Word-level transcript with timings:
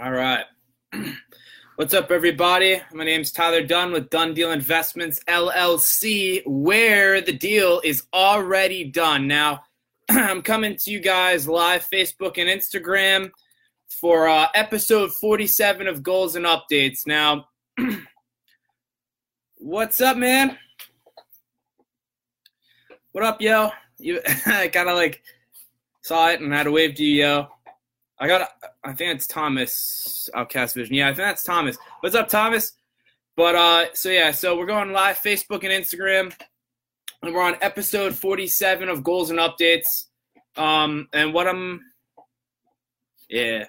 All 0.00 0.10
right. 0.10 0.46
What's 1.76 1.92
up, 1.92 2.10
everybody? 2.10 2.80
My 2.94 3.04
name's 3.04 3.30
Tyler 3.30 3.62
Dunn 3.62 3.92
with 3.92 4.08
Dunn 4.08 4.32
Deal 4.32 4.50
Investments 4.50 5.20
LLC, 5.28 6.42
where 6.46 7.20
the 7.20 7.34
deal 7.34 7.82
is 7.84 8.04
already 8.14 8.84
done. 8.84 9.28
Now, 9.28 9.64
I'm 10.08 10.40
coming 10.40 10.76
to 10.76 10.90
you 10.90 10.98
guys 10.98 11.46
live 11.46 11.86
Facebook 11.92 12.38
and 12.38 12.48
Instagram 12.48 13.30
for 13.90 14.28
uh, 14.28 14.46
episode 14.54 15.12
47 15.12 15.86
of 15.86 16.02
Goals 16.02 16.36
and 16.36 16.46
Updates. 16.46 17.06
Now, 17.06 17.44
what's 19.58 20.00
up, 20.00 20.16
man? 20.16 20.56
What 23.12 23.24
up, 23.24 23.42
yo? 23.42 23.68
You 23.98 24.22
kind 24.44 24.88
of 24.88 24.96
like 24.96 25.22
saw 26.00 26.30
it 26.30 26.40
and 26.40 26.50
had 26.50 26.62
to 26.62 26.72
wave 26.72 26.94
to 26.94 27.04
you, 27.04 27.24
yo. 27.24 27.48
I 28.22 28.28
got, 28.28 28.50
I 28.84 28.92
think 28.92 29.16
it's 29.16 29.26
Thomas 29.26 30.30
Outcast 30.32 30.76
Vision. 30.76 30.94
Yeah, 30.94 31.06
I 31.06 31.08
think 31.08 31.26
that's 31.26 31.42
Thomas. 31.42 31.76
What's 31.98 32.14
up, 32.14 32.28
Thomas? 32.28 32.74
But 33.36 33.56
uh, 33.56 33.86
so 33.94 34.10
yeah, 34.10 34.30
so 34.30 34.56
we're 34.56 34.66
going 34.66 34.92
live 34.92 35.16
Facebook 35.18 35.64
and 35.64 35.72
Instagram, 35.72 36.32
and 37.24 37.34
we're 37.34 37.42
on 37.42 37.56
episode 37.62 38.14
47 38.14 38.88
of 38.88 39.02
Goals 39.02 39.30
and 39.30 39.40
Updates. 39.40 40.04
Um, 40.56 41.08
and 41.12 41.34
what 41.34 41.48
I'm, 41.48 41.80
yeah, 43.28 43.64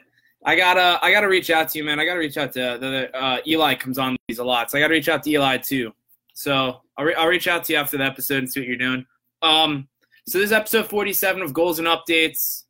I 0.46 0.55
gotta, 0.55 1.04
I 1.04 1.12
gotta 1.12 1.30
reach 1.30 1.49
out 1.49 1.70
to 1.70 1.80
you, 1.80 1.84
man. 1.84 1.99
I 1.99 2.05
gotta 2.05 2.20
reach 2.20 2.38
out 2.38 2.54
to 2.54 2.77
the 2.80 3.10
uh, 3.20 3.40
Eli 3.48 3.74
comes 3.74 3.98
on 3.98 4.16
these 4.27 4.38
a 4.38 4.44
lot, 4.44 4.70
so 4.70 4.77
I 4.77 4.82
gotta 4.82 4.94
reach 4.94 5.10
out 5.10 5.24
to 5.24 5.32
Eli 5.32 5.58
too. 5.58 5.91
So 6.35 6.80
I'll, 6.96 7.05
re- 7.05 7.16
I'll 7.16 7.27
reach 7.27 7.48
out 7.48 7.63
to 7.63 7.74
you 7.74 7.80
after 7.80 7.98
the 7.98 8.04
episode 8.04 8.38
and 8.38 8.52
see 8.52 8.60
what 8.60 8.70
you're 8.70 8.77
doing. 8.77 9.04
Um, 9.41 9.88
so 10.27 10.38
this 10.38 10.49
is 10.49 10.54
episode 10.54 10.85
47 10.85 11.41
of 11.41 11.55
Goals 11.55 11.80
and 11.80 11.88
Updates. 11.88 12.66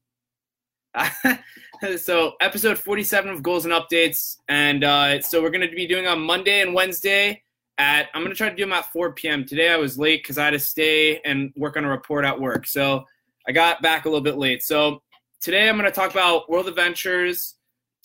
so 1.98 2.34
episode 2.40 2.78
47 2.78 3.32
of 3.32 3.44
goals 3.44 3.66
and 3.66 3.74
updates 3.74 4.38
and 4.48 4.84
uh, 4.84 5.22
so 5.22 5.42
we're 5.42 5.50
going 5.50 5.68
to 5.68 5.76
be 5.76 5.88
doing 5.88 6.08
on 6.08 6.20
monday 6.20 6.62
and 6.62 6.74
wednesday 6.74 7.42
at 7.78 8.08
i'm 8.14 8.22
going 8.22 8.32
to 8.32 8.38
try 8.38 8.50
to 8.50 8.56
do 8.56 8.64
them 8.64 8.74
at 8.74 8.92
4 8.92 9.14
p.m 9.14 9.46
today 9.46 9.70
i 9.70 9.76
was 9.76 9.98
late 9.98 10.24
because 10.24 10.38
i 10.38 10.46
had 10.46 10.52
to 10.52 10.60
stay 10.60 11.20
and 11.26 11.52
work 11.56 11.76
on 11.76 11.84
a 11.84 11.90
report 11.90 12.26
at 12.26 12.40
work 12.40 12.68
so 12.68 13.04
i 13.48 13.52
got 13.52 13.82
back 13.82 14.06
a 14.06 14.10
little 14.10 14.24
bit 14.24 14.38
late. 14.38 14.64
So 14.64 15.02
today 15.42 15.68
i'm 15.68 15.78
going 15.78 15.90
to 15.90 15.96
talk 15.96 16.12
about 16.12 16.50
world 16.50 16.68
adventures 16.68 17.56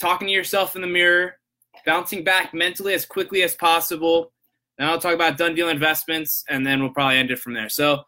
talking 0.00 0.28
to 0.28 0.32
yourself 0.34 0.74
in 0.74 0.82
the 0.82 0.88
mirror 0.88 1.34
bouncing 1.86 2.24
back 2.24 2.52
mentally 2.54 2.94
as 2.94 3.06
quickly 3.06 3.42
as 3.42 3.54
possible. 3.54 4.32
Then 4.78 4.88
i'll 4.88 5.00
talk 5.00 5.14
about 5.14 5.38
Dunn 5.38 5.54
Deal 5.54 5.68
Investments 5.68 6.44
and 6.48 6.66
then 6.66 6.80
we'll 6.80 6.92
probably 6.92 7.18
end 7.18 7.30
it 7.30 7.38
from 7.38 7.54
there. 7.54 7.68
So 7.68 8.02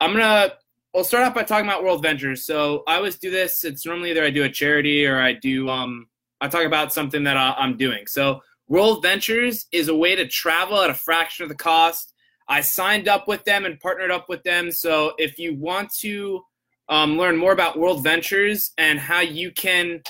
i'm 0.00 0.12
going 0.12 0.22
to 0.22 0.54
We'll 0.96 1.04
start 1.04 1.24
off 1.24 1.34
by 1.34 1.42
talking 1.42 1.66
about 1.66 1.84
World 1.84 2.02
Ventures. 2.02 2.46
So 2.46 2.82
I 2.86 2.96
always 2.96 3.18
do 3.18 3.30
this. 3.30 3.66
It's 3.66 3.84
normally 3.84 4.12
either 4.12 4.24
I 4.24 4.30
do 4.30 4.44
a 4.44 4.48
charity 4.48 5.06
or 5.06 5.20
I 5.20 5.34
do 5.34 5.68
um 5.68 6.06
I 6.40 6.48
talk 6.48 6.64
about 6.64 6.90
something 6.90 7.22
that 7.24 7.36
I, 7.36 7.52
I'm 7.58 7.76
doing. 7.76 8.06
So 8.06 8.40
World 8.66 9.02
Ventures 9.02 9.66
is 9.72 9.88
a 9.88 9.94
way 9.94 10.16
to 10.16 10.26
travel 10.26 10.80
at 10.80 10.88
a 10.88 10.94
fraction 10.94 11.42
of 11.42 11.50
the 11.50 11.54
cost. 11.54 12.14
I 12.48 12.62
signed 12.62 13.08
up 13.08 13.28
with 13.28 13.44
them 13.44 13.66
and 13.66 13.78
partnered 13.78 14.10
up 14.10 14.30
with 14.30 14.42
them. 14.42 14.72
So 14.72 15.12
if 15.18 15.38
you 15.38 15.54
want 15.56 15.92
to 15.96 16.40
um, 16.88 17.18
learn 17.18 17.36
more 17.36 17.52
about 17.52 17.78
World 17.78 18.02
Ventures 18.02 18.70
and 18.78 18.98
how 18.98 19.20
you 19.20 19.50
can 19.50 20.00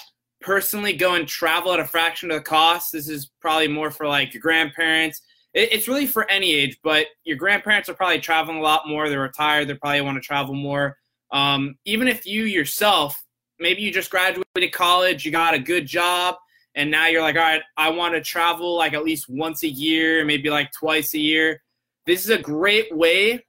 personally 0.41 0.93
go 0.93 1.17
and 1.17 1.27
travel 1.27 1.73
at 1.73 1.81
a 1.81 1.85
fraction 1.85 2.31
of 2.31 2.37
the 2.37 2.45
cost, 2.45 2.93
this 2.93 3.09
is 3.09 3.33
probably 3.41 3.67
more 3.67 3.91
for 3.91 4.07
like 4.07 4.35
your 4.35 4.41
grandparents 4.41 5.21
it's 5.57 5.89
really 5.89 6.07
for 6.07 6.31
any 6.31 6.53
age, 6.53 6.79
but 6.83 7.07
your 7.25 7.37
grandparents 7.37 7.89
are 7.89 7.95
probably 7.95 8.21
traveling 8.21 8.59
a 8.59 8.63
lot 8.63 8.87
more. 8.87 9.09
They're 9.09 9.21
retired. 9.21 9.69
They 9.69 9.75
probably 9.75 10.03
want 10.03 10.17
to 10.17 10.27
travel 10.27 10.55
more. 10.55 10.99
Um, 11.33 11.77
even 11.87 12.09
if 12.09 12.27
you 12.27 12.45
yourself, 12.45 13.25
maybe 13.59 13.81
you 13.81 13.91
just 13.91 14.11
graduated 14.11 14.73
college, 14.73 15.25
you 15.25 15.33
got 15.33 15.55
a 15.55 15.59
good 15.59 15.87
job, 15.87 16.37
and 16.75 16.91
now 16.91 17.07
you're 17.07 17.23
like, 17.23 17.37
all 17.37 17.43
right, 17.43 17.63
I 17.77 17.89
want 17.89 18.15
to 18.15 18.21
travel 18.21 18.77
like 18.77 18.93
at 18.93 19.03
least 19.03 19.31
once 19.31 19.63
a 19.63 19.69
year, 19.69 20.25
maybe 20.25 20.51
like 20.51 20.71
twice 20.73 21.15
a 21.15 21.19
year. 21.19 21.63
This 22.05 22.25
is 22.25 22.31
a 22.31 22.39
great 22.39 22.95
way 22.95 23.45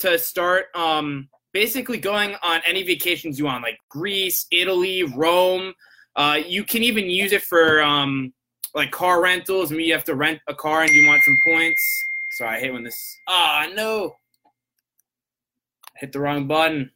to 0.00 0.18
start 0.18 0.66
um, 0.74 1.28
basically 1.52 1.98
going 1.98 2.34
on 2.42 2.60
any 2.66 2.82
vacations 2.82 3.38
you 3.38 3.44
want, 3.44 3.62
like 3.62 3.78
Greece, 3.88 4.46
Italy, 4.50 5.04
Rome. 5.04 5.74
Uh, 6.16 6.40
you 6.44 6.64
can 6.64 6.82
even 6.82 7.08
use 7.08 7.32
it 7.32 7.42
for 7.42 7.82
um, 7.82 8.34
like 8.74 8.90
car 8.90 9.22
rentals. 9.22 9.70
Maybe 9.70 9.84
you 9.84 9.92
have 9.92 10.04
to 10.04 10.14
rent 10.14 10.40
a 10.48 10.54
car 10.54 10.82
and 10.82 10.90
you 10.90 11.06
want 11.06 11.22
some 11.22 11.38
points. 11.44 12.04
Sorry, 12.32 12.56
I 12.56 12.60
hate 12.60 12.72
when 12.72 12.84
this. 12.84 13.18
Ah, 13.28 13.66
oh, 13.68 13.74
no. 13.74 14.16
Hit 15.96 16.12
the 16.12 16.20
wrong 16.20 16.46
button. 16.46 16.90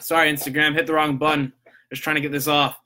Sorry, 0.00 0.32
Instagram. 0.32 0.74
Hit 0.74 0.86
the 0.86 0.94
wrong 0.94 1.18
button. 1.18 1.52
Just 1.90 2.02
trying 2.02 2.16
to 2.16 2.22
get 2.22 2.32
this 2.32 2.48
off. 2.48 2.78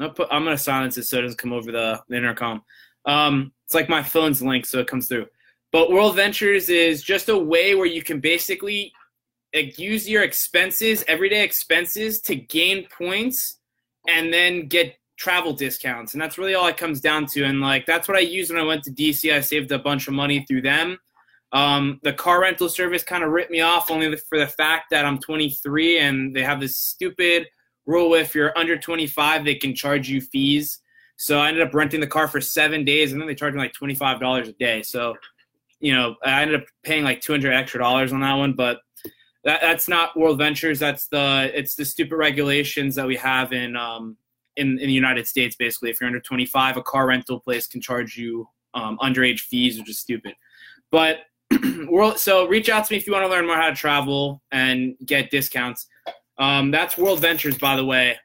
I'm 0.00 0.12
gonna 0.16 0.58
silence 0.58 0.96
it 0.98 1.04
so 1.04 1.18
it 1.18 1.22
doesn't 1.22 1.38
come 1.38 1.52
over 1.52 1.72
the, 1.72 2.02
the 2.08 2.16
intercom. 2.16 2.62
Um, 3.04 3.52
it's 3.64 3.74
like 3.74 3.88
my 3.88 4.02
phone's 4.02 4.42
linked, 4.42 4.68
so 4.68 4.78
it 4.78 4.86
comes 4.86 5.08
through. 5.08 5.26
But 5.72 5.90
World 5.90 6.16
Ventures 6.16 6.68
is 6.68 7.02
just 7.02 7.28
a 7.28 7.36
way 7.36 7.74
where 7.74 7.86
you 7.86 8.02
can 8.02 8.20
basically 8.20 8.92
use 9.52 10.08
your 10.08 10.22
expenses, 10.22 11.04
everyday 11.08 11.42
expenses, 11.42 12.20
to 12.22 12.36
gain 12.36 12.86
points 12.96 13.58
and 14.08 14.32
then 14.32 14.66
get 14.66 14.96
travel 15.18 15.52
discounts 15.52 16.14
and 16.14 16.22
that's 16.22 16.38
really 16.38 16.54
all 16.54 16.68
it 16.68 16.76
comes 16.76 17.00
down 17.00 17.26
to 17.26 17.42
and 17.44 17.60
like 17.60 17.84
that's 17.86 18.06
what 18.06 18.16
i 18.16 18.20
used 18.20 18.50
when 18.52 18.60
i 18.60 18.64
went 18.64 18.84
to 18.84 18.90
dc 18.90 19.32
i 19.32 19.40
saved 19.40 19.70
a 19.72 19.78
bunch 19.78 20.08
of 20.08 20.14
money 20.14 20.44
through 20.48 20.62
them. 20.62 20.98
Um, 21.50 21.98
the 22.02 22.12
car 22.12 22.42
rental 22.42 22.68
service 22.68 23.02
kind 23.02 23.24
of 23.24 23.30
ripped 23.30 23.50
me 23.50 23.62
off 23.62 23.90
only 23.90 24.14
for 24.28 24.38
the 24.38 24.46
fact 24.46 24.90
that 24.90 25.04
i'm 25.04 25.18
23 25.18 25.98
and 25.98 26.34
they 26.34 26.42
have 26.42 26.60
this 26.60 26.76
stupid 26.76 27.46
rule 27.86 28.14
if 28.14 28.34
you're 28.34 28.56
under 28.56 28.76
25 28.78 29.44
they 29.44 29.54
can 29.54 29.74
charge 29.74 30.08
you 30.08 30.20
fees. 30.20 30.80
So 31.16 31.38
i 31.38 31.48
ended 31.48 31.66
up 31.66 31.74
renting 31.74 32.00
the 32.00 32.06
car 32.06 32.28
for 32.28 32.40
seven 32.40 32.84
days 32.84 33.12
and 33.12 33.20
then 33.20 33.26
they 33.26 33.34
charged 33.34 33.56
me 33.56 33.62
like 33.62 33.72
$25 33.72 34.48
a 34.48 34.52
day. 34.52 34.82
So 34.82 35.16
you 35.80 35.94
know 35.94 36.16
i 36.24 36.42
ended 36.42 36.60
up 36.60 36.66
paying 36.82 37.04
like 37.04 37.20
200 37.20 37.52
extra 37.52 37.80
dollars 37.80 38.12
on 38.12 38.20
that 38.20 38.34
one 38.34 38.52
but 38.52 38.80
that, 39.44 39.60
that's 39.60 39.88
not 39.88 40.16
world 40.16 40.38
ventures 40.38 40.78
that's 40.78 41.08
the 41.08 41.50
it's 41.54 41.74
the 41.74 41.84
stupid 41.84 42.16
regulations 42.16 42.94
that 42.94 43.06
we 43.06 43.16
have 43.16 43.52
in 43.52 43.76
um, 43.76 44.16
in, 44.58 44.78
in 44.78 44.86
the 44.88 44.92
United 44.92 45.26
States, 45.26 45.56
basically, 45.56 45.90
if 45.90 46.00
you're 46.00 46.06
under 46.06 46.20
25, 46.20 46.76
a 46.76 46.82
car 46.82 47.06
rental 47.06 47.40
place 47.40 47.66
can 47.66 47.80
charge 47.80 48.16
you 48.16 48.46
um, 48.74 48.98
underage 48.98 49.40
fees, 49.40 49.78
which 49.78 49.88
is 49.88 49.98
stupid. 49.98 50.34
But 50.90 51.20
world, 51.88 52.18
so 52.18 52.46
reach 52.46 52.68
out 52.68 52.84
to 52.86 52.92
me 52.92 52.98
if 52.98 53.06
you 53.06 53.12
want 53.12 53.24
to 53.24 53.30
learn 53.30 53.46
more 53.46 53.56
how 53.56 53.70
to 53.70 53.74
travel 53.74 54.42
and 54.52 54.94
get 55.06 55.30
discounts. 55.30 55.86
Um, 56.38 56.70
that's 56.70 56.98
World 56.98 57.20
Ventures, 57.20 57.58
by 57.58 57.76
the 57.76 57.84
way. 57.84 58.16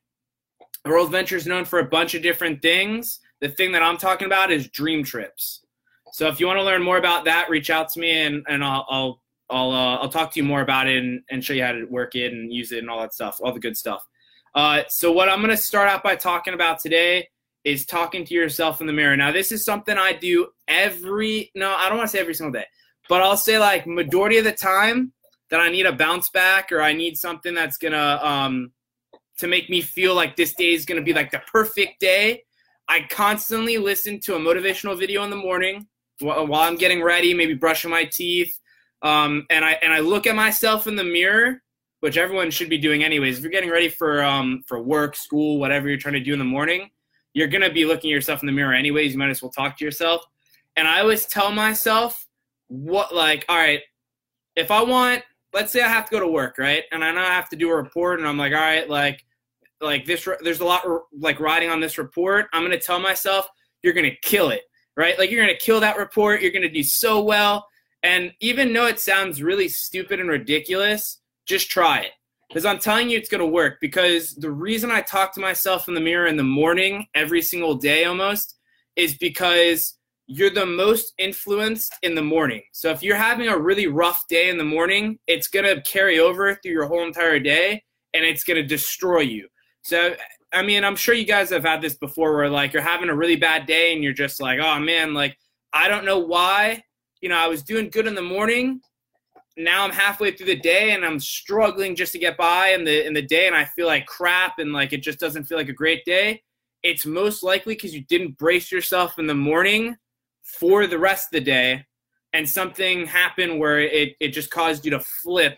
World 0.85 1.11
Ventures 1.11 1.47
known 1.47 1.65
for 1.65 1.79
a 1.79 1.85
bunch 1.85 2.13
of 2.13 2.21
different 2.21 2.61
things. 2.61 3.19
The 3.39 3.49
thing 3.49 3.71
that 3.71 3.81
I'm 3.81 3.97
talking 3.97 4.25
about 4.25 4.51
is 4.51 4.67
dream 4.67 5.03
trips. 5.03 5.61
So 6.11 6.27
if 6.27 6.39
you 6.39 6.47
want 6.47 6.59
to 6.59 6.63
learn 6.63 6.83
more 6.83 6.97
about 6.97 7.25
that, 7.25 7.49
reach 7.49 7.69
out 7.69 7.89
to 7.89 7.99
me 7.99 8.11
and, 8.11 8.43
and 8.47 8.63
I'll 8.63 8.85
I'll 8.89 9.23
I'll, 9.49 9.71
uh, 9.71 9.97
I'll 9.97 10.09
talk 10.09 10.31
to 10.33 10.39
you 10.39 10.45
more 10.45 10.61
about 10.61 10.87
it 10.87 10.97
and, 10.97 11.21
and 11.29 11.43
show 11.43 11.53
you 11.53 11.63
how 11.63 11.73
to 11.73 11.85
work 11.85 12.15
it 12.15 12.33
and 12.33 12.51
use 12.51 12.71
it 12.71 12.79
and 12.79 12.89
all 12.89 13.01
that 13.01 13.13
stuff, 13.13 13.39
all 13.43 13.53
the 13.53 13.59
good 13.59 13.77
stuff. 13.77 14.05
Uh, 14.55 14.83
so 14.87 15.11
what 15.11 15.29
I'm 15.29 15.39
going 15.39 15.49
to 15.49 15.57
start 15.57 15.89
out 15.89 16.03
by 16.03 16.15
talking 16.15 16.53
about 16.53 16.79
today 16.79 17.27
is 17.63 17.85
talking 17.85 18.25
to 18.25 18.33
yourself 18.33 18.81
in 18.81 18.87
the 18.87 18.93
mirror. 18.93 19.15
Now, 19.15 19.31
this 19.31 19.51
is 19.51 19.63
something 19.63 19.97
I 19.97 20.13
do 20.13 20.47
every 20.67 21.51
no, 21.55 21.73
I 21.73 21.87
don't 21.87 21.97
want 21.97 22.09
to 22.09 22.15
say 22.15 22.19
every 22.19 22.35
single 22.35 22.51
day, 22.51 22.65
but 23.09 23.21
I'll 23.21 23.37
say 23.37 23.57
like 23.57 23.87
majority 23.87 24.37
of 24.37 24.43
the 24.43 24.51
time 24.51 25.13
that 25.49 25.59
I 25.59 25.69
need 25.69 25.85
a 25.85 25.93
bounce 25.93 26.29
back 26.29 26.71
or 26.71 26.81
I 26.81 26.93
need 26.93 27.17
something 27.17 27.53
that's 27.53 27.77
gonna 27.77 28.19
um 28.21 28.71
to 29.37 29.47
make 29.47 29.69
me 29.69 29.81
feel 29.81 30.13
like 30.13 30.35
this 30.35 30.53
day 30.53 30.73
is 30.73 30.85
gonna 30.85 31.01
be 31.01 31.13
like 31.13 31.31
the 31.31 31.41
perfect 31.51 31.99
day. 31.99 32.43
I 32.87 33.07
constantly 33.09 33.77
listen 33.77 34.19
to 34.21 34.35
a 34.35 34.39
motivational 34.39 34.97
video 34.97 35.23
in 35.23 35.29
the 35.29 35.35
morning 35.37 35.87
while 36.19 36.55
I'm 36.55 36.75
getting 36.75 37.01
ready, 37.01 37.33
maybe 37.33 37.53
brushing 37.53 37.91
my 37.91 38.05
teeth, 38.05 38.59
um, 39.01 39.45
and 39.49 39.63
I 39.63 39.73
and 39.81 39.93
I 39.93 39.99
look 39.99 40.27
at 40.27 40.35
myself 40.35 40.85
in 40.85 40.95
the 40.95 41.03
mirror 41.03 41.61
which 42.03 42.17
everyone 42.17 42.51
should 42.51 42.67
be 42.67 42.77
doing 42.77 43.01
anyways. 43.01 43.37
If 43.37 43.43
you're 43.43 43.51
getting 43.51 43.69
ready 43.69 43.87
for 43.87 44.21
um, 44.21 44.61
for 44.67 44.83
work, 44.83 45.15
school, 45.15 45.57
whatever 45.57 45.87
you're 45.87 45.97
trying 45.97 46.15
to 46.15 46.19
do 46.19 46.33
in 46.33 46.39
the 46.39 46.43
morning, 46.43 46.89
you're 47.33 47.47
gonna 47.47 47.71
be 47.71 47.85
looking 47.85 48.11
at 48.11 48.13
yourself 48.13 48.43
in 48.43 48.45
the 48.45 48.51
mirror 48.51 48.73
anyways. 48.73 49.13
You 49.13 49.19
might 49.19 49.29
as 49.29 49.41
well 49.41 49.51
talk 49.51 49.77
to 49.77 49.85
yourself. 49.85 50.21
And 50.75 50.85
I 50.85 50.99
always 50.99 51.25
tell 51.25 51.49
myself 51.53 52.27
what 52.67 53.15
like, 53.15 53.45
all 53.47 53.55
right, 53.55 53.79
if 54.57 54.69
I 54.69 54.83
want, 54.83 55.23
let's 55.53 55.71
say 55.71 55.81
I 55.81 55.87
have 55.87 56.03
to 56.09 56.11
go 56.11 56.19
to 56.19 56.27
work, 56.27 56.57
right, 56.57 56.83
and 56.91 57.05
I 57.05 57.11
know 57.13 57.21
I 57.21 57.27
have 57.27 57.47
to 57.51 57.55
do 57.55 57.69
a 57.69 57.75
report, 57.75 58.19
and 58.19 58.27
I'm 58.27 58.37
like, 58.37 58.51
all 58.51 58.59
right, 58.59 58.89
like 58.89 59.23
like 59.79 60.05
this, 60.05 60.27
there's 60.41 60.59
a 60.59 60.65
lot 60.65 60.83
like 61.17 61.39
riding 61.39 61.69
on 61.69 61.79
this 61.79 61.97
report. 61.97 62.47
I'm 62.51 62.63
gonna 62.63 62.77
tell 62.77 62.99
myself 62.99 63.47
you're 63.81 63.93
gonna 63.93 64.17
kill 64.23 64.49
it, 64.49 64.63
right? 64.97 65.17
Like 65.17 65.31
you're 65.31 65.41
gonna 65.41 65.57
kill 65.57 65.79
that 65.79 65.97
report. 65.97 66.41
You're 66.41 66.51
gonna 66.51 66.67
do 66.67 66.83
so 66.83 67.23
well. 67.23 67.65
And 68.03 68.33
even 68.41 68.73
though 68.73 68.87
it 68.87 68.99
sounds 68.99 69.41
really 69.41 69.69
stupid 69.69 70.19
and 70.19 70.27
ridiculous, 70.27 71.21
just 71.47 71.69
try 71.69 71.99
it. 72.01 72.11
Because 72.49 72.65
I'm 72.65 72.77
telling 72.77 73.09
you, 73.09 73.17
it's 73.17 73.29
going 73.29 73.39
to 73.39 73.47
work. 73.47 73.77
Because 73.81 74.35
the 74.35 74.51
reason 74.51 74.91
I 74.91 75.01
talk 75.01 75.33
to 75.33 75.39
myself 75.39 75.87
in 75.87 75.95
the 75.95 76.01
mirror 76.01 76.27
in 76.27 76.37
the 76.37 76.43
morning, 76.43 77.07
every 77.15 77.41
single 77.41 77.75
day 77.75 78.05
almost, 78.05 78.57
is 78.95 79.17
because 79.17 79.97
you're 80.27 80.51
the 80.51 80.65
most 80.65 81.13
influenced 81.17 81.93
in 82.03 82.15
the 82.15 82.21
morning. 82.21 82.61
So 82.71 82.91
if 82.91 83.01
you're 83.03 83.15
having 83.15 83.47
a 83.47 83.57
really 83.57 83.87
rough 83.87 84.23
day 84.29 84.49
in 84.49 84.57
the 84.57 84.63
morning, 84.63 85.19
it's 85.27 85.47
going 85.47 85.65
to 85.65 85.81
carry 85.81 86.19
over 86.19 86.55
through 86.55 86.71
your 86.71 86.85
whole 86.85 87.05
entire 87.05 87.39
day 87.39 87.83
and 88.13 88.23
it's 88.23 88.43
going 88.43 88.61
to 88.61 88.67
destroy 88.67 89.21
you. 89.21 89.47
So 89.81 90.15
I 90.53 90.61
mean, 90.61 90.83
I'm 90.83 90.95
sure 90.95 91.15
you 91.15 91.25
guys 91.25 91.49
have 91.49 91.63
had 91.63 91.81
this 91.81 91.95
before 91.95 92.35
where 92.35 92.49
like 92.49 92.73
you're 92.73 92.83
having 92.83 93.09
a 93.09 93.15
really 93.15 93.35
bad 93.35 93.65
day 93.65 93.93
and 93.93 94.03
you're 94.03 94.13
just 94.13 94.39
like, 94.39 94.59
oh 94.59 94.79
man, 94.79 95.13
like 95.13 95.35
I 95.73 95.87
don't 95.87 96.05
know 96.05 96.19
why. 96.19 96.83
You 97.21 97.29
know, 97.29 97.37
I 97.37 97.47
was 97.47 97.63
doing 97.63 97.89
good 97.89 98.05
in 98.05 98.15
the 98.15 98.21
morning. 98.21 98.79
Now 99.55 99.83
I'm 99.83 99.91
halfway 99.91 100.31
through 100.31 100.47
the 100.47 100.59
day 100.59 100.91
and 100.91 101.05
I'm 101.05 101.19
struggling 101.19 101.95
just 101.95 102.11
to 102.13 102.19
get 102.19 102.37
by 102.37 102.69
in 102.69 102.83
the 102.83 103.05
in 103.05 103.13
the 103.13 103.21
day 103.21 103.47
and 103.47 103.55
I 103.55 103.65
feel 103.65 103.87
like 103.87 104.05
crap 104.05 104.59
and 104.59 104.73
like 104.73 104.93
it 104.93 105.03
just 105.03 105.19
doesn't 105.19 105.45
feel 105.45 105.57
like 105.57 105.69
a 105.69 105.73
great 105.73 106.03
day. 106.05 106.41
It's 106.81 107.05
most 107.05 107.43
likely 107.43 107.75
because 107.75 107.93
you 107.93 108.03
didn't 108.03 108.37
brace 108.37 108.71
yourself 108.71 109.19
in 109.19 109.27
the 109.27 109.35
morning 109.35 109.95
for 110.43 110.87
the 110.87 110.99
rest 110.99 111.27
of 111.27 111.31
the 111.31 111.41
day 111.41 111.85
and 112.33 112.49
something 112.49 113.05
happened 113.05 113.59
where 113.59 113.79
it, 113.79 114.15
it 114.19 114.29
just 114.29 114.51
caused 114.51 114.83
you 114.83 114.91
to 114.91 114.99
flip 114.99 115.57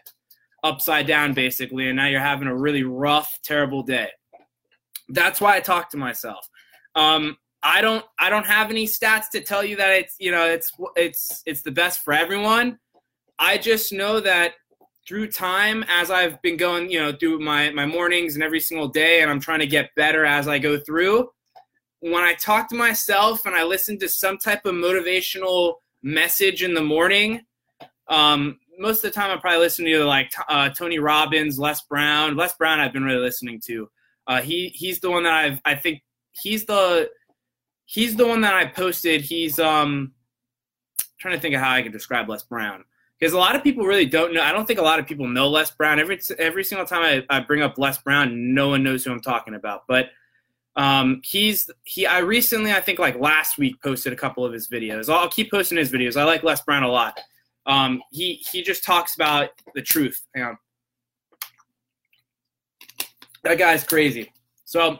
upside 0.63 1.07
down 1.07 1.33
basically 1.33 1.88
and 1.88 1.95
now 1.95 2.07
you're 2.07 2.19
having 2.19 2.48
a 2.48 2.56
really 2.56 2.83
rough 2.83 3.39
terrible 3.44 3.83
day 3.83 4.09
that's 5.09 5.39
why 5.39 5.56
i 5.56 5.59
talk 5.59 5.89
to 5.89 5.98
myself 5.98 6.48
um, 6.95 7.38
i 7.62 7.81
don't 7.81 8.03
i 8.19 8.30
don't 8.30 8.48
have 8.48 8.69
any 8.69 8.86
stats 8.86 9.30
to 9.31 9.41
tell 9.41 9.63
you 9.63 9.75
that 9.75 9.91
it's 9.91 10.15
you 10.19 10.31
know 10.31 10.45
it's 10.45 10.71
it's 10.95 11.44
it's 11.45 11.62
the 11.62 11.71
best 11.71 12.03
for 12.03 12.13
everyone 12.13 12.80
i 13.40 13.58
just 13.58 13.92
know 13.92 14.20
that 14.20 14.54
through 15.08 15.28
time 15.28 15.84
as 15.88 16.10
i've 16.10 16.42
been 16.42 16.58
going 16.58 16.90
you 16.90 17.00
know 17.00 17.12
through 17.12 17.40
my 17.40 17.70
my 17.72 17.86
mornings 17.86 18.36
and 18.36 18.44
every 18.44 18.60
single 18.60 18.88
day 18.88 19.22
and 19.22 19.30
i'm 19.30 19.40
trying 19.40 19.60
to 19.60 19.68
get 19.68 19.90
better 19.96 20.26
as 20.26 20.48
i 20.48 20.58
go 20.58 20.80
through 20.80 21.30
when 22.00 22.24
i 22.24 22.34
talk 22.34 22.70
to 22.70 22.76
myself 22.76 23.46
and 23.46 23.56
i 23.56 23.64
listen 23.64 23.98
to 23.98 24.10
some 24.10 24.38
type 24.38 24.66
of 24.66 24.74
motivational 24.74 25.76
message 26.02 26.64
in 26.64 26.74
the 26.74 26.84
morning 26.84 27.42
um, 28.08 28.60
most 28.78 28.98
of 28.98 29.04
the 29.04 29.12
time 29.12 29.32
I 29.32 29.40
probably 29.40 29.60
listen 29.60 29.86
to 29.86 30.04
like 30.04 30.32
uh, 30.50 30.70
Tony 30.70 31.00
Robbins, 31.00 31.58
Les 31.58 31.82
Brown. 31.82 32.36
Les 32.36 32.54
Brown 32.56 32.80
I've 32.80 32.94
been 32.94 33.04
really 33.04 33.22
listening 33.22 33.62
to. 33.66 33.90
Uh, 34.28 34.42
he 34.42 34.70
he's 34.70 35.00
the 35.00 35.10
one 35.10 35.24
that 35.24 35.34
I've 35.34 35.62
I 35.66 35.76
think 35.76 36.02
he's 36.32 36.66
the 36.66 37.10
he's 37.86 38.16
the 38.16 38.28
one 38.28 38.42
that 38.42 38.54
I 38.54 38.66
posted. 38.66 39.22
He's 39.22 39.60
um 39.60 40.14
trying 41.20 41.36
to 41.36 41.40
think 41.40 41.56
of 41.56 41.62
how 41.62 41.72
I 41.72 41.82
can 41.82 41.92
describe 41.92 42.30
Les 42.30 42.44
Brown 42.44 42.84
because 43.19 43.33
a 43.33 43.38
lot 43.38 43.56
of 43.56 43.63
people 43.63 43.85
really 43.85 44.06
don't 44.06 44.33
know. 44.33 44.41
I 44.41 44.51
don't 44.51 44.65
think 44.65 44.79
a 44.79 44.83
lot 44.83 45.00
of 45.00 45.07
people 45.07 45.27
know 45.27 45.50
Les 45.50 45.71
Brown. 45.71 46.00
Every 46.00 46.19
every 46.38 46.63
single 46.63 46.85
time 46.85 47.01
I, 47.01 47.35
I 47.35 47.39
bring 47.39 47.62
up 47.62 47.77
Les 47.77 47.97
Brown, 48.00 48.53
no 48.53 48.69
one 48.69 48.83
knows 48.83 49.03
who 49.03 49.12
I'm 49.12 49.21
talking 49.21 49.56
about. 49.56 49.83
But 49.88 50.09
um, 50.75 51.21
he's 51.23 51.69
he. 51.83 52.06
I 52.06 52.19
recently, 52.19 52.71
I 52.73 52.81
think 52.81 53.00
like 53.00 53.17
last 53.19 53.57
week, 53.57 53.81
posted 53.81 54.12
a 54.12 54.17
couple 54.17 54.45
of 54.45 54.51
his 54.51 54.67
videos. 54.67 55.12
I'll 55.12 55.29
keep 55.29 55.51
posting 55.51 55.77
his 55.77 55.91
videos. 55.91 56.19
I 56.19 56.23
like 56.23 56.44
Les 56.44 56.62
Brown 56.62 56.83
a 56.83 56.89
lot. 56.89 57.17
Um, 57.65 58.01
he 58.12 58.44
he 58.51 58.62
just 58.62 58.83
talks 58.83 59.15
about 59.15 59.50
the 59.73 59.81
truth. 59.81 60.21
Hang 60.35 60.44
on. 60.44 60.57
That 63.44 63.57
guy's 63.57 63.83
crazy. 63.83 64.31
So 64.65 65.00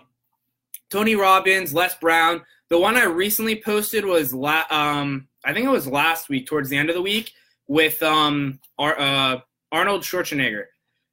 Tony 0.90 1.16
Robbins, 1.16 1.74
Les 1.74 1.94
Brown. 1.96 2.42
The 2.70 2.80
one 2.80 2.96
I 2.96 3.04
recently 3.04 3.62
posted 3.62 4.06
was 4.06 4.34
la- 4.34 4.66
um, 4.70 5.28
I 5.44 5.54
think 5.54 5.66
it 5.66 5.72
was 5.72 5.88
last 5.88 6.30
week, 6.30 6.48
towards 6.48 6.70
the 6.70 6.78
end 6.78 6.90
of 6.90 6.96
the 6.96 7.02
week, 7.02 7.32
with 7.68 8.02
um, 8.04 8.60
Ar- 8.78 9.00
uh, 9.00 9.40
Arnold 9.72 10.02
Schwarzenegger. 10.02 10.66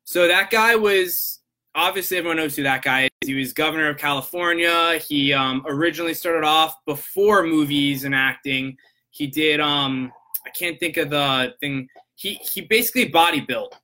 So 0.04 0.28
that 0.28 0.50
guy 0.50 0.76
was 0.76 1.40
obviously 1.74 2.18
everyone 2.18 2.36
knows 2.36 2.56
who 2.56 2.62
that 2.64 2.82
guy 2.82 3.04
is. 3.04 3.10
He 3.24 3.34
was 3.34 3.52
governor 3.52 3.88
of 3.88 3.98
California. 3.98 4.98
He 5.08 5.32
um, 5.32 5.64
originally 5.66 6.14
started 6.14 6.44
off 6.44 6.74
before 6.86 7.44
movies 7.44 8.04
and 8.04 8.14
acting. 8.14 8.76
He 9.10 9.26
did 9.26 9.60
um, 9.60 10.12
I 10.46 10.50
can't 10.50 10.78
think 10.80 10.96
of 10.96 11.10
the 11.10 11.54
thing. 11.60 11.88
He 12.14 12.34
he 12.34 12.62
basically 12.62 13.08
body 13.08 13.40
built, 13.40 13.76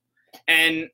and 0.48 0.88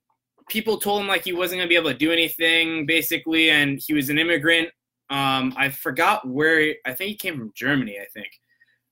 people 0.48 0.78
told 0.78 1.00
him 1.00 1.08
like 1.08 1.24
he 1.24 1.32
wasn't 1.32 1.60
gonna 1.60 1.68
be 1.68 1.76
able 1.76 1.90
to 1.90 1.96
do 1.96 2.12
anything 2.12 2.86
basically, 2.86 3.50
and 3.50 3.80
he 3.84 3.94
was 3.94 4.08
an 4.10 4.18
immigrant. 4.18 4.68
Um, 5.10 5.54
I 5.56 5.70
forgot 5.70 6.26
where. 6.26 6.74
I 6.86 6.92
think 6.92 7.10
he 7.10 7.16
came 7.16 7.38
from 7.38 7.52
Germany. 7.54 7.98
I 8.00 8.06
think 8.12 8.28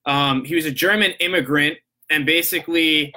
um, 0.07 0.45
he 0.45 0.55
was 0.55 0.67
a 0.67 0.71
German 0.71 1.13
immigrant, 1.21 1.79
and 2.13 2.25
basically 2.25 3.13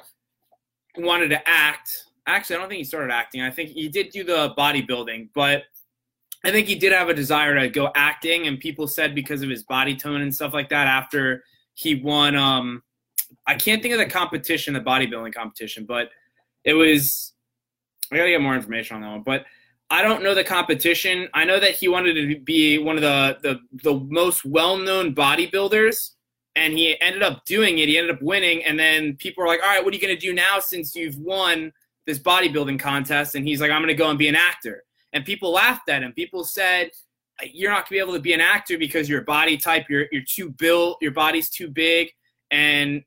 wanted 0.98 1.30
to 1.30 1.48
act. 1.48 1.92
Actually, 2.26 2.56
I 2.56 2.60
don't 2.60 2.70
think 2.70 2.80
he 2.80 2.84
started 2.84 3.14
acting. 3.14 3.42
I 3.42 3.52
think 3.52 3.70
he 3.70 3.88
did 3.88 4.10
do 4.10 4.24
the 4.24 4.54
bodybuilding, 4.58 5.30
but 5.36 5.64
I 6.44 6.52
think 6.52 6.68
he 6.68 6.76
did 6.76 6.92
have 6.92 7.10
a 7.10 7.14
desire 7.14 7.60
to 7.60 7.70
go 7.70 7.92
acting, 7.96 8.48
and 8.48 8.60
people 8.60 8.88
said 8.88 9.14
because 9.14 9.44
of 9.44 9.50
his 9.50 9.64
body 9.64 9.96
tone 9.96 10.22
and 10.22 10.34
stuff 10.34 10.54
like 10.54 10.70
that. 10.70 10.88
After 10.88 11.44
he 11.74 11.96
won 11.96 12.36
um, 12.36 12.82
I 13.48 13.56
can't 13.56 13.82
think 13.82 13.94
of 13.94 14.00
the 14.00 14.06
competition, 14.06 14.74
the 14.74 14.82
bodybuilding 14.82 15.34
competition, 15.34 15.86
but 15.86 16.10
it 16.64 16.74
was. 16.74 17.34
I 18.12 18.18
gotta 18.18 18.30
get 18.30 18.42
more 18.42 18.56
information 18.56 18.96
on 18.96 19.02
that 19.02 19.10
one, 19.10 19.24
but 19.24 19.46
I 19.90 20.02
don't 20.02 20.24
know 20.24 20.36
the 20.36 20.44
competition. 20.44 21.28
I 21.34 21.44
know 21.44 21.60
that 21.60 21.72
he 21.72 21.88
wanted 21.88 22.14
to 22.14 22.40
be 22.40 22.78
one 22.78 22.96
of 22.96 23.02
the 23.02 23.38
the, 23.42 23.60
the 23.84 24.00
most 24.10 24.46
well 24.46 24.78
known 24.78 25.14
bodybuilders, 25.14 26.12
and 26.56 26.74
he 26.74 27.00
ended 27.02 27.24
up 27.24 27.46
doing 27.46 27.80
it. 27.80 27.90
He 27.90 27.98
ended 27.98 28.16
up 28.16 28.22
winning, 28.22 28.64
and 28.64 28.80
then 28.80 29.16
people 29.18 29.44
were 29.44 29.48
like, 29.48 29.62
"All 29.62 29.70
right, 29.70 29.84
what 29.84 29.94
are 29.94 29.96
you 29.96 30.02
gonna 30.02 30.18
do 30.18 30.34
now 30.34 30.60
since 30.60 30.96
you've 30.96 31.18
won 31.18 31.74
this 32.06 32.20
bodybuilding 32.20 32.80
contest?" 32.80 33.36
And 33.36 33.48
he's 33.48 33.62
like, 33.62 33.72
"I'm 33.72 33.82
gonna 33.82 33.94
go 33.94 34.10
and 34.10 34.20
be 34.20 34.28
an 34.28 34.36
actor." 34.36 34.84
And 35.14 35.26
people 35.26 35.52
laughed 35.52 35.90
at 35.90 36.04
him. 36.04 36.14
People 36.14 36.44
said, 36.44 36.92
"You're 37.44 37.72
not 37.72 37.90
gonna 37.90 37.98
be 37.98 38.00
able 38.00 38.14
to 38.14 38.20
be 38.20 38.34
an 38.34 38.42
actor 38.42 38.78
because 38.78 39.10
your 39.10 39.22
body 39.22 39.58
type, 39.58 39.86
you're 39.90 40.08
you're 40.12 40.24
too 40.24 40.50
built, 40.50 40.98
your 41.02 41.12
body's 41.12 41.50
too 41.50 41.68
big." 41.68 42.12
And 42.52 43.04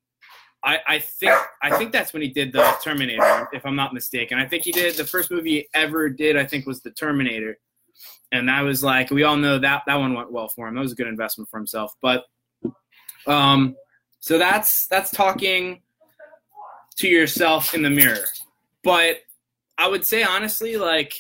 I, 0.65 0.81
I 0.87 0.99
think 0.99 1.35
I 1.63 1.77
think 1.77 1.93
that's 1.93 2.13
when 2.13 2.23
he 2.23 2.29
did 2.29 2.53
the 2.53 2.77
Terminator, 2.83 3.49
if 3.53 3.65
I'm 3.65 3.77
not 3.77 3.95
mistaken. 3.95 4.39
I 4.39 4.47
think 4.47 4.65
he 4.65 4.73
did 4.73 4.97
the 4.97 5.05
first 5.05 5.31
movie 5.31 5.51
he 5.51 5.69
ever 5.75 6.09
did. 6.11 6.37
I 6.37 6.45
think 6.45 6.67
was 6.67 6.81
the 6.81 6.91
Terminator, 6.91 7.59
and 8.33 8.49
that 8.49 8.61
was 8.63 8.83
like 8.83 9.11
we 9.11 9.23
all 9.23 9.37
know 9.37 9.59
that 9.59 9.85
that 9.87 9.95
one 9.97 10.15
went 10.15 10.33
well 10.33 10.49
for 10.49 10.69
him. 10.69 10.75
That 10.75 10.81
was 10.81 10.93
a 10.93 10.97
good 10.97 11.07
investment 11.07 11.49
for 11.49 11.59
himself. 11.59 11.95
But 12.03 12.25
um, 13.29 13.77
so 14.21 14.39
that's 14.39 14.87
that's 14.89 15.11
talking 15.11 15.83
to 16.97 17.09
yourself 17.09 17.75
in 17.75 17.83
the 17.83 17.91
mirror. 17.91 18.25
But 18.83 19.19
I 19.77 19.89
would 19.89 20.05
say 20.05 20.23
honestly, 20.23 20.77
like 20.77 21.15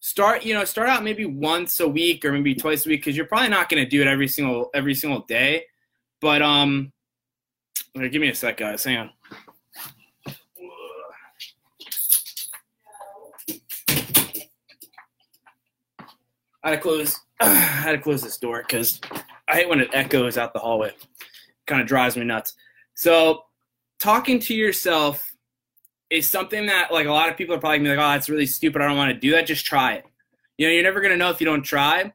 start 0.00 0.44
you 0.44 0.54
know 0.54 0.64
start 0.64 0.88
out 0.88 1.02
maybe 1.02 1.24
once 1.24 1.80
a 1.80 1.88
week 1.88 2.24
or 2.24 2.32
maybe 2.32 2.54
twice 2.54 2.86
a 2.86 2.88
week 2.88 3.00
because 3.00 3.16
you're 3.16 3.26
probably 3.26 3.48
not 3.48 3.68
going 3.68 3.82
to 3.82 3.88
do 3.88 4.00
it 4.00 4.06
every 4.06 4.28
single 4.28 4.70
every 4.74 4.94
single 4.94 5.20
day. 5.20 5.64
But 6.20 6.42
um, 6.42 6.92
Right, 7.96 8.10
give 8.10 8.20
me 8.20 8.28
a 8.28 8.34
sec, 8.34 8.56
guys. 8.56 8.82
Hang 8.82 8.96
on. 8.98 9.10
I 16.64 16.70
had 16.70 16.76
to 16.76 16.78
close. 16.78 17.20
I 17.40 17.54
had 17.54 17.92
to 17.92 17.98
close 17.98 18.20
this 18.20 18.36
door 18.36 18.64
because 18.66 19.00
I 19.46 19.54
hate 19.54 19.68
when 19.68 19.78
it 19.78 19.90
echoes 19.92 20.36
out 20.36 20.52
the 20.52 20.58
hallway. 20.58 20.92
Kind 21.66 21.80
of 21.80 21.86
drives 21.86 22.16
me 22.16 22.24
nuts. 22.24 22.54
So, 22.94 23.44
talking 23.98 24.38
to 24.40 24.54
yourself 24.54 25.32
is 26.10 26.30
something 26.30 26.66
that 26.66 26.92
like 26.92 27.06
a 27.06 27.12
lot 27.12 27.28
of 27.28 27.36
people 27.36 27.54
are 27.54 27.58
probably 27.58 27.78
gonna 27.78 27.90
be 27.90 27.96
like, 27.96 28.06
"Oh, 28.06 28.12
that's 28.12 28.28
really 28.28 28.46
stupid. 28.46 28.82
I 28.82 28.86
don't 28.86 28.96
want 28.96 29.12
to 29.12 29.18
do 29.18 29.32
that." 29.32 29.46
Just 29.46 29.66
try 29.66 29.94
it. 29.94 30.04
You 30.58 30.66
know, 30.66 30.72
you're 30.72 30.82
never 30.82 31.00
gonna 31.00 31.16
know 31.16 31.30
if 31.30 31.40
you 31.40 31.46
don't 31.46 31.62
try. 31.62 32.12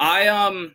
I 0.00 0.28
um 0.28 0.74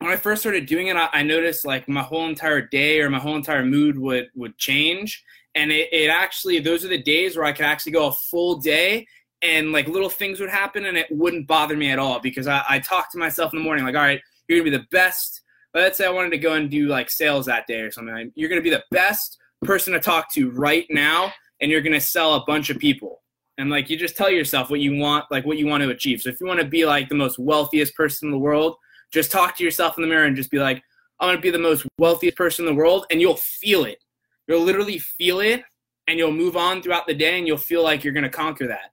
when 0.00 0.12
I 0.12 0.16
first 0.16 0.42
started 0.42 0.66
doing 0.66 0.86
it, 0.88 0.96
I, 0.96 1.08
I, 1.12 1.22
noticed 1.24 1.66
like 1.66 1.88
my 1.88 2.02
whole 2.02 2.28
entire 2.28 2.60
day 2.60 3.00
or 3.00 3.10
my 3.10 3.18
whole 3.18 3.34
entire 3.34 3.64
mood 3.64 3.98
would 3.98 4.28
would 4.34 4.56
change, 4.58 5.24
and 5.54 5.72
it, 5.72 5.92
it 5.92 6.08
actually 6.08 6.60
those 6.60 6.84
are 6.84 6.88
the 6.88 7.02
days 7.02 7.36
where 7.36 7.46
I 7.46 7.52
could 7.52 7.64
actually 7.64 7.92
go 7.92 8.08
a 8.08 8.12
full 8.12 8.56
day 8.58 9.06
and 9.42 9.72
like 9.72 9.88
little 9.88 10.08
things 10.08 10.40
would 10.40 10.50
happen 10.50 10.86
and 10.86 10.96
it 10.96 11.06
wouldn't 11.10 11.46
bother 11.46 11.76
me 11.76 11.90
at 11.90 11.98
all 11.98 12.18
because 12.20 12.46
I, 12.46 12.64
I 12.68 12.78
talked 12.80 13.12
to 13.12 13.18
myself 13.18 13.52
in 13.52 13.58
the 13.58 13.64
morning 13.64 13.84
like, 13.84 13.94
all 13.94 14.02
right, 14.02 14.20
you're 14.46 14.58
gonna 14.58 14.70
be 14.70 14.76
the 14.76 14.86
best. 14.90 15.42
Let's 15.78 15.96
say 15.98 16.06
I 16.06 16.10
wanted 16.10 16.30
to 16.30 16.38
go 16.38 16.54
and 16.54 16.70
do 16.70 16.88
like 16.88 17.10
sales 17.10 17.46
that 17.46 17.66
day 17.66 17.80
or 17.80 17.90
something. 17.90 18.32
You're 18.34 18.48
gonna 18.48 18.60
be 18.60 18.70
the 18.70 18.84
best 18.90 19.38
person 19.62 19.92
to 19.92 20.00
talk 20.00 20.32
to 20.34 20.50
right 20.50 20.86
now, 20.90 21.32
and 21.60 21.70
you're 21.70 21.80
gonna 21.80 22.00
sell 22.00 22.34
a 22.34 22.44
bunch 22.46 22.68
of 22.70 22.78
people. 22.78 23.22
And 23.58 23.70
like 23.70 23.88
you 23.90 23.96
just 23.96 24.16
tell 24.16 24.30
yourself 24.30 24.70
what 24.70 24.80
you 24.80 24.96
want, 24.96 25.24
like 25.30 25.44
what 25.46 25.58
you 25.58 25.66
want 25.66 25.82
to 25.82 25.90
achieve. 25.90 26.20
So 26.22 26.30
if 26.30 26.40
you 26.40 26.46
want 26.46 26.60
to 26.60 26.66
be 26.66 26.84
like 26.84 27.08
the 27.08 27.14
most 27.14 27.38
wealthiest 27.38 27.94
person 27.94 28.28
in 28.28 28.32
the 28.32 28.38
world, 28.38 28.76
just 29.12 29.30
talk 29.32 29.56
to 29.56 29.64
yourself 29.64 29.96
in 29.96 30.02
the 30.02 30.08
mirror 30.08 30.24
and 30.24 30.36
just 30.36 30.50
be 30.50 30.58
like, 30.58 30.82
I'm 31.20 31.28
gonna 31.28 31.40
be 31.40 31.50
the 31.50 31.58
most 31.58 31.86
wealthiest 31.98 32.36
person 32.36 32.66
in 32.66 32.74
the 32.74 32.78
world, 32.78 33.06
and 33.10 33.20
you'll 33.20 33.36
feel 33.36 33.84
it. 33.84 34.02
You'll 34.46 34.62
literally 34.62 34.98
feel 34.98 35.40
it, 35.40 35.62
and 36.06 36.18
you'll 36.18 36.32
move 36.32 36.56
on 36.56 36.82
throughout 36.82 37.06
the 37.06 37.14
day, 37.14 37.38
and 37.38 37.46
you'll 37.46 37.56
feel 37.56 37.82
like 37.82 38.04
you're 38.04 38.12
gonna 38.12 38.30
conquer 38.30 38.68
that. 38.68 38.92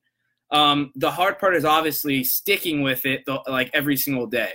Um, 0.55 0.91
the 0.95 1.11
hard 1.11 1.39
part 1.39 1.55
is 1.55 1.65
obviously 1.65 2.23
sticking 2.23 2.81
with 2.81 3.05
it, 3.05 3.23
like 3.47 3.69
every 3.73 3.97
single 3.97 4.27
day. 4.27 4.53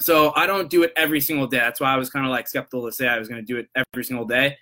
So 0.00 0.32
I 0.34 0.46
don't 0.46 0.68
do 0.68 0.82
it 0.82 0.92
every 0.96 1.20
single 1.20 1.46
day. 1.46 1.58
That's 1.58 1.80
why 1.80 1.92
I 1.92 1.96
was 1.96 2.10
kind 2.10 2.26
of 2.26 2.30
like 2.30 2.48
skeptical 2.48 2.84
to 2.86 2.92
say 2.92 3.08
I 3.08 3.18
was 3.18 3.28
going 3.28 3.40
to 3.40 3.46
do 3.46 3.58
it 3.58 3.68
every 3.74 4.04
single 4.04 4.26
day. 4.26 4.56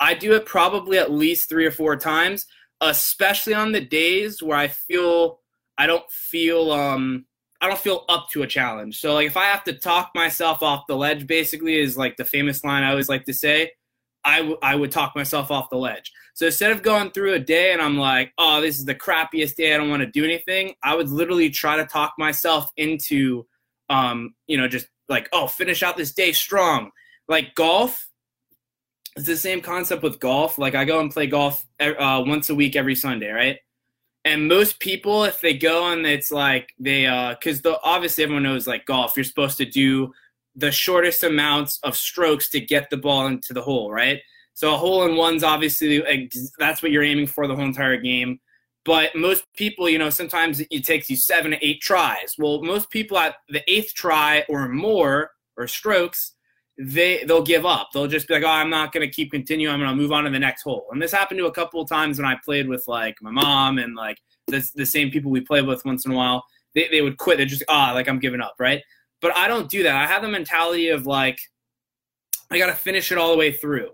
I 0.00 0.14
do 0.14 0.34
it 0.34 0.44
probably 0.44 0.98
at 0.98 1.12
least 1.12 1.48
three 1.48 1.64
or 1.64 1.70
four 1.70 1.96
times, 1.96 2.46
especially 2.80 3.54
on 3.54 3.70
the 3.70 3.80
days 3.80 4.42
where 4.42 4.58
I 4.58 4.68
feel 4.68 5.38
I 5.78 5.86
don't 5.86 6.08
feel 6.10 6.72
um, 6.72 7.26
I 7.60 7.68
don't 7.68 7.78
feel 7.78 8.04
up 8.08 8.28
to 8.30 8.42
a 8.42 8.46
challenge. 8.46 9.00
So 9.00 9.14
like 9.14 9.28
if 9.28 9.36
I 9.36 9.44
have 9.44 9.62
to 9.64 9.72
talk 9.72 10.10
myself 10.16 10.62
off 10.62 10.88
the 10.88 10.96
ledge, 10.96 11.28
basically 11.28 11.78
is 11.78 11.96
like 11.96 12.16
the 12.16 12.24
famous 12.24 12.64
line 12.64 12.82
I 12.82 12.90
always 12.90 13.08
like 13.08 13.24
to 13.26 13.34
say. 13.34 13.70
I, 14.24 14.38
w- 14.38 14.58
I 14.62 14.74
would 14.74 14.92
talk 14.92 15.14
myself 15.16 15.50
off 15.50 15.70
the 15.70 15.76
ledge. 15.76 16.12
So 16.34 16.46
instead 16.46 16.72
of 16.72 16.82
going 16.82 17.10
through 17.10 17.34
a 17.34 17.38
day 17.38 17.72
and 17.72 17.82
I'm 17.82 17.98
like, 17.98 18.32
oh, 18.38 18.60
this 18.60 18.78
is 18.78 18.84
the 18.84 18.94
crappiest 18.94 19.56
day, 19.56 19.74
I 19.74 19.76
don't 19.76 19.90
want 19.90 20.02
to 20.02 20.10
do 20.10 20.24
anything, 20.24 20.74
I 20.82 20.94
would 20.94 21.08
literally 21.08 21.50
try 21.50 21.76
to 21.76 21.84
talk 21.84 22.14
myself 22.18 22.68
into, 22.76 23.46
um, 23.88 24.34
you 24.46 24.56
know, 24.56 24.68
just 24.68 24.86
like, 25.08 25.28
oh, 25.32 25.46
finish 25.46 25.82
out 25.82 25.96
this 25.96 26.12
day 26.12 26.32
strong. 26.32 26.90
Like 27.28 27.54
golf, 27.54 28.08
it's 29.16 29.26
the 29.26 29.36
same 29.36 29.60
concept 29.60 30.02
with 30.02 30.20
golf. 30.20 30.58
Like 30.58 30.74
I 30.74 30.84
go 30.84 31.00
and 31.00 31.10
play 31.10 31.26
golf 31.26 31.64
uh, 31.80 32.22
once 32.26 32.50
a 32.50 32.54
week 32.54 32.76
every 32.76 32.94
Sunday, 32.94 33.30
right? 33.30 33.58
And 34.24 34.46
most 34.48 34.78
people, 34.78 35.24
if 35.24 35.40
they 35.40 35.54
go 35.54 35.92
and 35.92 36.06
it's 36.06 36.30
like 36.30 36.72
they, 36.78 37.02
because 37.02 37.58
uh, 37.58 37.70
the 37.70 37.80
obviously 37.82 38.24
everyone 38.24 38.44
knows 38.44 38.66
like 38.66 38.86
golf, 38.86 39.16
you're 39.16 39.24
supposed 39.24 39.58
to 39.58 39.64
do 39.64 40.12
the 40.54 40.70
shortest 40.70 41.24
amounts 41.24 41.78
of 41.82 41.96
strokes 41.96 42.48
to 42.50 42.60
get 42.60 42.88
the 42.90 42.96
ball 42.96 43.26
into 43.26 43.52
the 43.52 43.62
hole, 43.62 43.90
right? 43.90 44.20
So 44.54 44.74
a 44.74 44.76
hole 44.76 45.04
in 45.04 45.16
one's 45.16 45.42
obviously 45.42 46.02
that's 46.58 46.82
what 46.82 46.92
you're 46.92 47.02
aiming 47.02 47.26
for 47.26 47.46
the 47.46 47.56
whole 47.56 47.64
entire 47.64 47.96
game. 47.96 48.38
But 48.84 49.14
most 49.14 49.44
people, 49.54 49.88
you 49.88 49.98
know, 49.98 50.10
sometimes 50.10 50.60
it 50.60 50.84
takes 50.84 51.08
you 51.08 51.16
seven 51.16 51.52
to 51.52 51.66
eight 51.66 51.80
tries. 51.80 52.34
Well, 52.36 52.62
most 52.62 52.90
people 52.90 53.16
at 53.16 53.36
the 53.48 53.62
eighth 53.70 53.94
try 53.94 54.44
or 54.48 54.68
more 54.68 55.30
or 55.56 55.68
strokes, 55.68 56.34
they 56.78 57.22
they'll 57.24 57.42
give 57.42 57.64
up. 57.64 57.90
They'll 57.92 58.08
just 58.08 58.26
be 58.26 58.34
like, 58.34 58.42
"Oh, 58.42 58.48
I'm 58.48 58.70
not 58.70 58.92
going 58.92 59.06
to 59.06 59.14
keep 59.14 59.30
continuing. 59.30 59.72
I'm 59.72 59.80
going 59.80 59.90
to 59.90 59.96
move 59.96 60.10
on 60.10 60.24
to 60.24 60.30
the 60.30 60.38
next 60.38 60.62
hole." 60.62 60.86
And 60.90 61.00
this 61.00 61.12
happened 61.12 61.38
to 61.38 61.46
a 61.46 61.52
couple 61.52 61.80
of 61.80 61.88
times 61.88 62.18
when 62.18 62.26
I 62.26 62.36
played 62.44 62.66
with 62.68 62.84
like 62.88 63.16
my 63.22 63.30
mom 63.30 63.78
and 63.78 63.94
like 63.94 64.18
the 64.48 64.68
the 64.74 64.86
same 64.86 65.10
people 65.10 65.30
we 65.30 65.40
play 65.40 65.62
with 65.62 65.84
once 65.84 66.04
in 66.04 66.12
a 66.12 66.16
while. 66.16 66.44
They 66.74 66.88
they 66.90 67.02
would 67.02 67.18
quit. 67.18 67.36
They're 67.36 67.46
just 67.46 67.64
ah, 67.68 67.90
oh, 67.90 67.94
like 67.94 68.08
I'm 68.08 68.18
giving 68.18 68.40
up, 68.40 68.54
right? 68.58 68.82
But 69.20 69.36
I 69.36 69.46
don't 69.46 69.70
do 69.70 69.84
that. 69.84 69.94
I 69.94 70.06
have 70.06 70.22
the 70.22 70.28
mentality 70.28 70.88
of 70.88 71.06
like 71.06 71.38
I 72.50 72.58
got 72.58 72.66
to 72.66 72.74
finish 72.74 73.12
it 73.12 73.18
all 73.18 73.30
the 73.30 73.38
way 73.38 73.52
through. 73.52 73.90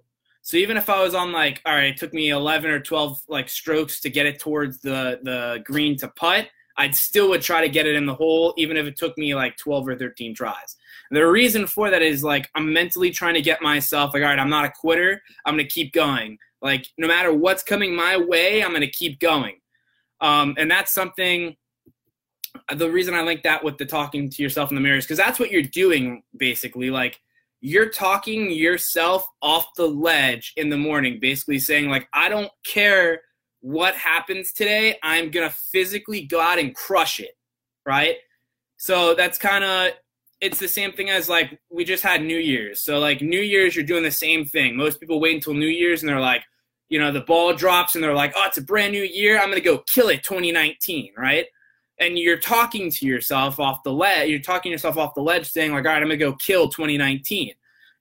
So 0.49 0.57
even 0.57 0.79
if 0.79 0.89
I 0.89 1.03
was 1.03 1.15
on 1.15 1.31
like, 1.31 1.61
all 1.67 1.75
right, 1.75 1.93
it 1.93 1.99
took 1.99 2.15
me 2.15 2.31
11 2.31 2.71
or 2.71 2.81
12 2.81 3.21
like 3.29 3.51
strokes 3.51 4.01
to 4.01 4.09
get 4.09 4.25
it 4.25 4.41
towards 4.41 4.81
the 4.81 5.21
the 5.23 5.63
green 5.63 5.95
to 5.99 6.09
putt, 6.09 6.49
I'd 6.79 6.97
still 6.97 7.29
would 7.29 7.43
try 7.43 7.61
to 7.61 7.69
get 7.69 7.87
it 7.87 7.97
in 7.97 8.07
the 8.07 8.15
hole, 8.15 8.55
even 8.57 8.79
if 8.79 8.87
it 8.87 8.97
took 8.97 9.19
me 9.19 9.35
like 9.35 9.59
12 9.59 9.89
or 9.89 9.99
13 9.99 10.35
tries. 10.35 10.77
The 11.11 11.21
reason 11.27 11.67
for 11.67 11.91
that 11.91 12.01
is 12.01 12.25
like 12.25 12.49
I'm 12.55 12.73
mentally 12.73 13.11
trying 13.11 13.35
to 13.35 13.43
get 13.43 13.61
myself 13.61 14.15
like, 14.15 14.23
all 14.23 14.31
right, 14.31 14.39
I'm 14.39 14.49
not 14.49 14.65
a 14.65 14.71
quitter. 14.71 15.21
I'm 15.45 15.53
gonna 15.53 15.69
keep 15.69 15.93
going. 15.93 16.39
Like 16.63 16.87
no 16.97 17.07
matter 17.07 17.31
what's 17.31 17.63
coming 17.63 17.95
my 17.95 18.17
way, 18.17 18.65
I'm 18.65 18.73
gonna 18.73 18.87
keep 18.87 19.21
going. 19.21 19.57
Um, 20.23 20.55
and 20.57 20.71
that's 20.71 20.93
something. 20.93 21.57
The 22.75 22.91
reason 22.91 23.13
I 23.13 23.21
link 23.21 23.43
that 23.43 23.63
with 23.63 23.77
the 23.77 23.85
talking 23.85 24.31
to 24.31 24.43
yourself 24.43 24.71
in 24.71 24.77
the 24.77 24.81
mirror 24.81 24.97
is 24.97 25.05
because 25.05 25.19
that's 25.19 25.39
what 25.39 25.51
you're 25.51 25.61
doing 25.61 26.23
basically. 26.39 26.89
Like 26.89 27.21
you're 27.61 27.89
talking 27.89 28.51
yourself 28.51 29.27
off 29.43 29.67
the 29.77 29.87
ledge 29.87 30.53
in 30.57 30.69
the 30.69 30.77
morning, 30.77 31.19
basically 31.21 31.59
saying 31.59 31.89
like, 31.89 32.09
I 32.13 32.29
don't 32.29 32.51
care 32.65 33.21
what 33.61 33.95
happens 33.95 34.53
today. 34.53 34.97
I'm 35.03 35.31
gonna 35.31 35.51
physically 35.51 36.23
go 36.23 36.41
out 36.41 36.59
and 36.59 36.75
crush 36.75 37.21
it, 37.21 37.37
right? 37.85 38.17
So 38.77 39.15
that's 39.15 39.39
kind 39.39 39.65
of 39.65 39.93
it's 40.41 40.61
the 40.61 40.69
same 40.69 40.93
thing 40.93 41.11
as 41.11 41.29
like 41.29 41.59
we 41.71 41.85
just 41.85 42.03
had 42.03 42.23
New 42.23 42.39
Year's. 42.39 42.83
So 42.83 43.01
like 43.01 43.21
New 43.21 43.41
Year's, 43.41 43.75
you're 43.75 43.85
doing 43.85 44.05
the 44.05 44.11
same 44.11 44.45
thing. 44.45 44.77
Most 44.77 45.01
people 45.01 45.21
wait 45.21 45.35
until 45.35 45.55
New 45.55 45.67
Year's 45.67 46.03
and 46.03 46.09
they're 46.09 46.21
like, 46.21 46.45
you 46.89 47.01
know, 47.01 47.11
the 47.11 47.23
ball 47.23 47.53
drops 47.55 47.95
and 47.95 48.05
they're 48.05 48.15
like, 48.15 48.33
oh, 48.37 48.45
it's 48.47 48.59
a 48.59 48.63
brand 48.63 48.93
new 48.93 49.03
year. 49.03 49.39
I'm 49.39 49.49
gonna 49.49 49.61
go 49.61 49.79
kill 49.93 50.09
it 50.09 50.23
2019, 50.23 51.13
right? 51.17 51.47
And 52.01 52.19
you're 52.19 52.39
talking 52.39 52.91
to 52.91 53.07
yourself 53.07 53.59
off 53.59 53.83
the 53.83 53.93
ledge. 53.93 54.31
You're 54.31 54.39
talking 54.39 54.71
yourself 54.71 54.97
off 54.97 55.15
the 55.15 55.23
ledge, 55.23 55.51
saying 55.51 55.73
like, 55.73 55.85
all 55.85 55.93
right, 55.93 56.03
I'm 56.03 56.09
gonna 56.09 56.17
go 56.17 56.35
kill 56.35 56.69
2019. 56.69 57.53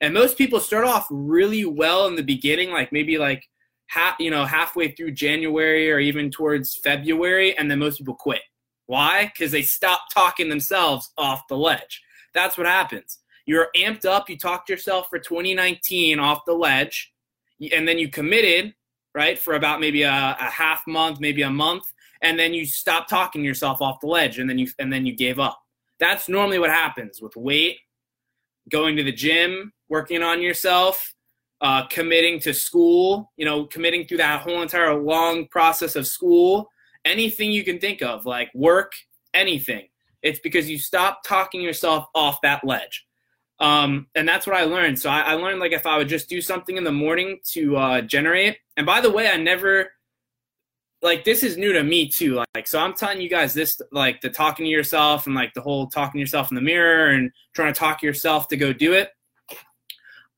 And 0.01 0.13
most 0.13 0.37
people 0.37 0.59
start 0.59 0.85
off 0.85 1.07
really 1.09 1.65
well 1.65 2.07
in 2.07 2.15
the 2.15 2.23
beginning, 2.23 2.71
like 2.71 2.91
maybe 2.91 3.17
like 3.17 3.47
half, 3.87 4.19
you 4.19 4.29
know, 4.29 4.45
halfway 4.45 4.91
through 4.91 5.11
January 5.11 5.91
or 5.91 5.99
even 5.99 6.29
towards 6.29 6.75
February, 6.75 7.57
and 7.57 7.69
then 7.69 7.79
most 7.79 7.97
people 7.97 8.15
quit. 8.15 8.41
Why? 8.85 9.25
Because 9.25 9.51
they 9.51 9.63
stop 9.63 10.01
talking 10.13 10.49
themselves 10.49 11.11
off 11.17 11.47
the 11.47 11.57
ledge. 11.57 12.01
That's 12.33 12.57
what 12.57 12.67
happens. 12.67 13.19
You're 13.45 13.69
amped 13.75 14.05
up. 14.05 14.29
You 14.29 14.37
talked 14.37 14.69
yourself 14.69 15.09
for 15.09 15.19
2019 15.19 16.19
off 16.19 16.45
the 16.45 16.53
ledge, 16.53 17.13
and 17.73 17.87
then 17.87 17.97
you 17.97 18.09
committed, 18.09 18.73
right, 19.15 19.39
for 19.39 19.55
about 19.55 19.79
maybe 19.79 20.03
a, 20.03 20.37
a 20.39 20.49
half 20.49 20.85
month, 20.85 21.19
maybe 21.19 21.41
a 21.41 21.49
month, 21.49 21.91
and 22.21 22.37
then 22.37 22.53
you 22.53 22.65
stop 22.65 23.07
talking 23.07 23.43
yourself 23.43 23.81
off 23.81 23.99
the 24.01 24.07
ledge, 24.07 24.39
and 24.39 24.49
then 24.49 24.57
you 24.57 24.67
and 24.79 24.91
then 24.91 25.05
you 25.05 25.15
gave 25.15 25.39
up. 25.39 25.59
That's 25.99 26.29
normally 26.29 26.59
what 26.59 26.69
happens 26.69 27.21
with 27.21 27.35
weight, 27.35 27.77
going 28.69 28.95
to 28.97 29.03
the 29.03 29.11
gym, 29.11 29.73
working 29.89 30.21
on 30.21 30.41
yourself, 30.41 31.15
uh, 31.61 31.85
committing 31.87 32.39
to 32.41 32.53
school, 32.53 33.31
you 33.37 33.45
know, 33.45 33.65
committing 33.65 34.05
through 34.05 34.17
that 34.17 34.41
whole 34.41 34.61
entire 34.61 34.93
long 34.93 35.47
process 35.47 35.95
of 35.95 36.05
school, 36.05 36.69
anything 37.05 37.51
you 37.51 37.63
can 37.63 37.79
think 37.79 38.01
of, 38.01 38.25
like 38.25 38.51
work, 38.53 38.93
anything. 39.33 39.87
It's 40.21 40.39
because 40.39 40.69
you 40.69 40.77
stop 40.77 41.21
talking 41.25 41.61
yourself 41.61 42.05
off 42.13 42.41
that 42.41 42.63
ledge. 42.63 43.05
Um, 43.59 44.07
and 44.13 44.27
that's 44.27 44.45
what 44.45 44.55
I 44.55 44.65
learned. 44.65 44.99
So 44.99 45.09
I, 45.09 45.21
I, 45.21 45.33
learned 45.33 45.59
like 45.59 45.71
if 45.71 45.87
I 45.87 45.97
would 45.97 46.07
just 46.07 46.29
do 46.29 46.41
something 46.41 46.77
in 46.77 46.83
the 46.83 46.91
morning 46.91 47.39
to 47.53 47.75
uh, 47.75 48.01
generate. 48.01 48.57
And 48.75 48.85
by 48.85 49.01
the 49.01 49.09
way, 49.09 49.29
I 49.29 49.37
never 49.37 49.91
like 51.01 51.23
this 51.23 51.43
is 51.43 51.57
new 51.57 51.73
to 51.73 51.83
me 51.83 52.07
too. 52.09 52.43
Like 52.55 52.67
so, 52.67 52.79
I'm 52.79 52.93
telling 52.93 53.21
you 53.21 53.29
guys 53.29 53.53
this 53.53 53.79
like 53.91 54.21
the 54.21 54.29
talking 54.29 54.65
to 54.65 54.69
yourself 54.69 55.25
and 55.25 55.35
like 55.35 55.53
the 55.53 55.61
whole 55.61 55.87
talking 55.87 56.19
to 56.19 56.19
yourself 56.19 56.51
in 56.51 56.55
the 56.55 56.61
mirror 56.61 57.09
and 57.09 57.31
trying 57.53 57.73
to 57.73 57.79
talk 57.79 58.01
yourself 58.01 58.47
to 58.49 58.57
go 58.57 58.73
do 58.73 58.93
it. 58.93 59.09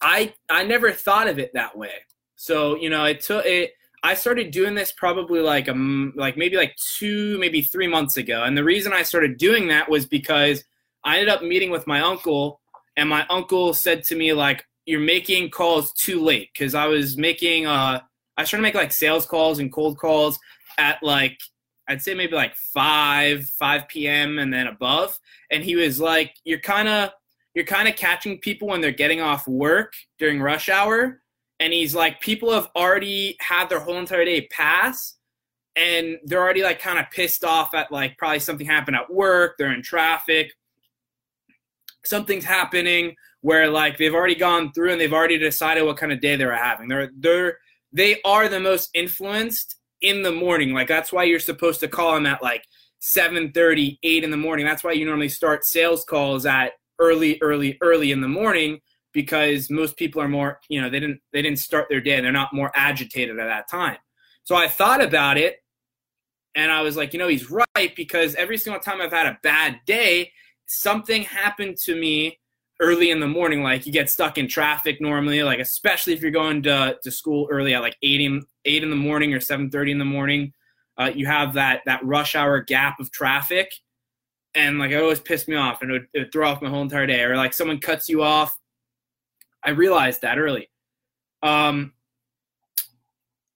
I 0.01 0.33
I 0.49 0.63
never 0.63 0.91
thought 0.91 1.27
of 1.27 1.39
it 1.39 1.51
that 1.53 1.77
way. 1.77 1.93
So 2.35 2.75
you 2.75 2.89
know, 2.89 3.05
it 3.05 3.21
took 3.21 3.45
it. 3.45 3.71
I 4.03 4.13
started 4.13 4.51
doing 4.51 4.75
this 4.75 4.93
probably 4.93 5.41
like 5.41 5.67
a 5.67 5.73
like 6.15 6.37
maybe 6.37 6.57
like 6.57 6.75
two, 6.97 7.37
maybe 7.39 7.61
three 7.61 7.87
months 7.87 8.17
ago. 8.17 8.43
And 8.43 8.57
the 8.57 8.63
reason 8.63 8.93
I 8.93 9.03
started 9.03 9.37
doing 9.37 9.67
that 9.69 9.89
was 9.89 10.05
because 10.05 10.63
I 11.03 11.19
ended 11.19 11.29
up 11.29 11.41
meeting 11.41 11.69
with 11.71 11.87
my 11.87 12.01
uncle, 12.01 12.61
and 12.97 13.09
my 13.09 13.25
uncle 13.29 13.73
said 13.73 14.03
to 14.05 14.15
me 14.15 14.33
like, 14.33 14.65
"You're 14.85 14.99
making 14.99 15.51
calls 15.51 15.93
too 15.93 16.21
late," 16.21 16.49
because 16.53 16.75
I 16.75 16.87
was 16.87 17.17
making 17.17 17.65
uh 17.65 18.01
I 18.39 18.43
was 18.43 18.49
trying 18.49 18.59
to 18.59 18.63
make 18.63 18.73
like 18.73 18.93
sales 18.93 19.25
calls 19.25 19.59
and 19.59 19.69
cold 19.69 19.97
calls 19.97 20.39
at 20.77 21.03
like 21.03 21.37
I'd 21.89 22.01
say 22.01 22.13
maybe 22.13 22.35
like 22.35 22.55
five, 22.55 23.49
five 23.59 23.89
p.m. 23.89 24.39
and 24.39 24.53
then 24.53 24.67
above. 24.67 25.19
And 25.51 25.61
he 25.61 25.75
was 25.75 25.99
like, 25.99 26.33
"You're 26.45 26.61
kind 26.61 26.87
of." 26.87 27.11
You're 27.55 27.65
kind 27.65 27.89
of 27.89 27.95
catching 27.95 28.37
people 28.37 28.67
when 28.69 28.79
they're 28.79 28.91
getting 28.91 29.21
off 29.21 29.47
work 29.47 29.93
during 30.19 30.39
rush 30.39 30.69
hour 30.69 31.19
and 31.59 31.73
he's 31.73 31.95
like 31.95 32.21
people 32.21 32.53
have 32.53 32.69
already 32.75 33.35
had 33.39 33.67
their 33.69 33.79
whole 33.79 33.97
entire 33.97 34.23
day 34.23 34.47
pass 34.51 35.15
and 35.75 36.19
they're 36.25 36.39
already 36.41 36.61
like 36.61 36.79
kind 36.79 36.99
of 36.99 37.05
pissed 37.11 37.43
off 37.43 37.73
at 37.73 37.91
like 37.91 38.17
probably 38.17 38.39
something 38.39 38.67
happened 38.67 38.95
at 38.95 39.11
work 39.11 39.55
they're 39.57 39.73
in 39.73 39.81
traffic 39.81 40.53
something's 42.05 42.45
happening 42.45 43.15
where 43.41 43.67
like 43.67 43.97
they've 43.97 44.13
already 44.13 44.35
gone 44.35 44.71
through 44.71 44.91
and 44.91 45.01
they've 45.01 45.11
already 45.11 45.37
decided 45.37 45.83
what 45.83 45.97
kind 45.97 46.13
of 46.13 46.21
day 46.21 46.35
they're 46.35 46.55
having 46.55 46.87
they're 46.87 47.09
they're 47.17 47.57
they 47.91 48.21
are 48.23 48.47
the 48.47 48.59
most 48.59 48.89
influenced 48.93 49.75
in 50.01 50.21
the 50.21 50.31
morning. 50.31 50.73
Like 50.73 50.87
that's 50.87 51.11
why 51.11 51.23
you're 51.23 51.39
supposed 51.39 51.79
to 51.81 51.87
call 51.87 52.13
them 52.13 52.25
at 52.25 52.43
like 52.43 52.63
7 52.99 53.51
30 53.51 53.99
8 54.01 54.23
in 54.23 54.31
the 54.31 54.37
morning. 54.37 54.65
That's 54.65 54.83
why 54.83 54.91
you 54.91 55.05
normally 55.05 55.29
start 55.29 55.65
sales 55.65 56.03
calls 56.03 56.45
at 56.45 56.73
early 56.99 57.37
early 57.41 57.77
early 57.81 58.11
in 58.11 58.21
the 58.21 58.27
morning 58.27 58.79
because 59.13 59.69
most 59.69 59.97
people 59.97 60.21
are 60.21 60.27
more 60.27 60.59
you 60.69 60.81
know 60.81 60.89
they 60.89 60.99
didn't 60.99 61.19
they 61.33 61.41
didn't 61.41 61.59
start 61.59 61.87
their 61.89 62.01
day 62.01 62.19
they're 62.19 62.31
not 62.31 62.53
more 62.53 62.71
agitated 62.75 63.39
at 63.39 63.47
that 63.47 63.69
time. 63.69 63.97
So 64.43 64.55
i 64.55 64.67
thought 64.67 65.03
about 65.03 65.37
it 65.37 65.57
and 66.55 66.71
i 66.71 66.81
was 66.81 66.97
like 66.97 67.13
you 67.13 67.19
know 67.19 67.27
he's 67.27 67.49
right 67.49 67.95
because 67.95 68.35
every 68.35 68.57
single 68.57 68.81
time 68.81 69.01
i've 69.01 69.11
had 69.11 69.27
a 69.27 69.39
bad 69.43 69.79
day 69.85 70.31
something 70.65 71.23
happened 71.23 71.77
to 71.77 71.95
me 71.95 72.39
early 72.81 73.11
in 73.11 73.19
the 73.19 73.27
morning 73.27 73.61
like 73.61 73.85
you 73.85 73.91
get 73.91 74.09
stuck 74.09 74.37
in 74.37 74.47
traffic 74.47 75.01
normally 75.01 75.43
like 75.43 75.59
especially 75.59 76.13
if 76.13 76.21
you're 76.21 76.31
going 76.31 76.63
to, 76.63 76.97
to 77.03 77.11
school 77.11 77.47
early 77.51 77.73
at 77.73 77.81
like 77.81 77.97
8 78.01 78.21
in, 78.21 78.45
8 78.65 78.83
in 78.83 78.89
the 78.89 78.95
morning 78.95 79.33
or 79.33 79.39
7.30 79.39 79.91
in 79.91 79.97
the 79.99 80.05
morning 80.05 80.53
uh, 80.99 81.11
you 81.15 81.25
have 81.25 81.53
that 81.53 81.81
that 81.85 82.05
rush 82.05 82.35
hour 82.35 82.59
gap 82.59 82.99
of 82.99 83.09
traffic. 83.11 83.73
And 84.53 84.77
like 84.77 84.91
it 84.91 85.01
always 85.01 85.19
pissed 85.19 85.47
me 85.47 85.55
off 85.55 85.81
and 85.81 85.89
it 85.89 85.93
would, 85.93 86.07
it 86.13 86.19
would 86.19 86.31
throw 86.31 86.49
off 86.49 86.61
my 86.61 86.69
whole 86.69 86.81
entire 86.81 87.07
day. 87.07 87.23
Or 87.23 87.37
like 87.37 87.53
someone 87.53 87.79
cuts 87.79 88.09
you 88.09 88.21
off. 88.21 88.57
I 89.63 89.71
realized 89.71 90.21
that 90.21 90.37
early. 90.37 90.69
Um, 91.41 91.93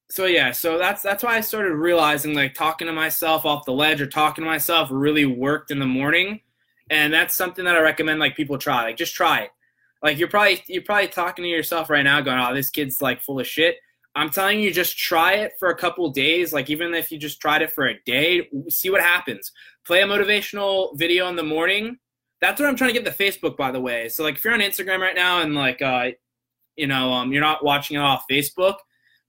so 0.10 0.25
yeah, 0.25 0.51
so 0.51 0.77
that's 0.77 1.01
that's 1.01 1.24
why 1.24 1.36
I 1.36 1.42
started 1.42 1.74
realizing 1.74 2.34
like 2.34 2.53
talking 2.53 2.88
to 2.88 2.94
myself 2.94 3.46
off 3.46 3.65
the 3.65 3.74
ledge 3.74 4.00
or 4.00 4.08
talking 4.08 4.44
to 4.44 4.50
myself 4.50 4.88
really 4.92 5.25
worked 5.25 5.72
in 5.72 5.80
the 5.80 5.86
morning, 5.86 6.39
and 6.90 7.13
that's 7.13 7.36
something 7.36 7.66
that 7.66 7.75
I 7.75 7.82
recommend 7.82 8.20
like 8.20 8.36
people 8.36 8.58
try. 8.58 8.84
Like 8.84 8.98
just 8.98 9.16
try 9.16 9.42
it. 9.42 9.50
Like 10.02 10.18
you're 10.18 10.28
probably 10.28 10.63
you're 10.68 10.84
probably 10.84 11.08
talking 11.08 11.44
to 11.44 11.50
yourself 11.50 11.90
right 11.90 12.04
now, 12.04 12.22
going, 12.22 12.40
"Oh, 12.40 12.54
this 12.54 12.70
kid's 12.70 13.02
like 13.02 13.22
full 13.22 13.40
of 13.40 13.48
shit." 13.48 13.78
I'm 14.16 14.30
telling 14.30 14.60
you, 14.60 14.72
just 14.72 14.98
try 14.98 15.34
it 15.34 15.54
for 15.58 15.70
a 15.70 15.75
couple 15.75 16.08
days. 16.12 16.54
Like 16.54 16.70
even 16.70 16.94
if 16.94 17.12
you 17.12 17.18
just 17.18 17.40
tried 17.42 17.63
it 17.63 17.72
for 17.72 17.88
a 17.88 18.00
day, 18.06 18.48
see 18.70 18.90
what 18.90 19.02
happens. 19.02 19.52
Play 19.86 20.02
a 20.02 20.06
motivational 20.06 20.96
video 20.98 21.28
in 21.30 21.36
the 21.36 21.44
morning 21.44 21.98
that's 22.44 22.60
what 22.60 22.68
I'm 22.68 22.75
trying 22.75 22.94
to 22.94 23.02
get 23.02 23.06
the 23.06 23.24
Facebook, 23.24 23.56
by 23.56 23.72
the 23.72 23.80
way. 23.80 24.10
So 24.10 24.22
like, 24.22 24.36
if 24.36 24.44
you're 24.44 24.54
on 24.54 24.60
Instagram 24.60 25.00
right 25.00 25.16
now 25.16 25.42
and 25.42 25.56
like, 25.56 25.82
uh, 25.82 26.10
you 26.75 26.88
know 26.88 27.13
um, 27.13 27.32
you're 27.32 27.42
not 27.42 27.63
watching 27.63 27.96
it 27.98 28.02
off 28.02 28.25
Facebook, 28.30 28.75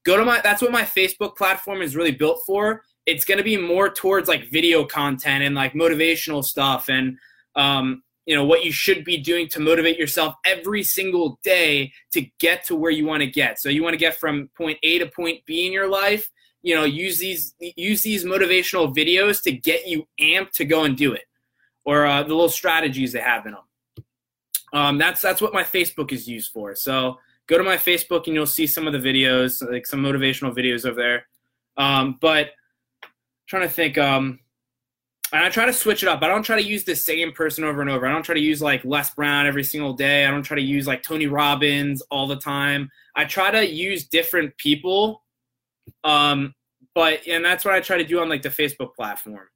go 0.04 0.16
to 0.16 0.25
my. 0.25 0.40
That's 0.40 0.61
what 0.61 0.73
my 0.73 0.82
Facebook 0.82 1.37
platform 1.37 1.80
is 1.80 1.94
really 1.94 2.11
built 2.11 2.42
for. 2.44 2.82
It's 3.06 3.25
to 3.25 3.42
be 3.44 3.56
more 3.56 3.88
towards 3.88 4.28
like 4.28 4.50
video 4.50 4.84
content 4.84 5.44
and 5.44 5.54
like 5.54 5.75
motivational 5.75 6.42
stuff 6.42 6.88
and 6.88 7.18
um, 7.56 8.02
you 8.26 8.34
know 8.34 8.44
what 8.44 8.64
you 8.64 8.73
should 8.73 9.04
be 9.04 9.18
doing 9.18 9.49
to 9.49 9.61
motivate 9.61 9.99
yourself 9.99 10.34
every 10.44 10.82
single 10.82 11.38
day 11.42 11.92
to 12.12 12.23
get 12.40 12.64
to 12.64 12.75
where 12.75 12.90
you 12.90 13.06
want 13.06 13.20
to 13.20 13.26
get. 13.26 13.61
So 13.61 13.68
you 13.68 13.82
want 13.82 13.94
to 13.94 13.99
get 13.99 14.16
from 14.16 14.49
point 14.56 14.78
A 14.82 14.99
to 14.99 15.06
point 15.06 15.44
B 15.46 15.66
in 15.66 15.73
your 15.73 15.88
life. 15.88 16.30
You 16.62 16.75
know, 16.75 16.84
use 16.84 17.18
these 17.18 17.54
use 17.61 18.02
these 18.02 18.25
motivational 18.25 18.94
videos 18.94 19.42
to 19.42 19.52
get 19.52 19.87
you 19.87 20.06
amped 20.18 20.52
to 20.52 20.64
go 20.64 20.84
and 20.84 20.96
do 20.96 21.12
it, 21.12 21.25
or 21.84 22.06
uh, 22.06 22.23
the 22.23 22.30
little 22.30 22.49
strategies 22.49 23.12
they 23.12 23.20
have 23.20 23.44
in 23.46 23.52
them. 23.52 23.62
Um, 24.73 24.99
that's 24.99 25.20
that's 25.20 25.42
what 25.42 25.52
my 25.52 25.62
Facebook 25.62 26.11
is 26.11 26.26
used 26.26 26.50
for. 26.52 26.75
So 26.75 27.18
go 27.46 27.58
to 27.58 27.64
my 27.64 27.76
Facebook 27.76 28.26
and 28.26 28.34
you'll 28.34 28.46
see 28.46 28.66
some 28.66 28.87
of 28.87 28.94
the 28.94 28.99
videos, 28.99 29.62
like 29.70 29.87
some 29.87 30.00
motivational 30.00 30.56
videos 30.56 30.87
over 30.87 31.00
there. 31.00 31.26
Um, 31.76 32.16
but 32.20 32.52
trying 33.46 33.68
to 33.68 33.68
think. 33.68 33.99
Um, 33.99 34.40
and 35.34 35.42
I 35.42 35.50
try 35.50 35.66
to 35.66 35.72
switch 35.72 36.04
it 36.04 36.08
up. 36.08 36.22
I 36.22 36.28
don't 36.28 36.44
try 36.44 36.62
to 36.62 36.66
use 36.66 36.84
the 36.84 36.94
same 36.94 37.32
person 37.32 37.64
over 37.64 37.80
and 37.80 37.90
over. 37.90 38.06
I 38.06 38.12
don't 38.12 38.22
try 38.22 38.36
to 38.36 38.40
use 38.40 38.62
like 38.62 38.84
Les 38.84 39.12
Brown 39.14 39.48
every 39.48 39.64
single 39.64 39.92
day. 39.92 40.24
I 40.24 40.30
don't 40.30 40.44
try 40.44 40.54
to 40.54 40.62
use 40.62 40.86
like 40.86 41.02
Tony 41.02 41.26
Robbins 41.26 42.02
all 42.02 42.28
the 42.28 42.36
time. 42.36 42.88
I 43.16 43.24
try 43.24 43.50
to 43.50 43.68
use 43.68 44.06
different 44.06 44.56
people. 44.58 45.24
Um, 46.04 46.54
but 46.94 47.26
and 47.26 47.44
that's 47.44 47.64
what 47.64 47.74
I 47.74 47.80
try 47.80 47.98
to 47.98 48.04
do 48.04 48.20
on 48.20 48.28
like 48.28 48.42
the 48.42 48.48
Facebook 48.48 48.94
platform. 48.94 49.48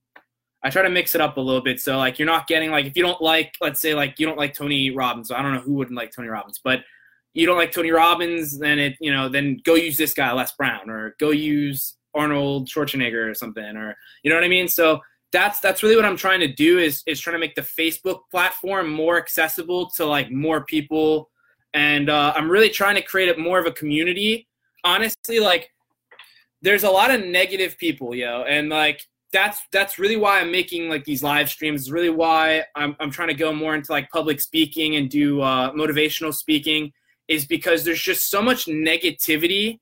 I 0.65 0.71
try 0.71 0.83
to 0.83 0.91
mix 0.91 1.15
it 1.15 1.21
up 1.21 1.37
a 1.37 1.41
little 1.41 1.63
bit. 1.63 1.81
So 1.81 1.97
like 1.97 2.19
you're 2.19 2.27
not 2.27 2.49
getting 2.49 2.73
like 2.73 2.87
if 2.87 2.97
you 2.97 3.05
don't 3.05 3.23
like 3.23 3.55
let's 3.61 3.81
say 3.81 3.95
like 3.95 4.19
you 4.19 4.27
don't 4.27 4.37
like 4.37 4.55
Tony 4.55 4.91
Robbins. 4.91 5.31
I 5.31 5.43
don't 5.43 5.55
know 5.55 5.61
who 5.61 5.75
wouldn't 5.75 5.97
like 5.97 6.11
Tony 6.11 6.27
Robbins, 6.27 6.61
but 6.63 6.81
you 7.35 7.47
don't 7.47 7.57
like 7.57 7.71
Tony 7.71 7.93
Robbins, 7.93 8.59
then 8.59 8.81
it 8.81 8.97
you 9.01 9.13
know 9.13 9.29
then 9.29 9.61
go 9.63 9.77
use 9.77 9.97
this 9.97 10.13
guy 10.13 10.33
Les 10.33 10.51
Brown 10.57 10.91
or 10.91 11.15
go 11.21 11.31
use 11.31 11.95
Arnold 12.17 12.67
Schwarzenegger 12.67 13.31
or 13.31 13.35
something 13.35 13.77
or 13.77 13.97
you 14.25 14.31
know 14.31 14.35
what 14.35 14.45
I 14.45 14.49
mean. 14.49 14.67
So 14.67 15.03
that's 15.33 15.61
that's 15.61 15.83
really 15.83 15.97
what 15.97 16.05
I'm 16.05 16.17
trying 16.17 16.41
to 16.41 16.49
do 16.49 16.79
is 16.79 17.03
is 17.07 17.21
trying 17.21 17.35
to 17.35 17.41
make 17.41 17.55
the 17.55 17.63
Facebook 17.63 18.21
platform 18.31 18.91
more 18.91 19.19
accessible 19.19 19.91
to 19.97 20.07
like 20.07 20.31
more 20.31 20.65
people, 20.65 21.31
and 21.75 22.09
uh, 22.09 22.33
I'm 22.35 22.51
really 22.51 22.71
trying 22.71 22.95
to 22.95 23.03
create 23.03 23.37
a, 23.37 23.39
more 23.39 23.59
of 23.59 23.67
a 23.67 23.73
community. 23.73 24.49
Honestly, 24.85 25.41
like 25.41 25.71
there's 26.63 26.85
a 26.85 26.91
lot 26.91 27.11
of 27.11 27.25
negative 27.25 27.77
people, 27.79 28.15
yo, 28.15 28.43
and 28.43 28.71
like 28.71 29.03
that's 29.33 29.61
that's 29.71 29.99
really 29.99 30.17
why 30.17 30.41
I'm 30.41 30.51
making 30.51 30.89
like 30.89 31.05
these 31.05 31.23
live 31.23 31.51
streams. 31.51 31.83
Is 31.83 31.93
really 31.93 32.11
why 32.11 32.65
I'm 32.75 32.97
I'm 32.99 33.11
trying 33.11 33.29
to 33.29 33.35
go 33.35 33.53
more 33.53 33.75
into 33.75 33.93
like 33.93 34.09
public 34.11 34.41
speaking 34.41 34.97
and 34.97 35.11
do 35.11 35.43
uh, 35.43 35.73
motivational 35.73 36.35
speaking. 36.35 36.93
Is 37.29 37.45
because 37.45 37.85
there's 37.85 38.01
just 38.01 38.31
so 38.31 38.41
much 38.41 38.65
negativity 38.65 39.79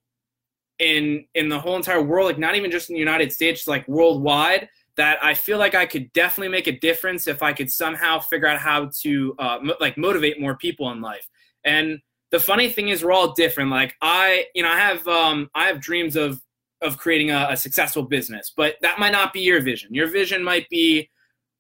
in 0.81 1.25
in 1.37 1.49
the 1.49 1.61
whole 1.61 1.77
entire 1.77 2.03
world, 2.03 2.27
like 2.27 2.39
not 2.39 2.57
even 2.57 2.73
just 2.73 2.91
in 2.91 2.95
the 2.95 3.01
United 3.01 3.33
States, 3.33 3.69
like 3.69 3.87
worldwide 3.87 4.69
that 4.97 5.23
I 5.23 5.35
feel 5.35 5.59
like 5.59 5.75
I 5.75 5.87
could 5.87 6.13
definitely 6.13 6.49
make 6.49 6.67
a 6.67 6.79
difference 6.79 7.27
if 7.27 7.43
I 7.43 7.53
could 7.53 7.71
somehow 7.71 8.19
figure 8.19 8.49
out 8.49 8.59
how 8.59 8.91
to 9.03 9.35
uh, 9.39 9.59
mo- 9.63 9.77
like 9.81 9.99
motivate 9.99 10.41
more 10.41 10.57
people 10.57 10.91
in 10.91 11.01
life. 11.01 11.29
And 11.65 11.99
the 12.31 12.41
funny 12.41 12.71
thing 12.71 12.89
is, 12.89 13.05
we're 13.05 13.13
all 13.13 13.33
different. 13.33 13.71
Like 13.71 13.95
I, 14.01 14.47
you 14.55 14.63
know, 14.63 14.71
I 14.71 14.79
have 14.79 15.07
um, 15.07 15.51
I 15.55 15.67
have 15.67 15.81
dreams 15.81 16.17
of 16.17 16.41
of 16.83 16.99
creating 16.99 17.31
a, 17.31 17.49
a 17.51 17.57
successful 17.57 18.03
business, 18.03 18.53
but 18.57 18.77
that 18.83 18.99
might 18.99 19.13
not 19.13 19.33
be 19.33 19.41
your 19.41 19.61
vision. 19.61 19.95
Your 19.95 20.09
vision 20.09 20.43
might 20.43 20.69
be, 20.69 21.09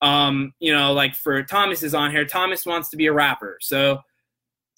um, 0.02 0.52
you 0.60 0.72
know, 0.72 0.92
like 0.92 1.14
for 1.14 1.42
Thomas 1.42 1.82
is 1.82 1.94
on 1.94 2.10
here. 2.10 2.24
Thomas 2.24 2.66
wants 2.66 2.90
to 2.90 2.96
be 2.96 3.06
a 3.06 3.12
rapper, 3.12 3.58
so 3.60 4.00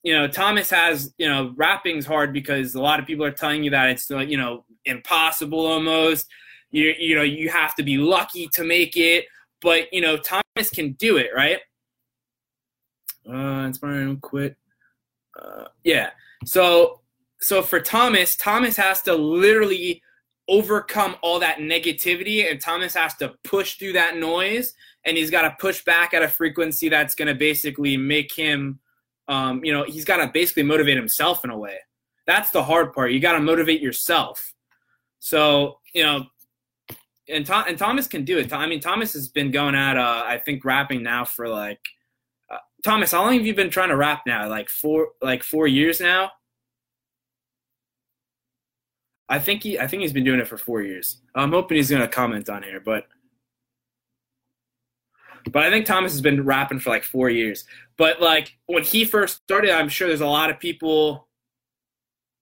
you 0.04 0.14
know, 0.14 0.28
Thomas 0.28 0.70
has, 0.70 1.12
you 1.18 1.28
know, 1.28 1.52
rapping's 1.56 2.06
hard 2.06 2.32
because 2.32 2.74
a 2.74 2.80
lot 2.80 3.00
of 3.00 3.06
people 3.06 3.24
are 3.24 3.32
telling 3.32 3.64
you 3.64 3.70
that 3.70 3.90
it's, 3.90 4.08
you 4.08 4.36
know, 4.36 4.64
impossible 4.84 5.66
almost 5.66 6.26
you 6.70 6.94
you 6.98 7.14
know 7.14 7.22
you 7.22 7.48
have 7.48 7.74
to 7.76 7.82
be 7.82 7.96
lucky 7.96 8.48
to 8.48 8.64
make 8.64 8.96
it 8.96 9.26
but 9.60 9.92
you 9.92 10.00
know 10.00 10.16
thomas 10.16 10.70
can 10.72 10.92
do 10.92 11.16
it 11.16 11.30
right? 11.34 11.58
Uh 13.28 13.66
inspiring 13.66 14.18
quit. 14.20 14.56
Uh 15.40 15.64
yeah. 15.84 16.10
So 16.44 17.00
so 17.40 17.62
for 17.62 17.80
thomas 17.80 18.36
thomas 18.36 18.76
has 18.76 19.02
to 19.02 19.14
literally 19.14 20.02
overcome 20.48 21.14
all 21.22 21.38
that 21.38 21.58
negativity 21.58 22.50
and 22.50 22.58
thomas 22.60 22.94
has 22.94 23.14
to 23.16 23.34
push 23.44 23.76
through 23.76 23.92
that 23.92 24.16
noise 24.16 24.72
and 25.04 25.16
he's 25.16 25.30
got 25.30 25.42
to 25.42 25.54
push 25.58 25.84
back 25.84 26.14
at 26.14 26.22
a 26.22 26.28
frequency 26.28 26.88
that's 26.88 27.14
going 27.14 27.28
to 27.28 27.34
basically 27.34 27.96
make 27.96 28.32
him 28.34 28.78
um, 29.28 29.64
you 29.64 29.72
know 29.72 29.84
he's 29.84 30.04
got 30.04 30.18
to 30.18 30.30
basically 30.32 30.62
motivate 30.62 30.96
himself 30.96 31.44
in 31.44 31.50
a 31.50 31.58
way. 31.58 31.76
That's 32.26 32.50
the 32.50 32.62
hard 32.62 32.92
part. 32.92 33.12
You 33.12 33.20
got 33.20 33.32
to 33.32 33.40
motivate 33.40 33.80
yourself. 33.80 34.54
So 35.18 35.80
you 35.94 36.02
know 36.02 36.26
and 37.28 37.44
Tom, 37.46 37.64
and 37.68 37.78
Thomas 37.78 38.06
can 38.06 38.24
do 38.24 38.38
it. 38.38 38.52
I 38.52 38.66
mean, 38.66 38.80
Thomas 38.80 39.12
has 39.12 39.28
been 39.28 39.50
going 39.50 39.74
at 39.74 39.96
uh, 39.96 40.24
I 40.26 40.38
think 40.38 40.64
rapping 40.64 41.02
now 41.02 41.24
for 41.24 41.48
like 41.48 41.80
uh, 42.50 42.58
Thomas. 42.84 43.12
How 43.12 43.22
long 43.22 43.34
have 43.34 43.46
you 43.46 43.54
been 43.54 43.70
trying 43.70 43.90
to 43.90 43.96
rap 43.96 44.22
now? 44.26 44.48
Like 44.48 44.68
four 44.68 45.08
like 45.20 45.42
four 45.42 45.66
years 45.66 46.00
now. 46.00 46.32
I 49.28 49.38
think 49.38 49.62
he 49.62 49.78
I 49.78 49.86
think 49.86 50.02
he's 50.02 50.12
been 50.12 50.24
doing 50.24 50.40
it 50.40 50.48
for 50.48 50.56
four 50.56 50.82
years. 50.82 51.18
I'm 51.34 51.52
hoping 51.52 51.76
he's 51.76 51.90
gonna 51.90 52.08
comment 52.08 52.48
on 52.48 52.62
here, 52.62 52.80
but 52.80 53.06
but 55.50 55.62
I 55.62 55.70
think 55.70 55.86
Thomas 55.86 56.12
has 56.12 56.20
been 56.20 56.44
rapping 56.44 56.80
for 56.80 56.90
like 56.90 57.04
four 57.04 57.28
years. 57.28 57.64
But 57.96 58.20
like 58.20 58.56
when 58.66 58.84
he 58.84 59.04
first 59.04 59.42
started, 59.42 59.70
I'm 59.70 59.88
sure 59.88 60.08
there's 60.08 60.20
a 60.20 60.26
lot 60.26 60.50
of 60.50 60.58
people. 60.58 61.26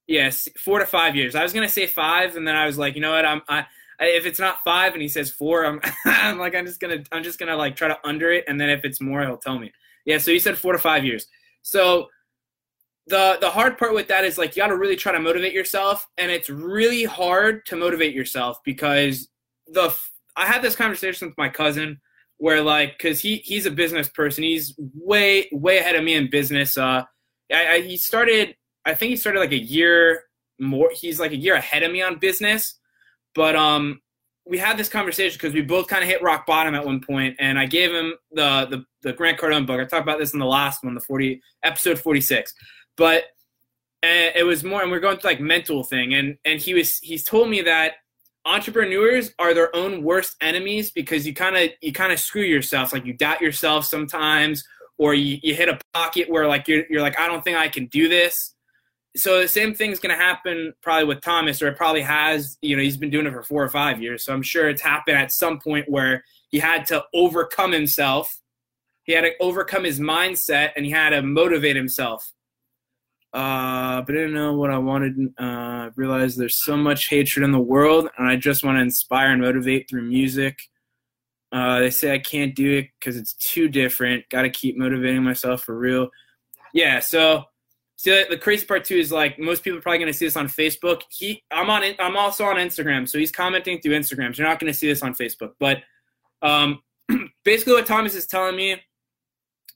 Yes, 0.06 0.48
four 0.56 0.78
to 0.78 0.86
five 0.86 1.16
years. 1.16 1.34
I 1.34 1.42
was 1.42 1.52
gonna 1.52 1.68
say 1.68 1.88
five, 1.88 2.36
and 2.36 2.46
then 2.46 2.54
I 2.54 2.66
was 2.66 2.78
like, 2.78 2.94
you 2.94 3.00
know 3.00 3.10
what? 3.10 3.26
I'm 3.26 3.42
I 3.48 3.66
if 4.00 4.26
it's 4.26 4.38
not 4.38 4.62
five 4.64 4.92
and 4.92 5.02
he 5.02 5.08
says 5.08 5.30
four, 5.30 5.64
I'm, 5.64 5.80
I'm 6.04 6.38
like, 6.38 6.54
I'm 6.54 6.66
just 6.66 6.80
gonna, 6.80 7.02
I'm 7.12 7.22
just 7.22 7.38
gonna 7.38 7.56
like 7.56 7.76
try 7.76 7.88
to 7.88 7.98
under 8.04 8.32
it, 8.32 8.44
and 8.48 8.60
then 8.60 8.70
if 8.70 8.84
it's 8.84 9.00
more, 9.00 9.22
he'll 9.22 9.36
tell 9.36 9.58
me. 9.58 9.72
Yeah, 10.04 10.18
so 10.18 10.30
he 10.30 10.38
said 10.38 10.58
four 10.58 10.72
to 10.72 10.78
five 10.78 11.04
years. 11.04 11.26
So 11.62 12.08
the 13.06 13.38
the 13.40 13.50
hard 13.50 13.78
part 13.78 13.94
with 13.94 14.08
that 14.08 14.24
is 14.24 14.38
like 14.38 14.56
you 14.56 14.62
got 14.62 14.68
to 14.68 14.76
really 14.76 14.96
try 14.96 15.12
to 15.12 15.20
motivate 15.20 15.52
yourself, 15.52 16.06
and 16.18 16.30
it's 16.30 16.50
really 16.50 17.04
hard 17.04 17.64
to 17.66 17.76
motivate 17.76 18.14
yourself 18.14 18.58
because 18.64 19.28
the 19.68 19.96
I 20.36 20.46
had 20.46 20.62
this 20.62 20.76
conversation 20.76 21.28
with 21.28 21.38
my 21.38 21.48
cousin 21.48 22.00
where 22.38 22.62
like 22.62 22.98
because 22.98 23.20
he 23.20 23.36
he's 23.36 23.66
a 23.66 23.70
business 23.70 24.08
person, 24.08 24.44
he's 24.44 24.74
way 24.94 25.48
way 25.52 25.78
ahead 25.78 25.96
of 25.96 26.04
me 26.04 26.14
in 26.14 26.30
business. 26.30 26.76
Uh, 26.76 27.04
I, 27.52 27.68
I 27.68 27.80
he 27.80 27.96
started, 27.96 28.56
I 28.84 28.94
think 28.94 29.10
he 29.10 29.16
started 29.16 29.40
like 29.40 29.52
a 29.52 29.62
year 29.62 30.24
more. 30.58 30.90
He's 30.92 31.20
like 31.20 31.32
a 31.32 31.36
year 31.36 31.54
ahead 31.54 31.82
of 31.82 31.92
me 31.92 32.02
on 32.02 32.18
business 32.18 32.78
but 33.36 33.54
um, 33.54 34.00
we 34.46 34.58
had 34.58 34.76
this 34.76 34.88
conversation 34.88 35.36
because 35.40 35.54
we 35.54 35.60
both 35.60 35.86
kind 35.86 36.02
of 36.02 36.08
hit 36.08 36.22
rock 36.22 36.46
bottom 36.46 36.74
at 36.74 36.84
one 36.84 37.00
point, 37.00 37.36
and 37.38 37.58
I 37.58 37.66
gave 37.66 37.92
him 37.92 38.14
the, 38.32 38.66
the 38.70 38.84
the 39.02 39.12
Grant 39.12 39.38
Cardone 39.38 39.66
book. 39.66 39.78
I 39.78 39.84
talked 39.84 40.02
about 40.02 40.18
this 40.18 40.32
in 40.32 40.40
the 40.40 40.46
last 40.46 40.82
one, 40.82 40.94
the 40.94 41.00
forty 41.00 41.40
episode 41.62 42.00
forty 42.00 42.20
six, 42.20 42.52
but 42.96 43.24
uh, 44.02 44.32
it 44.34 44.44
was 44.44 44.64
more, 44.64 44.82
and 44.82 44.90
we 44.90 44.96
are 44.96 45.00
going 45.00 45.18
through 45.18 45.30
like 45.30 45.40
mental 45.40 45.84
thing, 45.84 46.14
and 46.14 46.36
and 46.44 46.58
he 46.60 46.74
was 46.74 46.98
he's 46.98 47.22
told 47.22 47.50
me 47.50 47.60
that 47.62 47.92
entrepreneurs 48.46 49.32
are 49.38 49.52
their 49.52 49.74
own 49.76 50.02
worst 50.02 50.36
enemies 50.40 50.90
because 50.90 51.26
you 51.26 51.34
kind 51.34 51.56
of 51.56 51.70
you 51.82 51.92
kind 51.92 52.12
of 52.12 52.18
screw 52.18 52.42
yourself, 52.42 52.92
like 52.92 53.04
you 53.04 53.12
doubt 53.12 53.40
yourself 53.42 53.84
sometimes, 53.84 54.64
or 54.96 55.12
you, 55.14 55.38
you 55.42 55.54
hit 55.54 55.68
a 55.68 55.78
pocket 55.92 56.30
where 56.30 56.48
like 56.48 56.66
you're 56.68 56.84
you're 56.88 57.02
like 57.02 57.18
I 57.20 57.26
don't 57.26 57.44
think 57.44 57.58
I 57.58 57.68
can 57.68 57.86
do 57.86 58.08
this, 58.08 58.54
so 59.16 59.40
the 59.40 59.48
same 59.48 59.74
thing's 59.74 59.98
going 59.98 60.16
to 60.16 60.22
happen 60.22 60.74
probably 60.82 61.04
with 61.04 61.22
Thomas, 61.22 61.60
or 61.62 61.68
it 61.68 61.76
probably 61.76 62.02
has. 62.02 62.58
You 62.62 62.76
know, 62.76 62.82
he's 62.82 62.96
been 62.96 63.10
doing 63.10 63.26
it 63.26 63.32
for 63.32 63.42
four 63.42 63.62
or 63.62 63.68
five 63.68 64.00
years, 64.00 64.24
so 64.24 64.32
I'm 64.32 64.42
sure 64.42 64.68
it's 64.68 64.82
happened 64.82 65.16
at 65.16 65.32
some 65.32 65.58
point 65.58 65.88
where 65.88 66.24
he 66.48 66.58
had 66.58 66.86
to 66.86 67.04
overcome 67.14 67.72
himself. 67.72 68.40
He 69.04 69.12
had 69.12 69.22
to 69.22 69.32
overcome 69.40 69.84
his 69.84 70.00
mindset, 70.00 70.70
and 70.76 70.84
he 70.84 70.92
had 70.92 71.10
to 71.10 71.22
motivate 71.22 71.76
himself. 71.76 72.32
Uh, 73.32 74.02
but 74.02 74.14
I 74.14 74.18
didn't 74.18 74.34
know 74.34 74.54
what 74.54 74.70
I 74.70 74.78
wanted. 74.78 75.34
Uh, 75.38 75.90
realized 75.96 76.38
there's 76.38 76.62
so 76.62 76.76
much 76.76 77.08
hatred 77.08 77.44
in 77.44 77.52
the 77.52 77.60
world, 77.60 78.08
and 78.16 78.28
I 78.28 78.36
just 78.36 78.64
want 78.64 78.76
to 78.76 78.82
inspire 78.82 79.30
and 79.32 79.42
motivate 79.42 79.88
through 79.88 80.02
music. 80.02 80.58
Uh, 81.52 81.80
they 81.80 81.90
say 81.90 82.12
I 82.12 82.18
can't 82.18 82.54
do 82.54 82.78
it 82.78 82.88
because 82.98 83.16
it's 83.16 83.34
too 83.34 83.68
different. 83.68 84.28
Got 84.30 84.42
to 84.42 84.50
keep 84.50 84.76
motivating 84.76 85.22
myself 85.22 85.62
for 85.62 85.76
real. 85.78 86.08
Yeah, 86.74 87.00
so 87.00 87.44
See, 87.98 88.24
the 88.28 88.36
crazy 88.36 88.66
part 88.66 88.84
too 88.84 88.96
is 88.96 89.10
like 89.10 89.38
most 89.38 89.64
people 89.64 89.78
are 89.78 89.82
probably 89.82 89.98
going 89.98 90.12
to 90.12 90.18
see 90.18 90.26
this 90.26 90.36
on 90.36 90.48
Facebook. 90.48 91.02
He, 91.10 91.42
I'm 91.50 91.70
on, 91.70 91.82
I'm 91.98 92.16
also 92.16 92.44
on 92.44 92.56
Instagram, 92.56 93.08
so 93.08 93.18
he's 93.18 93.32
commenting 93.32 93.80
through 93.80 93.92
Instagram. 93.92 94.36
So 94.36 94.42
you're 94.42 94.50
not 94.50 94.60
going 94.60 94.72
to 94.72 94.78
see 94.78 94.86
this 94.86 95.02
on 95.02 95.14
Facebook. 95.14 95.52
But 95.58 95.78
um, 96.42 96.82
basically, 97.44 97.72
what 97.72 97.86
Thomas 97.86 98.14
is 98.14 98.26
telling 98.26 98.54
me 98.54 98.76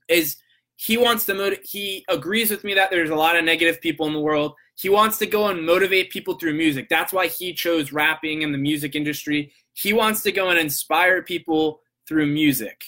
is 0.08 0.36
he 0.76 0.98
wants 0.98 1.24
to 1.26 1.34
motivate. 1.34 1.66
He 1.66 2.04
agrees 2.08 2.50
with 2.50 2.62
me 2.62 2.74
that 2.74 2.90
there's 2.90 3.10
a 3.10 3.14
lot 3.14 3.36
of 3.36 3.44
negative 3.44 3.80
people 3.80 4.06
in 4.06 4.12
the 4.12 4.20
world. 4.20 4.54
He 4.76 4.90
wants 4.90 5.18
to 5.18 5.26
go 5.26 5.48
and 5.48 5.64
motivate 5.64 6.10
people 6.10 6.34
through 6.34 6.54
music. 6.54 6.88
That's 6.88 7.12
why 7.12 7.26
he 7.26 7.52
chose 7.54 7.92
rapping 7.92 8.42
in 8.42 8.52
the 8.52 8.58
music 8.58 8.94
industry. 8.94 9.52
He 9.74 9.92
wants 9.92 10.22
to 10.22 10.32
go 10.32 10.50
and 10.50 10.58
inspire 10.58 11.22
people 11.22 11.80
through 12.08 12.26
music. 12.26 12.82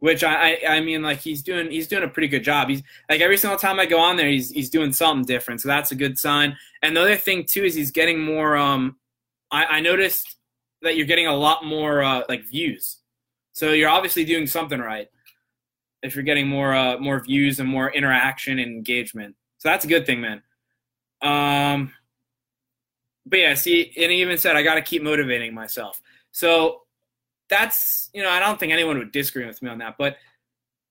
Which 0.00 0.22
I, 0.22 0.58
I, 0.68 0.80
mean, 0.80 1.02
like 1.02 1.18
he's 1.18 1.42
doing, 1.42 1.70
he's 1.70 1.88
doing 1.88 2.04
a 2.04 2.08
pretty 2.08 2.28
good 2.28 2.44
job. 2.44 2.68
He's 2.68 2.82
like 3.10 3.20
every 3.20 3.36
single 3.36 3.58
time 3.58 3.80
I 3.80 3.86
go 3.86 3.98
on 3.98 4.16
there, 4.16 4.28
he's 4.28 4.50
he's 4.50 4.70
doing 4.70 4.92
something 4.92 5.24
different, 5.24 5.60
so 5.60 5.68
that's 5.68 5.90
a 5.90 5.96
good 5.96 6.18
sign. 6.18 6.56
And 6.82 6.96
the 6.96 7.00
other 7.02 7.16
thing 7.16 7.44
too 7.44 7.64
is 7.64 7.74
he's 7.74 7.90
getting 7.90 8.20
more. 8.20 8.56
Um, 8.56 8.96
I, 9.50 9.64
I 9.64 9.80
noticed 9.80 10.36
that 10.82 10.96
you're 10.96 11.06
getting 11.06 11.26
a 11.26 11.34
lot 11.34 11.64
more 11.64 12.02
uh, 12.02 12.22
like 12.28 12.44
views, 12.44 12.98
so 13.52 13.72
you're 13.72 13.90
obviously 13.90 14.24
doing 14.24 14.46
something 14.46 14.78
right. 14.78 15.08
If 16.02 16.14
you're 16.14 16.24
getting 16.24 16.46
more 16.46 16.74
uh, 16.74 16.98
more 16.98 17.20
views 17.20 17.58
and 17.58 17.68
more 17.68 17.90
interaction 17.90 18.60
and 18.60 18.70
engagement, 18.70 19.34
so 19.58 19.68
that's 19.68 19.84
a 19.84 19.88
good 19.88 20.06
thing, 20.06 20.20
man. 20.20 20.42
Um, 21.20 21.92
but 23.26 23.40
yeah, 23.40 23.54
see, 23.54 23.92
and 23.96 24.12
he 24.12 24.20
even 24.20 24.38
said 24.38 24.54
I 24.54 24.62
got 24.62 24.76
to 24.76 24.82
keep 24.82 25.02
motivating 25.02 25.54
myself. 25.54 26.00
So 26.30 26.82
that's 27.48 28.10
you 28.12 28.22
know 28.22 28.30
I 28.30 28.40
don't 28.40 28.58
think 28.58 28.72
anyone 28.72 28.98
would 28.98 29.12
disagree 29.12 29.46
with 29.46 29.62
me 29.62 29.70
on 29.70 29.78
that, 29.78 29.96
but 29.98 30.16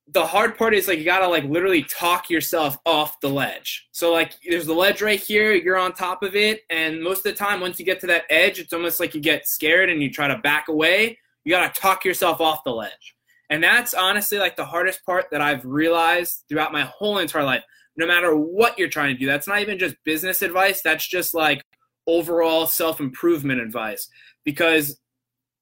the 0.09 0.25
hard 0.25 0.57
part 0.57 0.73
is 0.73 0.87
like 0.87 0.99
you 0.99 1.05
gotta 1.05 1.27
like 1.27 1.43
literally 1.43 1.83
talk 1.83 2.29
yourself 2.29 2.77
off 2.85 3.19
the 3.19 3.29
ledge. 3.29 3.87
So 3.91 4.11
like 4.11 4.33
there's 4.47 4.65
the 4.65 4.73
ledge 4.73 5.01
right 5.01 5.19
here, 5.19 5.53
you're 5.53 5.77
on 5.77 5.93
top 5.93 6.23
of 6.23 6.35
it, 6.35 6.61
and 6.69 7.01
most 7.01 7.19
of 7.19 7.23
the 7.23 7.33
time 7.33 7.59
once 7.59 7.79
you 7.79 7.85
get 7.85 7.99
to 8.01 8.07
that 8.07 8.23
edge, 8.29 8.59
it's 8.59 8.73
almost 8.73 8.99
like 8.99 9.13
you 9.13 9.21
get 9.21 9.47
scared 9.47 9.89
and 9.89 10.01
you 10.01 10.09
try 10.09 10.27
to 10.27 10.37
back 10.37 10.69
away. 10.69 11.17
You 11.43 11.51
gotta 11.51 11.77
talk 11.79 12.05
yourself 12.05 12.39
off 12.39 12.63
the 12.63 12.71
ledge. 12.71 13.15
And 13.49 13.63
that's 13.63 13.93
honestly 13.93 14.37
like 14.37 14.55
the 14.55 14.65
hardest 14.65 15.05
part 15.05 15.25
that 15.31 15.41
I've 15.41 15.65
realized 15.65 16.43
throughout 16.47 16.73
my 16.73 16.83
whole 16.83 17.17
entire 17.17 17.43
life. 17.43 17.63
No 17.95 18.05
matter 18.05 18.35
what 18.35 18.77
you're 18.77 18.89
trying 18.89 19.13
to 19.13 19.19
do, 19.19 19.25
that's 19.25 19.47
not 19.47 19.59
even 19.59 19.79
just 19.79 19.95
business 20.03 20.41
advice, 20.41 20.81
that's 20.81 21.07
just 21.07 21.33
like 21.33 21.61
overall 22.05 22.67
self 22.67 22.99
improvement 22.99 23.59
advice. 23.59 24.07
Because 24.45 24.99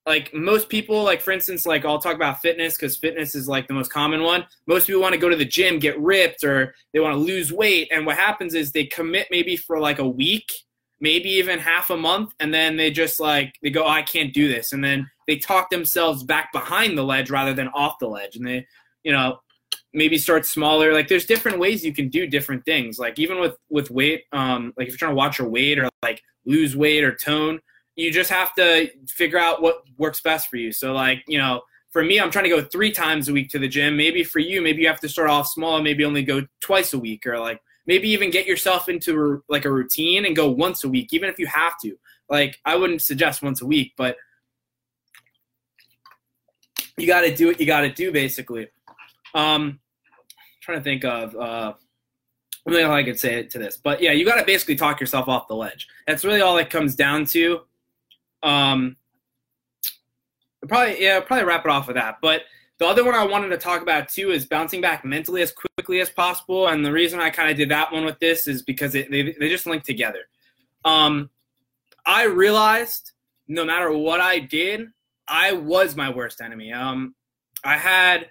like 0.06 0.34
most 0.34 0.70
people 0.70 1.04
like 1.04 1.22
for 1.22 1.32
instance 1.32 1.66
like 1.66 1.84
i'll 1.84 2.00
talk 2.00 2.16
about 2.16 2.42
fitness 2.42 2.76
because 2.76 2.96
fitness 2.96 3.34
is 3.34 3.48
like 3.48 3.68
the 3.68 3.74
most 3.74 3.92
common 3.92 4.22
one. 4.24 4.46
Most 4.68 4.88
people 4.88 5.02
want 5.02 5.14
to 5.14 5.20
go 5.20 5.30
to 5.30 5.36
the 5.36 5.46
gym 5.46 5.80
get 5.80 6.00
ripped 6.00 6.44
or 6.44 6.76
they 6.94 7.00
want 7.00 7.14
to 7.14 7.20
lose 7.20 7.52
weight 7.52 7.90
and 7.92 8.06
what 8.06 8.18
happens 8.18 8.54
is 8.54 8.72
they 8.72 8.86
commit 8.86 9.28
maybe 9.32 9.58
for 9.58 9.80
like 9.80 10.00
a 10.00 10.08
week 10.08 10.52
maybe 11.00 11.30
even 11.30 11.60
half 11.60 11.90
a 11.90 11.98
month 11.98 12.34
and 12.40 12.54
then 12.54 12.78
they 12.78 12.90
just 12.90 13.20
like 13.20 13.56
they 13.62 13.70
go 13.70 13.84
oh, 13.84 13.90
i 13.90 14.02
can't 14.02 14.34
do 14.34 14.48
this 14.48 14.74
and 14.74 14.84
then 14.84 15.10
they 15.28 15.38
talk 15.38 15.70
themselves 15.70 16.24
back 16.24 16.52
behind 16.54 16.98
the 16.98 17.04
ledge 17.04 17.30
rather 17.30 17.54
than 17.54 17.68
off 17.70 18.00
the 18.00 18.08
ledge 18.08 18.36
and 18.36 18.48
they 18.48 18.66
you 19.04 19.12
know 19.12 19.40
maybe 19.96 20.18
start 20.18 20.46
smaller. 20.46 20.94
Like 20.94 21.08
there's 21.08 21.26
different 21.26 21.58
ways 21.58 21.84
you 21.84 21.94
can 21.94 22.10
do 22.10 22.28
different 22.28 22.66
things. 22.66 23.00
Like 23.00 23.18
even 23.18 23.40
with 23.40 23.56
with 23.70 23.90
weight 23.90 24.26
um 24.34 24.74
like 24.78 24.88
if 24.88 24.92
you're 24.94 24.98
trying 25.00 25.12
to 25.12 25.16
watch 25.16 25.40
your 25.40 25.50
weight 25.50 25.80
or 25.80 25.90
like 26.04 26.22
lose 26.46 26.76
weight 26.76 27.04
or 27.04 27.16
tone 27.16 27.60
you 27.96 28.12
just 28.12 28.30
have 28.30 28.54
to 28.56 28.90
figure 29.08 29.40
out 29.40 29.62
what 29.62 29.84
works 29.98 30.22
best 30.22 30.50
for 30.50 30.58
you. 30.58 30.72
So 30.72 30.94
like, 30.94 31.24
you 31.28 31.38
know, 31.38 31.62
for 31.90 32.04
me, 32.04 32.20
I'm 32.20 32.30
trying 32.30 32.44
to 32.44 32.50
go 32.50 32.62
three 32.62 32.92
times 32.92 33.30
a 33.30 33.34
week 33.34 33.50
to 33.52 33.60
the 33.60 33.70
gym. 33.70 33.96
Maybe 33.96 34.24
for 34.24 34.40
you, 34.40 34.62
maybe 34.62 34.82
you 34.82 34.88
have 34.88 35.00
to 35.00 35.10
start 35.10 35.30
off 35.30 35.48
small 35.48 35.82
maybe 35.82 36.04
only 36.04 36.24
go 36.24 36.46
twice 36.60 36.94
a 36.94 37.00
week 37.00 37.26
or 37.26 37.40
like 37.40 37.62
maybe 37.88 38.10
even 38.10 38.32
get 38.32 38.46
yourself 38.46 38.90
into 38.90 39.42
like 39.48 39.66
a 39.66 39.72
routine 39.72 40.26
and 40.26 40.36
go 40.36 40.50
once 40.50 40.84
a 40.84 40.90
week, 40.90 41.14
even 41.14 41.30
if 41.30 41.40
you 41.40 41.48
have 41.48 41.80
to. 41.84 41.96
Like 42.30 42.60
I 42.66 42.76
wouldn't 42.76 43.02
suggest 43.02 43.42
once 43.42 43.62
a 43.62 43.66
week, 43.66 43.94
but 43.96 44.18
you 46.98 47.08
got 47.08 47.22
to 47.22 47.34
do 47.34 47.48
what 47.48 47.60
you 47.60 47.66
got 47.66 47.82
to 47.82 47.92
do 47.92 48.12
basically. 48.12 48.68
Um, 49.34 49.80
trying 50.62 50.80
to 50.80 50.84
think 50.84 51.06
of 51.06 51.36
uh, 51.36 51.74
really 52.66 52.84
how 52.84 52.94
I 52.94 53.04
could 53.04 53.20
say 53.20 53.36
it 53.36 53.52
to 53.52 53.60
this, 53.60 53.78
but 53.78 54.02
yeah, 54.02 54.12
you 54.12 54.26
got 54.26 54.36
to 54.36 54.46
basically 54.46 54.76
talk 54.76 55.00
yourself 55.00 55.28
off 55.28 55.48
the 55.48 55.56
ledge. 55.56 55.88
That's 56.08 56.26
really 56.26 56.42
all 56.42 56.58
it 56.58 56.70
comes 56.70 56.96
down 56.96 57.26
to. 57.28 57.62
Um, 58.46 58.96
probably 60.68 61.02
yeah, 61.02 61.20
probably 61.20 61.46
wrap 61.46 61.66
it 61.66 61.72
off 61.72 61.88
with 61.88 61.96
that. 61.96 62.18
But 62.22 62.44
the 62.78 62.86
other 62.86 63.04
one 63.04 63.16
I 63.16 63.26
wanted 63.26 63.50
to 63.50 63.58
talk 63.58 63.82
about 63.82 64.10
too 64.10 64.32
is 64.32 64.46
bouncing 64.46 64.82
back 64.82 65.04
mentally 65.04 65.42
as 65.42 65.52
quickly 65.52 66.00
as 66.00 66.10
possible. 66.10 66.68
And 66.68 66.86
the 66.86 66.92
reason 66.92 67.20
I 67.20 67.30
kind 67.30 67.50
of 67.50 67.58
did 67.58 67.70
that 67.70 67.92
one 67.92 68.06
with 68.06 68.20
this 68.20 68.48
is 68.48 68.62
because 68.62 68.96
it, 68.96 69.10
they 69.10 69.36
they 69.40 69.50
just 69.50 69.66
link 69.66 69.84
together. 69.84 70.22
Um, 70.86 71.30
I 72.06 72.26
realized 72.26 73.12
no 73.48 73.66
matter 73.66 73.92
what 73.92 74.22
I 74.22 74.40
did, 74.40 74.88
I 75.28 75.54
was 75.54 75.96
my 75.96 76.10
worst 76.10 76.40
enemy. 76.40 76.72
Um, 76.72 77.16
I 77.64 77.78
had. 77.78 78.30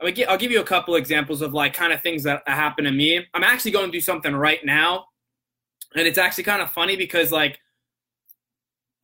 I'll 0.00 0.36
give 0.36 0.50
you 0.50 0.60
a 0.60 0.64
couple 0.64 0.96
examples 0.96 1.40
of 1.40 1.54
like 1.54 1.72
kind 1.72 1.92
of 1.92 2.02
things 2.02 2.24
that 2.24 2.42
happened 2.46 2.86
to 2.86 2.92
me. 2.92 3.24
I'm 3.32 3.44
actually 3.44 3.70
going 3.70 3.86
to 3.86 3.92
do 3.92 4.00
something 4.00 4.34
right 4.34 4.62
now, 4.62 5.06
and 5.94 6.06
it's 6.06 6.18
actually 6.18 6.44
kind 6.44 6.60
of 6.60 6.70
funny 6.70 6.96
because 6.96 7.32
like 7.32 7.58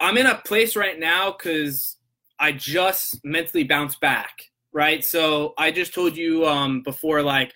I'm 0.01 0.17
in 0.17 0.27
a 0.27 0.39
place 0.39 0.77
right 0.77 0.99
now 0.99 1.31
because 1.33 1.99
I 2.39 2.53
just 2.53 3.23
mentally 3.23 3.65
bounced 3.65 4.01
back, 4.01 4.43
right? 4.73 5.05
So 5.05 5.53
I 5.59 5.71
just 5.71 5.93
told 5.93 6.17
you 6.17 6.47
um, 6.47 6.83
before, 6.83 7.23
like, 7.23 7.53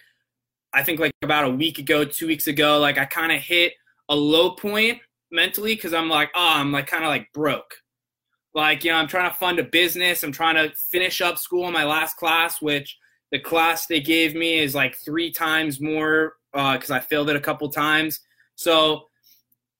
I 0.74 0.82
think 0.82 1.00
like 1.00 1.12
about 1.22 1.46
a 1.46 1.50
week 1.50 1.78
ago, 1.78 2.04
two 2.04 2.26
weeks 2.26 2.46
ago, 2.46 2.78
like 2.78 2.98
I 2.98 3.06
kind 3.06 3.32
of 3.32 3.40
hit 3.40 3.72
a 4.08 4.14
low 4.14 4.50
point 4.50 4.98
mentally 5.30 5.74
because 5.74 5.94
I'm 5.94 6.08
like, 6.08 6.30
oh, 6.34 6.52
I'm 6.56 6.72
like 6.72 6.86
kind 6.86 7.04
of 7.04 7.08
like 7.08 7.32
broke. 7.32 7.76
Like, 8.54 8.84
you 8.84 8.90
know, 8.90 8.98
I'm 8.98 9.08
trying 9.08 9.30
to 9.30 9.36
fund 9.36 9.58
a 9.58 9.64
business. 9.64 10.22
I'm 10.22 10.32
trying 10.32 10.56
to 10.56 10.74
finish 10.76 11.20
up 11.20 11.38
school 11.38 11.66
in 11.66 11.72
my 11.72 11.84
last 11.84 12.16
class, 12.16 12.60
which 12.60 12.98
the 13.32 13.38
class 13.38 13.86
they 13.86 14.00
gave 14.00 14.34
me 14.34 14.58
is 14.58 14.74
like 14.74 14.96
three 14.96 15.30
times 15.30 15.80
more 15.80 16.34
because 16.52 16.90
uh, 16.90 16.94
I 16.94 17.00
failed 17.00 17.30
it 17.30 17.36
a 17.36 17.40
couple 17.40 17.68
times. 17.68 18.20
So 18.54 19.06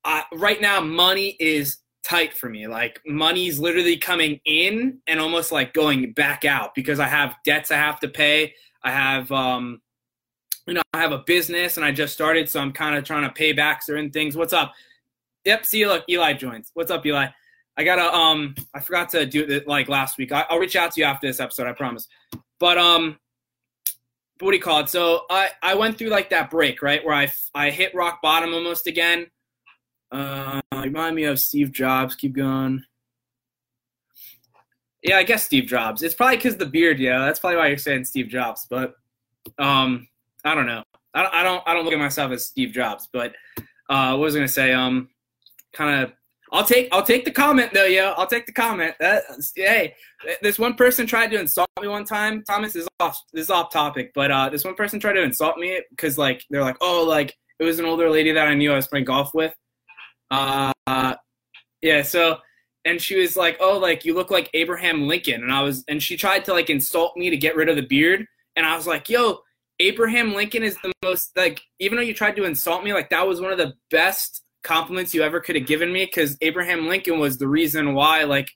uh, 0.04 0.22
right 0.32 0.60
now, 0.60 0.80
money 0.80 1.36
is 1.38 1.78
tight 2.04 2.36
for 2.36 2.48
me. 2.48 2.68
Like 2.68 3.00
money's 3.06 3.58
literally 3.58 3.96
coming 3.96 4.40
in 4.44 4.98
and 5.06 5.18
almost 5.18 5.50
like 5.50 5.72
going 5.72 6.12
back 6.12 6.44
out 6.44 6.74
because 6.74 7.00
I 7.00 7.06
have 7.06 7.36
debts 7.44 7.70
I 7.70 7.76
have 7.76 7.98
to 8.00 8.08
pay. 8.08 8.54
I 8.82 8.90
have 8.90 9.32
um 9.32 9.80
you 10.66 10.74
know, 10.74 10.82
I 10.92 11.00
have 11.00 11.12
a 11.12 11.18
business 11.18 11.76
and 11.76 11.84
I 11.84 11.92
just 11.92 12.14
started, 12.14 12.48
so 12.48 12.60
I'm 12.60 12.72
kind 12.72 12.96
of 12.96 13.04
trying 13.04 13.28
to 13.28 13.34
pay 13.34 13.52
back 13.52 13.82
certain 13.82 14.10
things. 14.10 14.34
What's 14.34 14.52
up? 14.54 14.72
Yep, 15.44 15.66
see 15.66 15.80
you 15.80 15.88
look, 15.88 16.04
Eli 16.08 16.32
joins. 16.34 16.70
What's 16.72 16.90
up, 16.90 17.04
Eli? 17.04 17.26
I 17.76 17.84
gotta 17.84 18.14
um 18.14 18.54
I 18.74 18.80
forgot 18.80 19.08
to 19.10 19.26
do 19.26 19.42
it 19.42 19.66
like 19.66 19.88
last 19.88 20.18
week. 20.18 20.30
I, 20.30 20.44
will 20.50 20.58
reach 20.58 20.76
out 20.76 20.92
to 20.92 21.00
you 21.00 21.06
after 21.06 21.26
this 21.26 21.40
episode, 21.40 21.66
I 21.66 21.72
promise. 21.72 22.06
But 22.60 22.78
um 22.78 23.18
what 24.40 24.50
do 24.50 24.56
you 24.56 24.62
call 24.62 24.80
it? 24.80 24.90
So 24.90 25.22
I 25.30 25.48
I 25.62 25.74
went 25.74 25.96
through 25.96 26.10
like 26.10 26.28
that 26.30 26.50
break, 26.50 26.82
right, 26.82 27.04
where 27.04 27.14
I 27.14 27.32
I 27.54 27.70
hit 27.70 27.94
rock 27.94 28.20
bottom 28.20 28.52
almost 28.52 28.86
again 28.86 29.26
uh, 30.14 30.60
remind 30.72 31.16
me 31.16 31.24
of 31.24 31.40
Steve 31.40 31.72
Jobs. 31.72 32.14
Keep 32.14 32.34
going. 32.34 32.84
Yeah, 35.02 35.18
I 35.18 35.24
guess 35.24 35.44
Steve 35.44 35.66
Jobs. 35.66 36.02
It's 36.02 36.14
probably 36.14 36.36
because 36.36 36.56
the 36.56 36.66
beard. 36.66 36.98
Yeah, 36.98 37.18
that's 37.18 37.40
probably 37.40 37.58
why 37.58 37.66
you're 37.68 37.78
saying 37.78 38.04
Steve 38.04 38.28
Jobs. 38.28 38.66
But 38.70 38.94
um, 39.58 40.08
I 40.44 40.54
don't 40.54 40.66
know. 40.66 40.84
I, 41.14 41.40
I 41.40 41.42
don't. 41.42 41.62
I 41.66 41.74
don't 41.74 41.84
look 41.84 41.92
at 41.92 41.98
myself 41.98 42.32
as 42.32 42.44
Steve 42.44 42.72
Jobs. 42.72 43.08
But 43.12 43.34
uh, 43.90 44.10
what 44.12 44.20
was 44.20 44.36
I 44.36 44.38
gonna 44.38 44.48
say? 44.48 44.72
Um, 44.72 45.08
kind 45.72 46.04
of. 46.04 46.12
I'll 46.52 46.64
take. 46.64 46.88
I'll 46.92 47.02
take 47.02 47.24
the 47.24 47.32
comment 47.32 47.72
though. 47.74 47.84
Yeah, 47.84 48.14
I'll 48.16 48.28
take 48.28 48.46
the 48.46 48.52
comment. 48.52 48.94
Hey, 49.56 49.94
this 50.40 50.58
one 50.58 50.74
person 50.74 51.06
tried 51.06 51.32
to 51.32 51.40
insult 51.40 51.68
me 51.80 51.88
one 51.88 52.04
time. 52.04 52.44
Thomas 52.44 52.76
is 52.76 52.86
off. 53.00 53.20
This 53.32 53.44
is 53.44 53.50
off 53.50 53.72
topic, 53.72 54.12
but 54.14 54.30
uh, 54.30 54.48
this 54.48 54.64
one 54.64 54.74
person 54.74 55.00
tried 55.00 55.14
to 55.14 55.22
insult 55.22 55.58
me 55.58 55.82
because 55.90 56.16
like 56.16 56.44
they're 56.50 56.62
like, 56.62 56.76
oh, 56.80 57.02
like 57.02 57.34
it 57.58 57.64
was 57.64 57.80
an 57.80 57.84
older 57.84 58.08
lady 58.08 58.32
that 58.32 58.46
I 58.46 58.54
knew 58.54 58.72
I 58.72 58.76
was 58.76 58.86
playing 58.86 59.06
golf 59.06 59.34
with, 59.34 59.54
uh, 60.30 61.14
yeah. 61.82 62.02
So, 62.02 62.38
and 62.84 63.00
she 63.00 63.18
was 63.18 63.36
like, 63.36 63.56
"Oh, 63.60 63.78
like 63.78 64.04
you 64.04 64.14
look 64.14 64.30
like 64.30 64.50
Abraham 64.54 65.06
Lincoln," 65.06 65.42
and 65.42 65.52
I 65.52 65.62
was, 65.62 65.84
and 65.88 66.02
she 66.02 66.16
tried 66.16 66.44
to 66.46 66.52
like 66.52 66.70
insult 66.70 67.16
me 67.16 67.30
to 67.30 67.36
get 67.36 67.56
rid 67.56 67.68
of 67.68 67.76
the 67.76 67.86
beard, 67.86 68.26
and 68.56 68.66
I 68.66 68.76
was 68.76 68.86
like, 68.86 69.08
"Yo, 69.08 69.40
Abraham 69.80 70.34
Lincoln 70.34 70.62
is 70.62 70.76
the 70.82 70.92
most 71.02 71.32
like, 71.36 71.60
even 71.80 71.96
though 71.96 72.02
you 72.02 72.14
tried 72.14 72.36
to 72.36 72.44
insult 72.44 72.84
me, 72.84 72.92
like 72.92 73.10
that 73.10 73.26
was 73.26 73.40
one 73.40 73.52
of 73.52 73.58
the 73.58 73.74
best 73.90 74.42
compliments 74.62 75.14
you 75.14 75.22
ever 75.22 75.40
could 75.40 75.56
have 75.56 75.66
given 75.66 75.92
me 75.92 76.06
because 76.06 76.36
Abraham 76.40 76.88
Lincoln 76.88 77.18
was 77.18 77.38
the 77.38 77.48
reason 77.48 77.94
why 77.94 78.24
like 78.24 78.50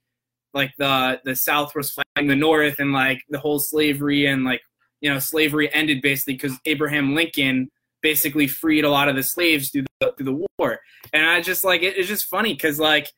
like 0.54 0.72
the 0.78 1.20
the 1.24 1.36
South 1.36 1.74
was 1.74 1.90
fighting 1.90 2.28
the 2.28 2.36
North 2.36 2.78
and 2.78 2.92
like 2.92 3.22
the 3.28 3.38
whole 3.38 3.58
slavery 3.58 4.26
and 4.26 4.44
like 4.44 4.62
you 5.00 5.12
know 5.12 5.18
slavery 5.18 5.72
ended 5.74 6.00
basically 6.00 6.34
because 6.34 6.58
Abraham 6.64 7.14
Lincoln 7.14 7.70
basically 8.02 8.46
freed 8.46 8.84
a 8.84 8.90
lot 8.90 9.08
of 9.08 9.16
the 9.16 9.22
slaves 9.22 9.70
through 9.70 9.84
the 10.00 10.12
through 10.16 10.26
the 10.26 10.46
war. 10.58 10.80
And 11.12 11.26
I 11.26 11.40
just 11.40 11.64
like 11.64 11.82
it, 11.82 11.96
it's 11.96 12.08
just 12.08 12.26
funny 12.26 12.54
because 12.54 12.78
like 12.78 13.12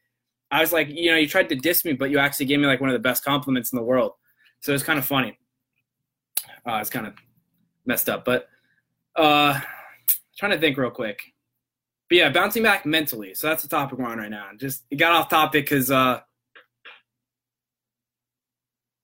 I 0.50 0.60
was 0.60 0.72
like, 0.72 0.88
you 0.88 1.10
know, 1.10 1.16
you 1.16 1.28
tried 1.28 1.48
to 1.50 1.56
diss 1.56 1.84
me, 1.84 1.92
but 1.92 2.10
you 2.10 2.18
actually 2.18 2.46
gave 2.46 2.60
me 2.60 2.66
like 2.66 2.80
one 2.80 2.90
of 2.90 2.94
the 2.94 2.98
best 2.98 3.24
compliments 3.24 3.72
in 3.72 3.76
the 3.76 3.84
world. 3.84 4.12
So 4.60 4.74
it's 4.74 4.82
kind 4.82 4.98
of 4.98 5.04
funny. 5.04 5.38
Uh, 6.66 6.78
it's 6.80 6.90
kind 6.90 7.06
of 7.06 7.14
messed 7.86 8.08
up, 8.08 8.24
but 8.24 8.48
uh, 9.16 9.58
trying 10.36 10.52
to 10.52 10.58
think 10.58 10.76
real 10.76 10.90
quick. 10.90 11.20
But 12.08 12.18
yeah, 12.18 12.28
bouncing 12.30 12.62
back 12.62 12.84
mentally. 12.84 13.34
So 13.34 13.46
that's 13.46 13.62
the 13.62 13.68
topic 13.68 13.98
we're 13.98 14.06
on 14.06 14.18
right 14.18 14.30
now. 14.30 14.48
Just 14.56 14.82
got 14.96 15.12
off 15.12 15.28
topic 15.28 15.66
because 15.66 15.90
uh, 15.90 16.20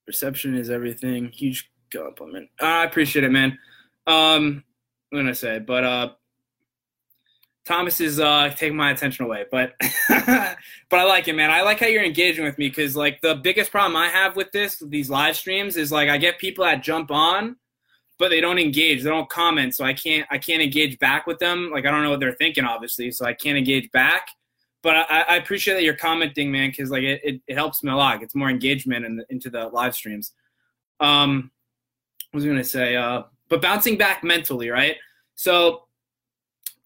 perception 0.07 0.57
is 0.57 0.71
everything. 0.71 1.29
Huge 1.29 1.71
compliment. 1.93 2.49
I 2.61 2.85
appreciate 2.85 3.25
it, 3.25 3.31
man. 3.31 3.59
Um, 4.07 4.65
I'm 5.13 5.19
gonna 5.19 5.35
say, 5.35 5.59
but 5.59 5.85
uh, 5.85 6.11
Thomas 7.67 8.01
is 8.01 8.21
uh, 8.21 8.53
taking 8.57 8.77
my 8.77 8.93
attention 8.93 9.25
away, 9.25 9.45
but 9.51 9.75
but 10.09 10.57
I 10.93 11.05
like 11.05 11.27
it, 11.27 11.35
man. 11.35 11.51
I 11.51 11.63
like 11.63 11.81
how 11.81 11.87
you're 11.87 12.05
engaging 12.05 12.45
with 12.45 12.57
me 12.59 12.69
because 12.69 12.95
like 12.95 13.21
the 13.23 13.35
biggest 13.35 13.73
problem 13.73 13.97
I 13.97 14.07
have 14.09 14.37
with 14.37 14.53
this, 14.53 14.83
these 14.87 15.11
live 15.11 15.37
streams, 15.37 15.77
is 15.77 15.91
like 15.91 16.09
I 16.09 16.17
get 16.17 16.39
people 16.39 16.65
that 16.65 16.85
jump 16.85 17.11
on, 17.11 17.57
but 18.21 18.29
they 18.29 18.41
don't 18.41 18.59
engage, 18.59 19.03
they 19.03 19.11
don't 19.11 19.29
comment, 19.29 19.75
so 19.75 19.85
I 19.85 19.95
can't 19.95 20.27
I 20.31 20.39
can't 20.39 20.63
engage 20.63 20.99
back 21.01 21.27
with 21.27 21.41
them. 21.41 21.71
Like 21.73 21.87
I 21.87 21.91
don't 21.91 22.05
know 22.05 22.11
what 22.11 22.21
they're 22.21 22.37
thinking, 22.37 22.65
obviously, 22.65 23.11
so 23.11 23.27
I 23.27 23.35
can't 23.35 23.59
engage 23.59 23.91
back. 23.91 24.29
But 24.83 25.11
I, 25.11 25.23
I 25.23 25.37
appreciate 25.37 25.75
that 25.75 25.83
you're 25.83 25.97
commenting, 25.97 26.53
man, 26.53 26.71
because 26.71 26.91
like 26.91 27.03
it, 27.03 27.21
it, 27.25 27.41
it, 27.49 27.55
helps 27.55 27.83
me 27.83 27.91
a 27.91 27.97
lot. 27.97 28.23
It's 28.23 28.37
more 28.37 28.49
engagement 28.49 29.05
in 29.05 29.17
the, 29.17 29.27
into 29.29 29.51
the 29.51 29.67
live 29.67 29.97
streams. 29.97 30.33
Um, 31.01 31.51
what 32.31 32.39
was 32.39 32.45
I 32.45 32.49
gonna 32.49 32.63
say? 32.63 32.95
Uh, 32.95 33.23
but 33.49 33.63
bouncing 33.63 33.97
back 33.97 34.25
mentally, 34.25 34.71
right? 34.71 34.97
So 35.35 35.85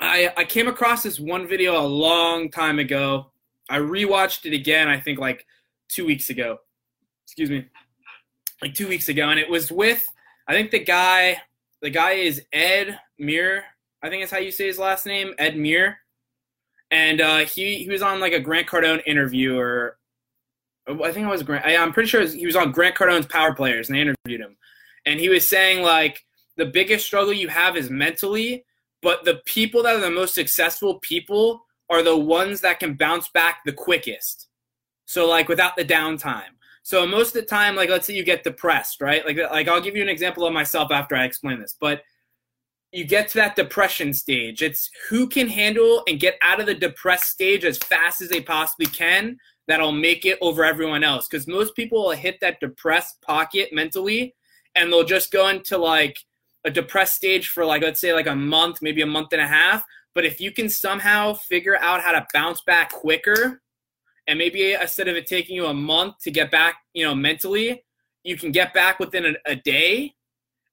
I, 0.00 0.32
I 0.36 0.44
came 0.44 0.68
across 0.68 1.02
this 1.02 1.20
one 1.20 1.46
video 1.46 1.78
a 1.78 1.86
long 1.86 2.50
time 2.50 2.78
ago. 2.78 3.30
I 3.68 3.78
rewatched 3.78 4.46
it 4.46 4.54
again, 4.54 4.88
I 4.88 4.98
think 4.98 5.18
like 5.18 5.46
two 5.88 6.06
weeks 6.06 6.30
ago. 6.30 6.58
Excuse 7.26 7.50
me. 7.50 7.66
Like 8.62 8.74
two 8.74 8.88
weeks 8.88 9.08
ago. 9.08 9.28
And 9.28 9.38
it 9.38 9.48
was 9.48 9.70
with, 9.70 10.06
I 10.48 10.52
think 10.52 10.70
the 10.70 10.80
guy, 10.80 11.40
the 11.80 11.90
guy 11.90 12.12
is 12.12 12.42
Ed 12.52 12.98
Muir. 13.18 13.64
I 14.02 14.08
think 14.08 14.22
that's 14.22 14.32
how 14.32 14.38
you 14.38 14.50
say 14.50 14.66
his 14.66 14.78
last 14.78 15.06
name, 15.06 15.34
Ed 15.38 15.56
Muir. 15.56 15.98
And 16.90 17.20
uh, 17.20 17.38
he, 17.38 17.76
he 17.84 17.88
was 17.88 18.02
on 18.02 18.20
like 18.20 18.32
a 18.32 18.40
Grant 18.40 18.66
Cardone 18.66 19.02
interview 19.06 19.56
or 19.56 19.96
I 20.88 21.12
think 21.12 21.26
it 21.26 21.30
was 21.30 21.42
Grant. 21.42 21.64
I, 21.64 21.76
I'm 21.76 21.92
pretty 21.92 22.08
sure 22.08 22.26
he 22.26 22.46
was 22.46 22.56
on 22.56 22.72
Grant 22.72 22.96
Cardone's 22.96 23.26
Power 23.26 23.54
Players 23.54 23.88
and 23.88 23.96
they 23.96 24.00
interviewed 24.02 24.40
him. 24.40 24.56
And 25.06 25.20
he 25.20 25.28
was 25.28 25.46
saying 25.46 25.82
like 25.82 26.24
the 26.60 26.66
biggest 26.66 27.06
struggle 27.06 27.32
you 27.32 27.48
have 27.48 27.76
is 27.76 27.90
mentally 27.90 28.64
but 29.02 29.24
the 29.24 29.40
people 29.46 29.82
that 29.82 29.96
are 29.96 30.00
the 30.00 30.10
most 30.10 30.34
successful 30.34 30.98
people 31.00 31.64
are 31.88 32.02
the 32.02 32.16
ones 32.16 32.60
that 32.60 32.80
can 32.80 32.94
bounce 32.94 33.28
back 33.30 33.62
the 33.64 33.72
quickest. 33.72 34.48
So 35.06 35.26
like 35.26 35.48
without 35.48 35.76
the 35.76 35.84
downtime. 35.84 36.52
So 36.82 37.06
most 37.06 37.34
of 37.34 37.42
the 37.42 37.46
time, 37.46 37.76
like 37.76 37.90
let's 37.90 38.06
say 38.06 38.14
you 38.14 38.24
get 38.24 38.44
depressed, 38.44 39.00
right? 39.00 39.24
Like 39.24 39.38
like 39.38 39.68
I'll 39.68 39.80
give 39.80 39.96
you 39.96 40.02
an 40.02 40.08
example 40.08 40.46
of 40.46 40.52
myself 40.52 40.90
after 40.90 41.16
I 41.16 41.24
explain 41.24 41.60
this, 41.60 41.76
but 41.80 42.02
you 42.92 43.04
get 43.04 43.28
to 43.28 43.34
that 43.38 43.56
depression 43.56 44.12
stage. 44.12 44.62
It's 44.62 44.90
who 45.08 45.28
can 45.28 45.48
handle 45.48 46.02
and 46.08 46.18
get 46.18 46.36
out 46.42 46.60
of 46.60 46.66
the 46.66 46.74
depressed 46.74 47.26
stage 47.26 47.64
as 47.64 47.78
fast 47.78 48.20
as 48.20 48.28
they 48.28 48.40
possibly 48.40 48.86
can 48.86 49.38
that'll 49.68 49.92
make 49.92 50.24
it 50.26 50.38
over 50.40 50.64
everyone 50.64 51.04
else. 51.04 51.28
Because 51.28 51.46
most 51.46 51.76
people 51.76 52.04
will 52.04 52.10
hit 52.10 52.38
that 52.40 52.58
depressed 52.60 53.20
pocket 53.22 53.72
mentally 53.72 54.34
and 54.74 54.92
they'll 54.92 55.04
just 55.04 55.30
go 55.30 55.48
into 55.48 55.78
like 55.78 56.16
a 56.64 56.70
depressed 56.70 57.16
stage 57.16 57.48
for 57.48 57.64
like 57.64 57.82
let's 57.82 58.00
say 58.00 58.12
like 58.12 58.26
a 58.26 58.34
month, 58.34 58.82
maybe 58.82 59.02
a 59.02 59.06
month 59.06 59.32
and 59.32 59.40
a 59.40 59.46
half. 59.46 59.84
But 60.14 60.24
if 60.24 60.40
you 60.40 60.50
can 60.50 60.68
somehow 60.68 61.34
figure 61.34 61.76
out 61.76 62.02
how 62.02 62.12
to 62.12 62.26
bounce 62.34 62.60
back 62.62 62.92
quicker, 62.92 63.62
and 64.26 64.38
maybe 64.38 64.72
instead 64.72 65.08
of 65.08 65.16
it 65.16 65.26
taking 65.26 65.56
you 65.56 65.66
a 65.66 65.74
month 65.74 66.18
to 66.22 66.30
get 66.30 66.50
back, 66.50 66.76
you 66.94 67.04
know, 67.04 67.14
mentally, 67.14 67.84
you 68.22 68.36
can 68.36 68.52
get 68.52 68.74
back 68.74 68.98
within 68.98 69.26
a, 69.26 69.34
a 69.46 69.56
day. 69.56 70.14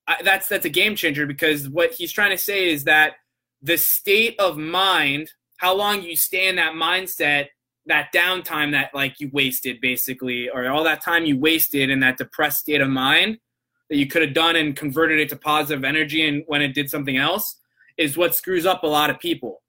I, 0.07 0.21
that's 0.23 0.47
that's 0.47 0.65
a 0.65 0.69
game 0.69 0.95
changer 0.95 1.25
because 1.25 1.69
what 1.69 1.91
he's 1.93 2.11
trying 2.11 2.31
to 2.31 2.37
say 2.37 2.69
is 2.69 2.83
that 2.85 3.13
the 3.61 3.77
state 3.77 4.39
of 4.39 4.57
mind, 4.57 5.31
how 5.57 5.75
long 5.75 6.03
you 6.03 6.15
stay 6.15 6.47
in 6.47 6.57
that 6.57 6.73
mindset, 6.73 7.47
that 7.87 8.13
downtime 8.13 8.71
that 8.71 8.93
like 8.93 9.19
you 9.19 9.29
wasted 9.33 9.81
basically, 9.81 10.49
or 10.49 10.69
all 10.69 10.83
that 10.83 11.01
time 11.01 11.25
you 11.25 11.39
wasted 11.39 11.89
in 11.89 11.99
that 12.01 12.17
depressed 12.17 12.59
state 12.59 12.81
of 12.81 12.89
mind, 12.89 13.39
that 13.89 13.97
you 13.97 14.07
could 14.07 14.21
have 14.21 14.33
done 14.33 14.55
and 14.55 14.75
converted 14.75 15.19
it 15.19 15.29
to 15.29 15.35
positive 15.35 15.83
energy 15.83 16.27
and 16.27 16.43
when 16.47 16.61
it 16.61 16.73
did 16.73 16.89
something 16.89 17.17
else 17.17 17.59
is 17.97 18.17
what 18.17 18.35
screws 18.35 18.65
up 18.65 18.83
a 18.83 18.87
lot 18.87 19.09
of 19.09 19.19
people. 19.19 19.61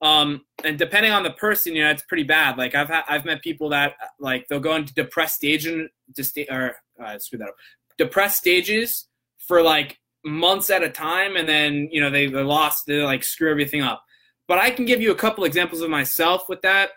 Um, 0.00 0.42
and 0.64 0.78
depending 0.78 1.12
on 1.12 1.22
the 1.22 1.32
person, 1.32 1.74
you 1.74 1.82
know, 1.82 1.90
it's 1.90 2.02
pretty 2.02 2.22
bad. 2.22 2.56
Like 2.56 2.74
I've 2.74 2.88
ha- 2.88 3.04
I've 3.08 3.24
met 3.24 3.42
people 3.42 3.68
that 3.70 3.94
like 4.20 4.46
they'll 4.48 4.60
go 4.60 4.76
into 4.76 4.94
depressed 4.94 5.36
stage 5.36 5.66
and 5.66 5.88
or 6.50 6.76
uh, 7.04 7.18
screw 7.18 7.38
that 7.38 7.48
up, 7.48 7.54
depressed 7.96 8.38
stages 8.38 9.08
for 9.38 9.60
like 9.60 9.98
months 10.24 10.70
at 10.70 10.84
a 10.84 10.88
time, 10.88 11.36
and 11.36 11.48
then 11.48 11.88
you 11.90 12.00
know 12.00 12.10
they 12.10 12.26
they 12.26 12.42
lost, 12.42 12.86
they 12.86 13.02
like 13.02 13.24
screw 13.24 13.50
everything 13.50 13.82
up. 13.82 14.04
But 14.46 14.58
I 14.58 14.70
can 14.70 14.84
give 14.84 15.02
you 15.02 15.10
a 15.10 15.16
couple 15.16 15.44
examples 15.44 15.82
of 15.82 15.90
myself 15.90 16.48
with 16.48 16.62
that. 16.62 16.90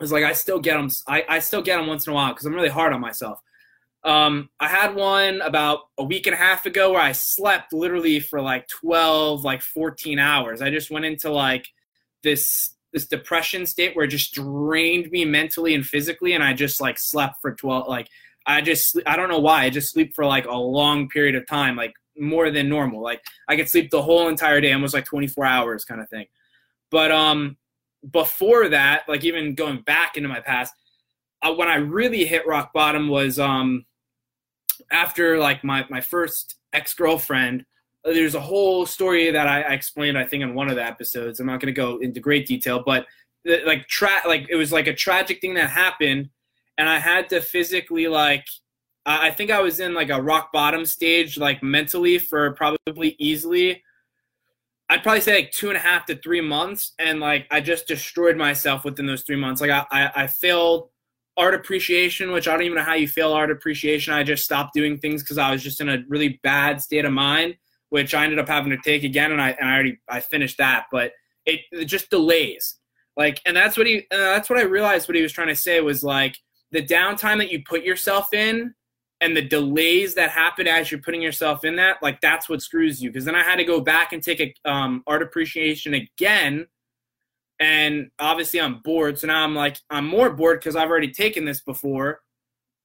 It's 0.00 0.10
like 0.10 0.24
I 0.24 0.32
still 0.32 0.58
get 0.58 0.76
them. 0.76 0.90
I, 1.06 1.24
I 1.28 1.38
still 1.40 1.62
get 1.62 1.76
them 1.76 1.86
once 1.86 2.06
in 2.06 2.12
a 2.12 2.14
while 2.14 2.32
because 2.32 2.46
I'm 2.46 2.54
really 2.54 2.70
hard 2.70 2.94
on 2.94 3.00
myself. 3.02 3.38
Um, 4.04 4.50
I 4.60 4.68
had 4.68 4.94
one 4.94 5.40
about 5.40 5.80
a 5.96 6.04
week 6.04 6.26
and 6.26 6.34
a 6.34 6.38
half 6.38 6.66
ago 6.66 6.92
where 6.92 7.00
I 7.00 7.12
slept 7.12 7.72
literally 7.72 8.20
for 8.20 8.40
like 8.42 8.68
12, 8.68 9.44
like 9.44 9.62
14 9.62 10.18
hours. 10.18 10.60
I 10.60 10.70
just 10.70 10.90
went 10.90 11.06
into 11.06 11.30
like 11.30 11.66
this 12.22 12.70
this 12.92 13.06
depression 13.08 13.66
state 13.66 13.96
where 13.96 14.04
it 14.04 14.08
just 14.08 14.34
drained 14.34 15.10
me 15.10 15.24
mentally 15.24 15.74
and 15.74 15.84
physically, 15.84 16.34
and 16.34 16.44
I 16.44 16.52
just 16.52 16.80
like 16.80 16.98
slept 16.98 17.36
for 17.40 17.54
12. 17.54 17.88
Like 17.88 18.08
I 18.46 18.60
just 18.60 18.98
I 19.06 19.16
don't 19.16 19.30
know 19.30 19.40
why 19.40 19.64
I 19.64 19.70
just 19.70 19.92
sleep 19.92 20.14
for 20.14 20.26
like 20.26 20.46
a 20.46 20.54
long 20.54 21.08
period 21.08 21.34
of 21.34 21.46
time, 21.46 21.74
like 21.74 21.94
more 22.18 22.50
than 22.50 22.68
normal. 22.68 23.02
Like 23.02 23.22
I 23.48 23.56
could 23.56 23.68
sleep 23.68 23.90
the 23.90 24.02
whole 24.02 24.28
entire 24.28 24.60
day, 24.60 24.72
almost 24.72 24.94
like 24.94 25.06
24 25.06 25.44
hours, 25.44 25.84
kind 25.84 26.00
of 26.00 26.08
thing. 26.10 26.26
But 26.90 27.10
um, 27.10 27.56
before 28.12 28.68
that, 28.68 29.04
like 29.08 29.24
even 29.24 29.54
going 29.54 29.80
back 29.80 30.16
into 30.16 30.28
my 30.28 30.40
past, 30.40 30.74
uh, 31.42 31.54
when 31.54 31.68
I 31.68 31.76
really 31.76 32.24
hit 32.26 32.46
rock 32.46 32.72
bottom 32.72 33.08
was 33.08 33.38
um 33.38 33.86
after 34.90 35.38
like 35.38 35.64
my 35.64 35.86
my 35.90 36.00
first 36.00 36.56
ex 36.72 36.94
girlfriend, 36.94 37.64
uh, 38.04 38.12
there's 38.12 38.34
a 38.34 38.40
whole 38.40 38.86
story 38.86 39.30
that 39.30 39.46
I, 39.46 39.62
I, 39.62 39.72
explained 39.72 40.18
I 40.18 40.24
think 40.24 40.42
in 40.42 40.54
one 40.54 40.68
of 40.68 40.76
the 40.76 40.84
episodes. 40.84 41.40
I'm 41.40 41.46
not 41.46 41.60
going 41.60 41.72
to 41.74 41.80
go 41.80 41.98
into 41.98 42.20
great 42.20 42.46
detail, 42.46 42.82
but 42.84 43.06
like 43.44 43.86
tra- 43.88 44.22
like 44.26 44.46
it 44.48 44.56
was 44.56 44.72
like 44.72 44.86
a 44.86 44.94
tragic 44.94 45.40
thing 45.40 45.54
that 45.54 45.70
happened, 45.70 46.30
and 46.78 46.88
I 46.88 46.98
had 46.98 47.28
to 47.30 47.40
physically 47.40 48.08
like 48.08 48.46
I 49.06 49.30
think 49.30 49.50
I 49.50 49.60
was 49.60 49.80
in 49.80 49.92
like 49.92 50.08
a 50.08 50.20
rock 50.20 50.50
bottom 50.52 50.86
stage 50.86 51.36
like 51.36 51.62
mentally 51.62 52.18
for 52.18 52.52
probably 52.52 53.16
easily. 53.18 53.82
I'd 54.88 55.02
probably 55.02 55.20
say 55.20 55.36
like 55.36 55.50
two 55.50 55.68
and 55.68 55.76
a 55.76 55.80
half 55.80 56.06
to 56.06 56.16
three 56.16 56.40
months, 56.40 56.92
and 56.98 57.20
like 57.20 57.46
I 57.50 57.60
just 57.60 57.86
destroyed 57.86 58.36
myself 58.36 58.84
within 58.84 59.06
those 59.06 59.22
three 59.22 59.36
months. 59.36 59.60
Like 59.60 59.70
I, 59.70 59.84
I, 59.90 60.22
I 60.22 60.26
failed 60.26 60.88
art 61.36 61.54
appreciation, 61.54 62.32
which 62.32 62.46
I 62.46 62.52
don't 62.52 62.62
even 62.62 62.76
know 62.76 62.84
how 62.84 62.94
you 62.94 63.08
feel 63.08 63.32
art 63.32 63.50
appreciation. 63.50 64.14
I 64.14 64.22
just 64.22 64.44
stopped 64.44 64.74
doing 64.74 64.98
things 64.98 65.22
because 65.22 65.38
I 65.38 65.50
was 65.50 65.62
just 65.62 65.80
in 65.80 65.88
a 65.88 66.04
really 66.08 66.40
bad 66.42 66.80
state 66.80 67.04
of 67.04 67.12
mind, 67.12 67.56
which 67.90 68.14
I 68.14 68.24
ended 68.24 68.38
up 68.38 68.48
having 68.48 68.70
to 68.70 68.78
take 68.78 69.04
again, 69.04 69.32
and 69.32 69.40
I 69.40 69.50
and 69.50 69.68
I 69.68 69.74
already 69.74 69.98
I 70.08 70.20
finished 70.20 70.58
that, 70.58 70.86
but 70.90 71.12
it, 71.46 71.60
it 71.72 71.86
just 71.86 72.10
delays. 72.10 72.76
Like, 73.16 73.40
and 73.46 73.56
that's 73.56 73.76
what 73.76 73.86
he, 73.86 73.98
uh, 74.10 74.16
that's 74.16 74.50
what 74.50 74.58
I 74.58 74.62
realized. 74.62 75.08
What 75.08 75.16
he 75.16 75.22
was 75.22 75.32
trying 75.32 75.48
to 75.48 75.56
say 75.56 75.80
was 75.80 76.02
like 76.02 76.36
the 76.72 76.82
downtime 76.82 77.38
that 77.38 77.52
you 77.52 77.62
put 77.64 77.84
yourself 77.84 78.32
in, 78.32 78.74
and 79.20 79.36
the 79.36 79.42
delays 79.42 80.14
that 80.14 80.30
happen 80.30 80.66
as 80.66 80.90
you're 80.90 81.00
putting 81.00 81.22
yourself 81.22 81.64
in 81.64 81.76
that, 81.76 82.02
like 82.02 82.20
that's 82.20 82.48
what 82.48 82.62
screws 82.62 83.02
you. 83.02 83.10
Because 83.10 83.24
then 83.24 83.34
I 83.34 83.42
had 83.42 83.56
to 83.56 83.64
go 83.64 83.80
back 83.80 84.12
and 84.12 84.22
take 84.22 84.40
a 84.40 84.70
um, 84.70 85.02
art 85.06 85.22
appreciation 85.22 85.94
again 85.94 86.66
and 87.60 88.10
obviously 88.18 88.60
I'm 88.60 88.80
bored. 88.80 89.18
So 89.18 89.26
now 89.26 89.44
I'm 89.44 89.54
like 89.54 89.78
I'm 89.90 90.06
more 90.06 90.30
bored 90.30 90.60
because 90.60 90.76
I've 90.76 90.90
already 90.90 91.12
taken 91.12 91.44
this 91.44 91.60
before. 91.60 92.20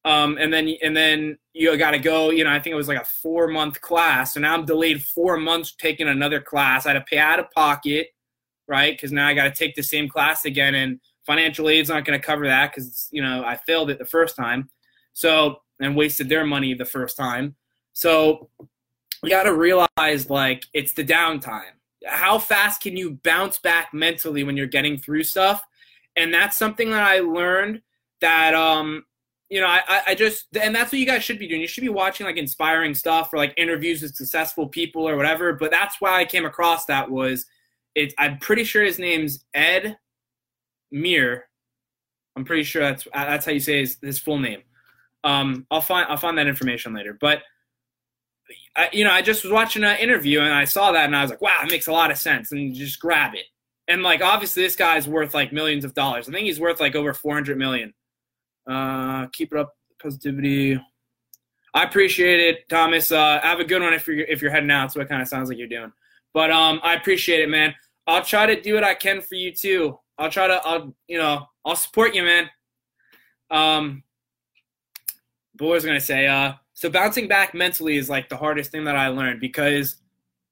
Um, 0.05 0.37
and 0.39 0.53
then 0.53 0.75
and 0.81 0.95
then 0.95 1.37
you 1.53 1.75
got 1.77 1.91
to 1.91 1.99
go. 1.99 2.29
You 2.29 2.43
know, 2.43 2.51
I 2.51 2.59
think 2.59 2.73
it 2.73 2.77
was 2.77 2.87
like 2.87 3.01
a 3.01 3.05
four 3.05 3.47
month 3.47 3.81
class. 3.81 4.33
So 4.33 4.39
now 4.39 4.53
I'm 4.53 4.65
delayed 4.65 5.03
four 5.03 5.37
months 5.37 5.75
taking 5.77 6.07
another 6.07 6.39
class. 6.39 6.85
I 6.85 6.93
had 6.93 6.99
to 6.99 7.05
pay 7.05 7.17
out 7.17 7.39
of 7.39 7.51
pocket, 7.51 8.07
right? 8.67 8.95
Because 8.95 9.11
now 9.11 9.27
I 9.27 9.33
got 9.33 9.43
to 9.43 9.51
take 9.51 9.75
the 9.75 9.83
same 9.83 10.07
class 10.07 10.45
again, 10.45 10.75
and 10.75 10.99
financial 11.25 11.69
aid's 11.69 11.89
not 11.89 12.05
going 12.05 12.19
to 12.19 12.25
cover 12.25 12.47
that 12.47 12.71
because 12.71 13.09
you 13.11 13.21
know 13.21 13.43
I 13.43 13.57
failed 13.57 13.89
it 13.89 13.99
the 13.99 14.05
first 14.05 14.35
time. 14.35 14.69
So 15.13 15.61
and 15.81 15.95
wasted 15.95 16.29
their 16.29 16.45
money 16.45 16.73
the 16.73 16.85
first 16.85 17.17
time. 17.17 17.55
So 17.93 18.49
you 19.23 19.29
got 19.29 19.43
to 19.43 19.53
realize 19.53 20.29
like 20.29 20.65
it's 20.73 20.93
the 20.93 21.03
downtime 21.03 21.78
how 22.05 22.39
fast 22.39 22.81
can 22.81 22.95
you 22.95 23.19
bounce 23.23 23.59
back 23.59 23.93
mentally 23.93 24.43
when 24.43 24.57
you're 24.57 24.67
getting 24.67 24.97
through 24.97 25.23
stuff? 25.23 25.65
And 26.15 26.33
that's 26.33 26.57
something 26.57 26.89
that 26.91 27.03
I 27.03 27.19
learned 27.19 27.81
that 28.21 28.53
um 28.53 29.05
you 29.49 29.59
know, 29.59 29.67
I, 29.67 29.81
I 30.07 30.15
just 30.15 30.45
and 30.55 30.75
that's 30.75 30.91
what 30.91 30.99
you 30.99 31.07
guys 31.07 31.23
should 31.23 31.39
be 31.39 31.47
doing. 31.47 31.61
You 31.61 31.67
should 31.67 31.81
be 31.81 31.89
watching 31.89 32.27
like 32.27 32.37
inspiring 32.37 32.93
stuff 32.93 33.33
or 33.33 33.37
like 33.37 33.53
interviews 33.57 34.01
with 34.01 34.15
successful 34.15 34.67
people 34.67 35.07
or 35.09 35.17
whatever. 35.17 35.53
But 35.53 35.71
that's 35.71 35.99
why 35.99 36.19
I 36.19 36.25
came 36.25 36.45
across 36.45 36.85
that 36.85 37.09
was 37.09 37.45
it. 37.95 38.13
I'm 38.19 38.37
pretty 38.37 38.63
sure 38.63 38.83
his 38.83 38.99
name's 38.99 39.43
Ed 39.55 39.97
Muir. 40.91 41.45
I'm 42.35 42.45
pretty 42.45 42.63
sure 42.63 42.83
that's 42.83 43.07
that's 43.11 43.45
how 43.45 43.51
you 43.51 43.59
say 43.59 43.79
his, 43.79 43.97
his 44.01 44.19
full 44.19 44.37
name. 44.37 44.61
Um, 45.23 45.65
I'll 45.71 45.81
find 45.81 46.07
I'll 46.09 46.17
find 46.17 46.37
that 46.37 46.47
information 46.47 46.93
later. 46.93 47.17
But 47.19 47.41
I, 48.75 48.89
you 48.93 49.03
know, 49.03 49.11
I 49.11 49.21
just 49.21 49.43
was 49.43 49.51
watching 49.51 49.83
an 49.83 49.97
interview 49.97 50.41
and 50.41 50.53
I 50.53 50.65
saw 50.65 50.91
that 50.91 51.05
and 51.05 51.15
I 51.15 51.21
was 51.21 51.31
like, 51.31 51.41
wow, 51.41 51.59
it 51.63 51.69
makes 51.69 51.87
a 51.87 51.91
lot 51.91 52.11
of 52.11 52.17
sense. 52.17 52.51
And 52.51 52.61
you 52.61 52.85
just 52.85 52.99
grab 52.99 53.35
it. 53.35 53.45
And 53.87 54.03
like, 54.03 54.21
obviously, 54.21 54.63
this 54.63 54.75
guy's 54.75 55.07
worth 55.07 55.33
like 55.33 55.51
millions 55.51 55.83
of 55.83 55.93
dollars. 55.93 56.29
I 56.29 56.31
think 56.31 56.45
he's 56.45 56.59
worth 56.59 56.79
like 56.79 56.95
over 56.95 57.13
400 57.13 57.57
million. 57.57 57.93
Uh, 58.67 59.27
keep 59.27 59.51
it 59.51 59.59
up, 59.59 59.75
positivity. 60.01 60.79
I 61.73 61.83
appreciate 61.83 62.39
it, 62.39 62.69
Thomas. 62.69 63.11
Uh, 63.11 63.39
have 63.41 63.59
a 63.59 63.65
good 63.65 63.81
one 63.81 63.93
if 63.93 64.07
you're 64.07 64.19
if 64.19 64.41
you're 64.41 64.51
heading 64.51 64.71
out. 64.71 64.91
So 64.91 65.01
it 65.01 65.09
kind 65.09 65.21
of 65.21 65.27
sounds 65.27 65.49
like 65.49 65.57
you're 65.57 65.67
doing. 65.67 65.91
But 66.33 66.51
um, 66.51 66.79
I 66.83 66.93
appreciate 66.95 67.41
it, 67.41 67.49
man. 67.49 67.73
I'll 68.07 68.23
try 68.23 68.45
to 68.45 68.59
do 68.59 68.73
what 68.75 68.83
I 68.83 68.93
can 68.93 69.21
for 69.21 69.35
you 69.35 69.51
too. 69.51 69.99
I'll 70.17 70.29
try 70.29 70.47
to, 70.47 70.55
I'll, 70.65 70.93
you 71.07 71.17
know, 71.17 71.45
I'll 71.65 71.75
support 71.75 72.13
you, 72.13 72.23
man. 72.23 72.49
Um, 73.51 74.03
but 75.55 75.65
what 75.65 75.73
was 75.75 75.85
gonna 75.85 75.99
say? 75.99 76.27
Uh, 76.27 76.53
so 76.79 76.89
bouncing 76.89 77.27
back 77.27 77.53
mentally 77.53 77.97
is 77.97 78.09
like 78.09 78.29
the 78.29 78.37
hardest 78.37 78.71
thing 78.71 78.85
that 78.85 78.95
I 78.95 79.09
learned 79.09 79.41
because 79.41 79.97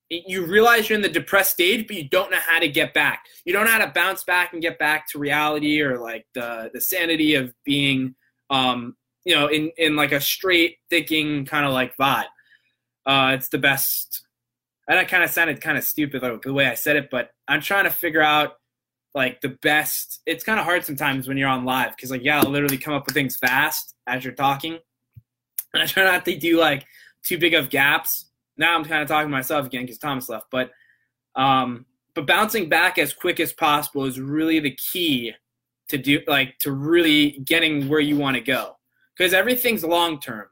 you 0.10 0.46
realize 0.46 0.90
you're 0.90 0.98
in 0.98 1.02
the 1.02 1.08
depressed 1.08 1.54
stage, 1.54 1.88
but 1.88 1.96
you 1.96 2.10
don't 2.10 2.30
know 2.30 2.40
how 2.46 2.60
to 2.60 2.68
get 2.68 2.94
back. 2.94 3.24
You 3.46 3.54
don't 3.54 3.64
know 3.64 3.72
how 3.72 3.86
to 3.86 3.94
bounce 3.96 4.26
back 4.26 4.52
and 4.52 4.62
get 4.62 4.78
back 4.78 5.08
to 5.12 5.20
reality 5.20 5.82
or 5.82 5.98
like 5.98 6.26
the 6.34 6.70
the 6.74 6.82
sanity 6.82 7.36
of 7.36 7.54
being, 7.64 8.14
um, 8.50 8.98
you 9.24 9.36
know, 9.36 9.48
in 9.48 9.72
in 9.78 9.96
like 9.96 10.12
a 10.12 10.20
straight 10.20 10.80
thinking 10.90 11.46
kind 11.46 11.66
of 11.66 11.72
like 11.72 11.96
vibe. 11.96 12.26
Uh, 13.06 13.32
it's 13.34 13.48
the 13.48 13.58
best. 13.58 14.26
And 14.90 15.00
I 15.00 15.06
kind 15.06 15.24
of 15.24 15.30
sounded 15.30 15.62
kind 15.62 15.78
of 15.78 15.86
stupid 15.86 16.24
like 16.24 16.42
the 16.42 16.52
way 16.52 16.66
I 16.66 16.74
said 16.74 16.98
it, 16.98 17.10
but 17.10 17.32
I'm 17.48 17.62
trying 17.62 17.86
to 17.86 17.90
figure 17.90 18.22
out 18.22 18.58
like 19.16 19.40
the 19.40 19.58
best. 19.62 20.20
It's 20.26 20.44
kind 20.44 20.60
of 20.60 20.66
hard 20.66 20.84
sometimes 20.84 21.26
when 21.26 21.38
you're 21.38 21.48
on 21.48 21.64
live 21.64 21.96
because 21.96 22.12
like 22.12 22.26
yeah, 22.26 22.42
I'll 22.42 22.50
literally 22.50 22.78
come 22.78 22.94
up 22.94 23.06
with 23.06 23.14
things 23.14 23.38
fast 23.38 23.96
as 24.08 24.26
you're 24.26 24.34
talking, 24.34 24.80
I 25.82 25.86
try 25.86 26.04
not 26.04 26.26
to 26.26 26.38
do 26.38 26.60
like 26.60 26.86
too 27.24 27.38
big 27.38 27.54
of 27.54 27.70
gaps 27.70 28.28
now 28.58 28.76
I'm 28.76 28.84
kind 28.84 29.02
of 29.02 29.08
talking 29.08 29.30
to 29.30 29.32
myself 29.32 29.68
again 29.68 29.84
because 29.84 29.98
Thomas 29.98 30.30
left. 30.30 30.48
But 30.52 30.72
um, 31.36 31.86
but 32.16 32.26
bouncing 32.26 32.68
back 32.68 32.98
as 32.98 33.14
quick 33.14 33.40
as 33.40 33.54
possible 33.54 34.06
is 34.06 34.20
really 34.20 34.60
the 34.60 34.76
key 34.76 35.34
to 35.90 35.98
do 35.98 36.22
like 36.28 36.58
to 36.60 36.72
really 36.72 37.40
getting 37.46 37.88
where 37.88 38.00
you 38.00 38.18
want 38.18 38.36
to 38.36 38.42
go 38.42 38.78
because 39.16 39.34
everything's 39.34 39.84
long 39.84 40.20
term. 40.20 40.48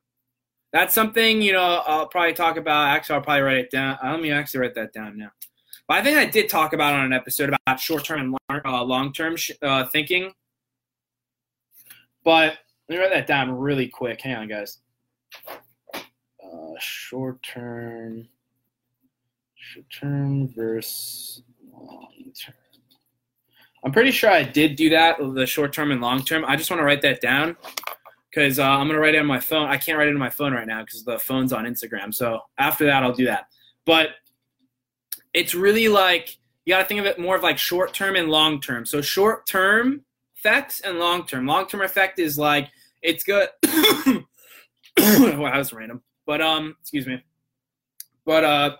That's 0.71 0.93
something 0.93 1.41
you 1.41 1.53
know 1.53 1.81
I'll 1.85 2.07
probably 2.07 2.33
talk 2.33 2.57
about. 2.57 2.89
Actually, 2.89 3.15
I'll 3.15 3.21
probably 3.21 3.41
write 3.41 3.57
it 3.57 3.71
down. 3.71 3.97
Let 4.03 4.21
me 4.21 4.31
actually 4.31 4.61
write 4.61 4.75
that 4.75 4.93
down 4.93 5.17
now. 5.17 5.31
But 5.87 5.97
I 5.97 6.03
think 6.03 6.17
I 6.17 6.25
did 6.25 6.49
talk 6.49 6.73
about 6.73 6.93
on 6.93 7.05
an 7.05 7.13
episode 7.13 7.49
about 7.49 7.79
short 7.79 8.03
term 8.05 8.35
and 8.49 8.61
uh, 8.65 8.83
long 8.83 9.13
term 9.13 9.35
uh, 9.61 9.85
thinking. 9.85 10.31
But 12.23 12.57
let 12.89 12.95
me 12.95 12.97
write 12.97 13.13
that 13.13 13.27
down 13.27 13.51
really 13.51 13.87
quick. 13.87 14.21
Hang 14.21 14.35
on, 14.35 14.47
guys 14.47 14.79
short 16.79 17.41
term, 17.43 18.27
short 19.55 19.85
term 19.89 20.53
versus 20.55 21.41
long 21.71 22.09
term. 22.39 22.55
I'm 23.83 23.91
pretty 23.91 24.11
sure 24.11 24.31
I 24.31 24.43
did 24.43 24.75
do 24.75 24.89
that, 24.89 25.17
the 25.19 25.45
short 25.45 25.71
term 25.73 25.91
and 25.91 26.01
long 26.01 26.23
term. 26.23 26.43
I 26.45 26.55
just 26.55 26.69
want 26.71 26.79
to 26.79 26.85
write 26.85 27.01
that 27.03 27.21
down 27.21 27.55
because 28.29 28.57
uh, 28.57 28.63
I'm 28.63 28.87
going 28.87 28.95
to 28.95 28.99
write 28.99 29.15
it 29.15 29.19
on 29.19 29.27
my 29.27 29.39
phone. 29.39 29.67
I 29.69 29.77
can't 29.77 29.97
write 29.97 30.07
it 30.07 30.13
on 30.13 30.19
my 30.19 30.29
phone 30.29 30.53
right 30.53 30.67
now 30.67 30.81
because 30.81 31.03
the 31.03 31.19
phone's 31.19 31.53
on 31.53 31.65
Instagram. 31.65 32.13
So 32.13 32.39
after 32.57 32.85
that, 32.85 33.03
I'll 33.03 33.13
do 33.13 33.25
that. 33.25 33.47
But 33.85 34.09
it's 35.33 35.53
really 35.53 35.87
like 35.87 36.37
you 36.65 36.73
got 36.73 36.79
to 36.79 36.85
think 36.85 36.99
of 36.99 37.05
it 37.05 37.19
more 37.19 37.35
of 37.35 37.43
like 37.43 37.59
short 37.59 37.93
term 37.93 38.15
and 38.15 38.29
long 38.29 38.59
term. 38.59 38.85
So 38.85 39.01
short 39.01 39.45
term 39.45 40.03
effects 40.35 40.79
and 40.79 40.97
long 40.97 41.27
term. 41.27 41.45
Long 41.45 41.67
term 41.67 41.81
effect 41.81 42.17
is 42.17 42.39
like 42.39 42.69
it's 43.03 43.23
good. 43.23 43.49
wow, 44.99 45.51
that 45.51 45.57
was 45.57 45.73
random. 45.73 46.01
But 46.25 46.41
um, 46.41 46.75
excuse 46.81 47.05
me. 47.05 47.23
But 48.25 48.43
uh, 48.43 48.75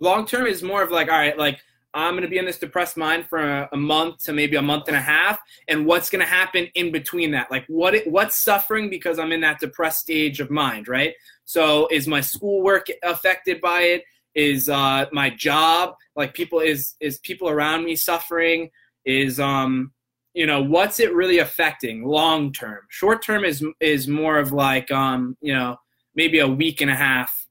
long 0.00 0.26
term 0.26 0.46
is 0.46 0.62
more 0.62 0.82
of 0.82 0.90
like, 0.90 1.08
all 1.08 1.18
right, 1.18 1.38
like 1.38 1.60
I'm 1.94 2.14
gonna 2.14 2.28
be 2.28 2.38
in 2.38 2.44
this 2.44 2.58
depressed 2.58 2.96
mind 2.96 3.26
for 3.26 3.38
a, 3.38 3.68
a 3.72 3.76
month 3.76 4.24
to 4.24 4.32
maybe 4.32 4.56
a 4.56 4.62
month 4.62 4.88
and 4.88 4.96
a 4.96 5.00
half, 5.00 5.38
and 5.68 5.86
what's 5.86 6.10
gonna 6.10 6.24
happen 6.24 6.68
in 6.74 6.90
between 6.90 7.30
that? 7.32 7.50
Like, 7.50 7.64
what 7.68 7.94
it, 7.94 8.10
what's 8.10 8.36
suffering 8.36 8.88
because 8.90 9.18
I'm 9.18 9.32
in 9.32 9.42
that 9.42 9.60
depressed 9.60 10.00
stage 10.00 10.40
of 10.40 10.50
mind, 10.50 10.88
right? 10.88 11.14
So, 11.44 11.88
is 11.90 12.08
my 12.08 12.20
schoolwork 12.20 12.88
affected 13.02 13.60
by 13.60 13.82
it? 13.82 14.04
Is 14.34 14.68
uh, 14.68 15.06
my 15.12 15.30
job 15.30 15.94
like 16.16 16.34
people 16.34 16.60
is 16.60 16.94
is 17.00 17.18
people 17.18 17.48
around 17.48 17.84
me 17.84 17.96
suffering? 17.96 18.70
Is 19.04 19.38
um 19.38 19.92
you 20.34 20.46
know 20.46 20.62
what's 20.62 20.98
it 21.00 21.14
really 21.14 21.38
affecting 21.38 22.04
long 22.04 22.52
term? 22.52 22.80
Short 22.88 23.22
term 23.24 23.44
is 23.44 23.64
is 23.80 24.08
more 24.08 24.38
of 24.38 24.52
like 24.52 24.90
um 24.90 25.36
you 25.40 25.54
know 25.54 25.76
maybe 26.14 26.38
a 26.38 26.48
week 26.48 26.80
and 26.80 26.90
a 26.90 26.94
half 26.94 27.46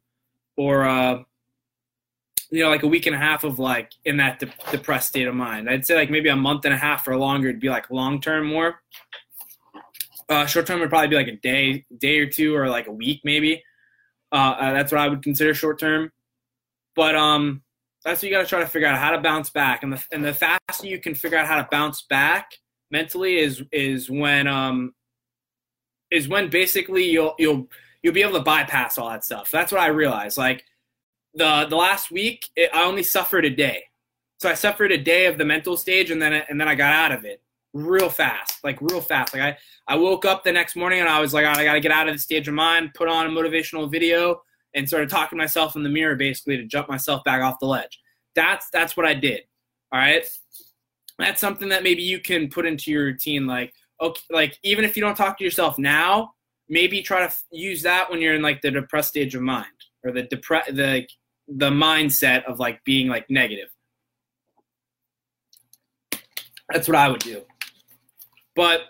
or 0.57 0.87
uh 0.87 1.21
you 2.49 2.63
know 2.63 2.69
like 2.69 2.83
a 2.83 2.87
week 2.87 3.05
and 3.05 3.15
a 3.15 3.19
half 3.19 3.43
of 3.43 3.59
like 3.59 3.91
in 4.05 4.17
that 4.17 4.39
de- 4.39 4.51
depressed 4.71 5.09
state 5.09 5.27
of 5.27 5.35
mind. 5.35 5.69
I'd 5.69 5.85
say 5.85 5.95
like 5.95 6.09
maybe 6.09 6.29
a 6.29 6.35
month 6.35 6.65
and 6.65 6.73
a 6.73 6.77
half 6.77 7.07
or 7.07 7.15
longer 7.17 7.49
it'd 7.49 7.61
be 7.61 7.69
like 7.69 7.89
long 7.91 8.19
term 8.19 8.47
more. 8.47 8.81
Uh 10.27 10.45
short 10.45 10.65
term 10.65 10.79
would 10.79 10.89
probably 10.89 11.09
be 11.09 11.15
like 11.15 11.27
a 11.27 11.37
day 11.37 11.85
day 11.99 12.19
or 12.19 12.25
two 12.25 12.55
or 12.55 12.67
like 12.67 12.87
a 12.87 12.91
week 12.91 13.21
maybe. 13.23 13.63
Uh, 14.31 14.55
uh 14.59 14.73
that's 14.73 14.91
what 14.91 15.01
i 15.01 15.07
would 15.07 15.21
consider 15.21 15.53
short 15.53 15.79
term. 15.79 16.11
But 16.95 17.15
um 17.15 17.61
that's 18.03 18.23
what 18.23 18.29
you 18.29 18.35
got 18.35 18.41
to 18.41 18.47
try 18.47 18.59
to 18.59 18.65
figure 18.65 18.87
out 18.87 18.97
how 18.97 19.11
to 19.11 19.19
bounce 19.19 19.51
back. 19.51 19.83
And 19.83 19.93
the, 19.93 20.03
and 20.11 20.25
the 20.25 20.33
faster 20.33 20.87
you 20.87 20.99
can 20.99 21.13
figure 21.13 21.37
out 21.37 21.45
how 21.45 21.57
to 21.57 21.67
bounce 21.69 22.01
back 22.09 22.49
mentally 22.91 23.37
is 23.37 23.63
is 23.71 24.09
when 24.09 24.47
um 24.47 24.93
is 26.11 26.27
when 26.27 26.49
basically 26.49 27.09
you'll 27.09 27.33
you'll 27.39 27.67
you'll 28.03 28.13
be 28.13 28.21
able 28.21 28.37
to 28.37 28.43
bypass 28.43 28.97
all 28.97 29.09
that 29.09 29.23
stuff. 29.23 29.49
That's 29.49 29.71
what 29.71 29.81
I 29.81 29.87
realized. 29.87 30.37
Like 30.37 30.63
the 31.33 31.65
the 31.69 31.75
last 31.75 32.11
week, 32.11 32.49
it, 32.55 32.69
I 32.73 32.83
only 32.83 33.03
suffered 33.03 33.45
a 33.45 33.49
day, 33.49 33.83
so 34.39 34.49
I 34.49 34.53
suffered 34.53 34.91
a 34.91 34.97
day 34.97 35.25
of 35.25 35.37
the 35.37 35.45
mental 35.45 35.77
stage, 35.77 36.11
and 36.11 36.21
then 36.21 36.43
and 36.49 36.59
then 36.59 36.67
I 36.67 36.75
got 36.75 36.93
out 36.93 37.17
of 37.17 37.25
it 37.25 37.41
real 37.73 38.09
fast, 38.09 38.61
like 38.63 38.81
real 38.81 39.01
fast. 39.01 39.33
Like 39.33 39.43
I 39.43 39.57
I 39.87 39.95
woke 39.95 40.25
up 40.25 40.43
the 40.43 40.51
next 40.51 40.75
morning 40.75 40.99
and 40.99 41.09
I 41.09 41.21
was 41.21 41.33
like, 41.33 41.45
I 41.45 41.63
got 41.63 41.73
to 41.73 41.79
get 41.79 41.91
out 41.91 42.09
of 42.09 42.15
the 42.15 42.19
stage 42.19 42.47
of 42.47 42.53
mind, 42.53 42.93
put 42.93 43.07
on 43.07 43.25
a 43.25 43.29
motivational 43.29 43.89
video, 43.89 44.41
and 44.75 44.87
started 44.87 45.09
talking 45.09 45.37
to 45.37 45.43
myself 45.43 45.75
in 45.75 45.83
the 45.83 45.89
mirror 45.89 46.15
basically 46.15 46.57
to 46.57 46.65
jump 46.65 46.89
myself 46.89 47.23
back 47.23 47.41
off 47.41 47.59
the 47.59 47.67
ledge. 47.67 47.99
That's 48.35 48.69
that's 48.71 48.97
what 48.97 49.05
I 49.05 49.13
did. 49.13 49.41
All 49.93 49.99
right 49.99 50.25
that's 51.21 51.41
something 51.41 51.69
that 51.69 51.83
maybe 51.83 52.01
you 52.01 52.19
can 52.19 52.49
put 52.49 52.65
into 52.65 52.91
your 52.91 53.05
routine 53.05 53.45
like 53.45 53.73
okay 54.01 54.21
like 54.31 54.57
even 54.63 54.85
if 54.85 54.95
you 54.95 55.01
don't 55.01 55.15
talk 55.15 55.37
to 55.37 55.43
yourself 55.43 55.77
now 55.77 56.31
maybe 56.69 57.01
try 57.01 57.19
to 57.19 57.25
f- 57.25 57.43
use 57.51 57.81
that 57.81 58.09
when 58.09 58.21
you're 58.21 58.35
in 58.35 58.41
like 58.41 58.61
the 58.61 58.71
depressed 58.71 59.09
stage 59.09 59.35
of 59.35 59.41
mind 59.41 59.65
or 60.03 60.11
the 60.11 60.23
depre- 60.23 60.75
the 60.75 61.05
the 61.47 61.69
mindset 61.69 62.43
of 62.45 62.59
like 62.59 62.81
being 62.85 63.07
like 63.07 63.29
negative. 63.29 63.69
That's 66.69 66.87
what 66.87 66.95
i 66.95 67.09
would 67.09 67.19
do. 67.19 67.41
But 68.55 68.81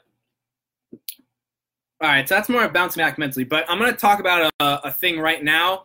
all 2.02 2.10
right 2.10 2.28
so 2.28 2.36
that's 2.36 2.50
more 2.50 2.64
of 2.64 2.74
bouncing 2.74 3.00
back 3.00 3.20
mentally 3.20 3.46
but 3.46 3.64
i'm 3.70 3.78
going 3.78 3.92
to 3.92 3.96
talk 3.98 4.20
about 4.20 4.52
a, 4.60 4.88
a 4.88 4.92
thing 4.92 5.20
right 5.20 5.44
now 5.44 5.84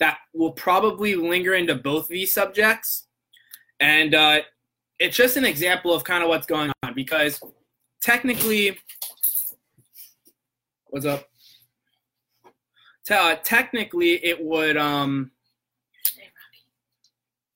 that 0.00 0.18
will 0.34 0.52
probably 0.52 1.14
linger 1.14 1.54
into 1.54 1.76
both 1.76 2.04
of 2.04 2.08
these 2.08 2.32
subjects. 2.32 3.06
And 3.78 4.14
uh, 4.14 4.40
it's 5.00 5.16
just 5.16 5.38
an 5.38 5.46
example 5.46 5.94
of 5.94 6.04
kind 6.04 6.22
of 6.22 6.28
what's 6.28 6.46
going 6.46 6.70
on 6.82 6.94
because 6.94 7.40
technically, 8.02 8.78
what's 10.88 11.06
up? 11.06 11.26
Uh, 13.10 13.34
technically, 13.42 14.24
it 14.24 14.44
would, 14.44 14.76
um, 14.76 15.32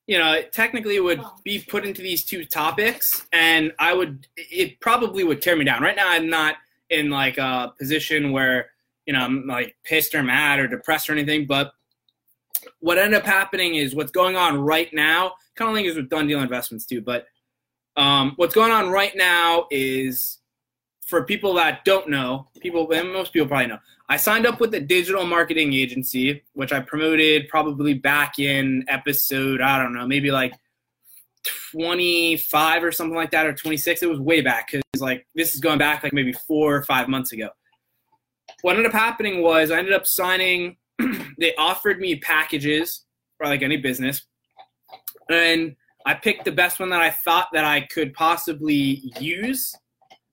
you 0.06 0.18
know, 0.18 0.42
technically 0.52 0.96
it 0.96 1.04
would 1.04 1.22
be 1.44 1.60
put 1.60 1.84
into 1.84 2.02
these 2.02 2.24
two 2.24 2.44
topics, 2.44 3.26
and 3.32 3.72
I 3.78 3.94
would, 3.94 4.26
it 4.36 4.80
probably 4.80 5.22
would 5.22 5.40
tear 5.40 5.54
me 5.54 5.64
down. 5.64 5.80
Right 5.80 5.94
now, 5.94 6.08
I'm 6.08 6.28
not 6.28 6.56
in 6.90 7.08
like 7.08 7.38
a 7.38 7.72
position 7.78 8.32
where, 8.32 8.70
you 9.06 9.12
know, 9.12 9.20
I'm 9.20 9.46
like 9.46 9.76
pissed 9.84 10.14
or 10.14 10.24
mad 10.24 10.58
or 10.58 10.66
depressed 10.66 11.08
or 11.08 11.12
anything, 11.12 11.46
but 11.46 11.72
what 12.80 12.98
ended 12.98 13.20
up 13.20 13.26
happening 13.26 13.76
is 13.76 13.94
what's 13.94 14.10
going 14.10 14.34
on 14.34 14.58
right 14.58 14.92
now, 14.92 15.34
kind 15.54 15.68
of 15.68 15.74
lingers 15.74 15.94
with 15.94 16.08
Dunn 16.08 16.26
Deal 16.26 16.40
Investments 16.40 16.84
too, 16.84 17.00
but 17.00 17.26
um, 17.96 18.32
what's 18.36 18.54
going 18.54 18.72
on 18.72 18.90
right 18.90 19.14
now 19.14 19.66
is 19.70 20.38
for 21.06 21.24
people 21.24 21.54
that 21.54 21.84
don't 21.84 22.08
know, 22.08 22.48
people 22.60 22.90
and 22.92 23.12
most 23.12 23.32
people 23.32 23.48
probably 23.48 23.66
know. 23.66 23.78
I 24.08 24.16
signed 24.16 24.46
up 24.46 24.60
with 24.60 24.74
a 24.74 24.80
digital 24.80 25.24
marketing 25.24 25.72
agency, 25.72 26.42
which 26.54 26.72
I 26.72 26.80
promoted 26.80 27.48
probably 27.48 27.94
back 27.94 28.38
in 28.38 28.84
episode, 28.88 29.60
I 29.60 29.82
don't 29.82 29.94
know, 29.94 30.06
maybe 30.06 30.30
like 30.30 30.52
25 31.72 32.84
or 32.84 32.92
something 32.92 33.16
like 33.16 33.30
that, 33.30 33.46
or 33.46 33.54
26. 33.54 34.02
It 34.02 34.08
was 34.08 34.20
way 34.20 34.40
back 34.40 34.70
because 34.70 34.82
like 35.00 35.26
this 35.34 35.54
is 35.54 35.60
going 35.60 35.78
back 35.78 36.02
like 36.02 36.12
maybe 36.12 36.32
four 36.32 36.74
or 36.74 36.82
five 36.82 37.08
months 37.08 37.32
ago. 37.32 37.48
What 38.62 38.76
ended 38.76 38.86
up 38.86 38.92
happening 38.92 39.42
was 39.42 39.70
I 39.70 39.78
ended 39.78 39.94
up 39.94 40.06
signing. 40.06 40.76
they 41.38 41.54
offered 41.56 41.98
me 41.98 42.16
packages 42.16 43.04
for 43.36 43.46
like 43.46 43.62
any 43.62 43.76
business, 43.76 44.22
and 45.28 45.76
I 46.04 46.14
picked 46.14 46.44
the 46.44 46.52
best 46.52 46.80
one 46.80 46.90
that 46.90 47.00
I 47.00 47.10
thought 47.10 47.48
that 47.52 47.64
I 47.64 47.82
could 47.82 48.12
possibly 48.12 49.12
use. 49.18 49.74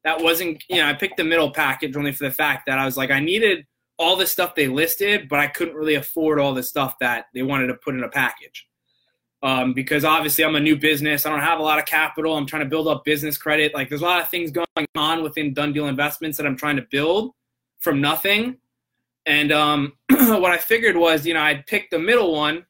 That 0.03 0.21
wasn't, 0.21 0.63
you 0.69 0.77
know, 0.77 0.87
I 0.87 0.93
picked 0.93 1.17
the 1.17 1.23
middle 1.23 1.51
package 1.51 1.95
only 1.95 2.11
for 2.11 2.25
the 2.25 2.31
fact 2.31 2.65
that 2.67 2.79
I 2.79 2.85
was 2.85 2.97
like, 2.97 3.11
I 3.11 3.19
needed 3.19 3.65
all 3.97 4.15
the 4.15 4.25
stuff 4.25 4.55
they 4.55 4.67
listed, 4.67 5.29
but 5.29 5.39
I 5.39 5.47
couldn't 5.47 5.75
really 5.75 5.95
afford 5.95 6.39
all 6.39 6.53
the 6.53 6.63
stuff 6.63 6.95
that 6.99 7.25
they 7.33 7.43
wanted 7.43 7.67
to 7.67 7.75
put 7.75 7.93
in 7.93 8.03
a 8.03 8.09
package. 8.09 8.67
Um, 9.43 9.73
because 9.73 10.03
obviously 10.03 10.43
I'm 10.43 10.55
a 10.55 10.59
new 10.59 10.75
business. 10.75 11.25
I 11.25 11.29
don't 11.29 11.39
have 11.39 11.59
a 11.59 11.63
lot 11.63 11.79
of 11.79 11.85
capital. 11.85 12.35
I'm 12.35 12.45
trying 12.45 12.63
to 12.63 12.69
build 12.69 12.87
up 12.87 13.05
business 13.05 13.37
credit. 13.37 13.73
Like 13.73 13.89
there's 13.89 14.01
a 14.01 14.05
lot 14.05 14.21
of 14.21 14.29
things 14.29 14.51
going 14.51 14.87
on 14.95 15.23
within 15.23 15.53
Dunn 15.53 15.73
Deal 15.73 15.87
Investments 15.87 16.37
that 16.37 16.45
I'm 16.45 16.57
trying 16.57 16.75
to 16.75 16.85
build 16.91 17.31
from 17.79 18.01
nothing. 18.01 18.57
And 19.25 19.51
um, 19.51 19.93
what 20.09 20.51
I 20.51 20.57
figured 20.57 20.97
was, 20.97 21.25
you 21.25 21.33
know, 21.33 21.41
I'd 21.41 21.65
pick 21.65 21.89
the 21.89 21.99
middle 21.99 22.33
one 22.33 22.65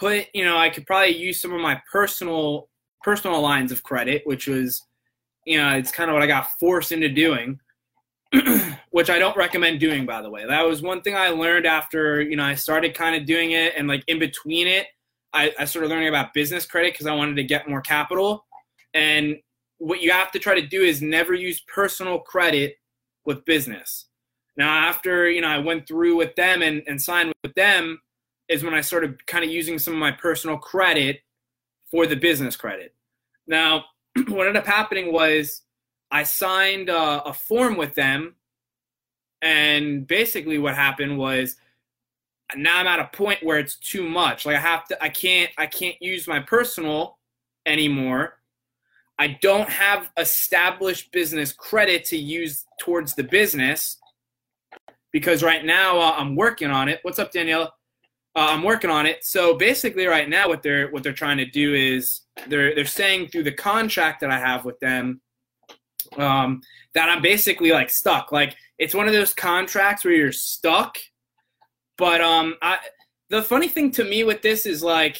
put, 0.00 0.26
you 0.34 0.44
know, 0.44 0.56
I 0.56 0.70
could 0.70 0.86
probably 0.86 1.16
use 1.16 1.40
some 1.40 1.52
of 1.52 1.60
my 1.60 1.80
personal 1.92 2.68
personal 3.02 3.40
lines 3.40 3.70
of 3.70 3.82
credit, 3.82 4.22
which 4.24 4.46
was, 4.46 4.82
you 5.46 5.58
know, 5.58 5.70
it's 5.76 5.92
kind 5.92 6.10
of 6.10 6.14
what 6.14 6.22
I 6.22 6.26
got 6.26 6.58
forced 6.58 6.92
into 6.92 7.08
doing, 7.08 7.60
which 8.90 9.08
I 9.08 9.18
don't 9.18 9.36
recommend 9.36 9.80
doing, 9.80 10.04
by 10.04 10.20
the 10.20 10.30
way. 10.30 10.44
That 10.46 10.66
was 10.66 10.82
one 10.82 11.00
thing 11.00 11.14
I 11.14 11.28
learned 11.28 11.66
after, 11.66 12.20
you 12.20 12.36
know, 12.36 12.44
I 12.44 12.54
started 12.54 12.94
kind 12.94 13.16
of 13.16 13.26
doing 13.26 13.52
it 13.52 13.74
and 13.76 13.88
like 13.88 14.02
in 14.06 14.18
between 14.18 14.66
it, 14.66 14.86
I, 15.32 15.52
I 15.58 15.64
started 15.64 15.88
learning 15.88 16.08
about 16.08 16.34
business 16.34 16.66
credit 16.66 16.94
because 16.94 17.06
I 17.06 17.14
wanted 17.14 17.36
to 17.36 17.44
get 17.44 17.68
more 17.68 17.80
capital. 17.80 18.44
And 18.94 19.36
what 19.78 20.02
you 20.02 20.10
have 20.10 20.32
to 20.32 20.38
try 20.38 20.60
to 20.60 20.66
do 20.66 20.82
is 20.82 21.00
never 21.00 21.32
use 21.34 21.62
personal 21.72 22.18
credit 22.18 22.76
with 23.24 23.44
business. 23.44 24.06
Now, 24.56 24.88
after 24.88 25.30
you 25.30 25.40
know, 25.40 25.48
I 25.48 25.58
went 25.58 25.86
through 25.86 26.16
with 26.16 26.34
them 26.34 26.62
and, 26.62 26.82
and 26.86 27.00
signed 27.00 27.32
with 27.42 27.54
them, 27.54 28.00
is 28.50 28.64
when 28.64 28.74
I 28.74 28.80
started 28.80 29.26
kind 29.26 29.44
of 29.44 29.50
using 29.50 29.78
some 29.78 29.94
of 29.94 30.00
my 30.00 30.10
personal 30.10 30.58
credit 30.58 31.20
for 31.90 32.06
the 32.06 32.16
business 32.16 32.56
credit. 32.56 32.94
Now, 33.46 33.84
what 34.28 34.48
ended 34.48 34.56
up 34.56 34.66
happening 34.66 35.12
was 35.12 35.62
I 36.10 36.24
signed 36.24 36.88
a, 36.88 37.22
a 37.24 37.32
form 37.32 37.76
with 37.76 37.94
them, 37.94 38.34
and 39.40 40.06
basically 40.06 40.58
what 40.58 40.74
happened 40.74 41.16
was 41.16 41.56
now 42.56 42.78
I'm 42.78 42.88
at 42.88 42.98
a 42.98 43.16
point 43.16 43.44
where 43.44 43.58
it's 43.58 43.76
too 43.76 44.08
much. 44.08 44.44
Like 44.44 44.56
I 44.56 44.60
have 44.60 44.84
to, 44.88 45.02
I 45.02 45.08
can't, 45.08 45.50
I 45.56 45.66
can't 45.66 45.96
use 46.00 46.26
my 46.26 46.40
personal 46.40 47.18
anymore. 47.64 48.40
I 49.18 49.38
don't 49.40 49.68
have 49.68 50.10
established 50.16 51.12
business 51.12 51.52
credit 51.52 52.04
to 52.06 52.16
use 52.16 52.64
towards 52.80 53.14
the 53.14 53.22
business 53.22 53.98
because 55.12 55.42
right 55.42 55.64
now 55.64 56.00
uh, 56.00 56.14
I'm 56.16 56.34
working 56.34 56.70
on 56.70 56.88
it. 56.88 56.98
What's 57.02 57.18
up, 57.20 57.30
Danielle? 57.30 57.72
Uh, 58.36 58.46
I'm 58.50 58.62
working 58.62 58.90
on 58.90 59.06
it. 59.06 59.24
So 59.24 59.56
basically, 59.56 60.06
right 60.06 60.28
now, 60.28 60.48
what 60.48 60.62
they're 60.62 60.88
what 60.90 61.02
they're 61.02 61.12
trying 61.12 61.38
to 61.38 61.46
do 61.46 61.74
is 61.74 62.22
they're 62.46 62.74
they're 62.74 62.84
saying 62.84 63.28
through 63.28 63.42
the 63.44 63.52
contract 63.52 64.20
that 64.20 64.30
I 64.30 64.38
have 64.38 64.64
with 64.64 64.78
them 64.80 65.20
um, 66.16 66.62
that 66.94 67.08
I'm 67.08 67.22
basically 67.22 67.72
like 67.72 67.90
stuck. 67.90 68.32
Like 68.32 68.56
it's 68.78 68.94
one 68.94 69.06
of 69.06 69.12
those 69.12 69.34
contracts 69.34 70.04
where 70.04 70.14
you're 70.14 70.32
stuck. 70.32 70.98
But 71.98 72.20
um, 72.20 72.56
I 72.62 72.78
the 73.30 73.42
funny 73.42 73.68
thing 73.68 73.90
to 73.92 74.04
me 74.04 74.24
with 74.24 74.42
this 74.42 74.66
is 74.66 74.82
like 74.82 75.18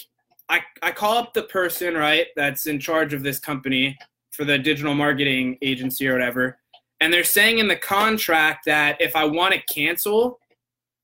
I 0.48 0.60
I 0.82 0.92
call 0.92 1.18
up 1.18 1.34
the 1.34 1.44
person 1.44 1.94
right 1.94 2.26
that's 2.36 2.66
in 2.66 2.80
charge 2.80 3.12
of 3.12 3.22
this 3.22 3.38
company 3.38 3.98
for 4.30 4.44
the 4.44 4.58
digital 4.58 4.94
marketing 4.94 5.58
agency 5.62 6.06
or 6.08 6.12
whatever, 6.12 6.58
and 7.00 7.12
they're 7.12 7.24
saying 7.24 7.58
in 7.58 7.68
the 7.68 7.76
contract 7.76 8.64
that 8.66 9.00
if 9.00 9.16
I 9.16 9.24
want 9.24 9.54
to 9.54 9.74
cancel, 9.74 10.38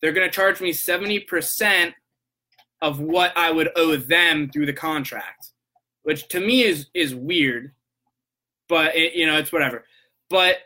they're 0.07 0.15
going 0.15 0.29
to 0.29 0.35
charge 0.35 0.61
me 0.61 0.73
70% 0.73 1.93
of 2.81 3.01
what 3.01 3.37
I 3.37 3.51
would 3.51 3.71
owe 3.75 3.97
them 3.97 4.49
through 4.51 4.67
the 4.67 4.73
contract, 4.73 5.49
which 6.05 6.29
to 6.29 6.39
me 6.39 6.63
is 6.63 6.87
is 6.95 7.15
weird, 7.15 7.73
but 8.69 8.95
it, 8.95 9.15
you 9.15 9.27
know, 9.27 9.37
it's 9.37 9.51
whatever. 9.51 9.85
But 10.31 10.59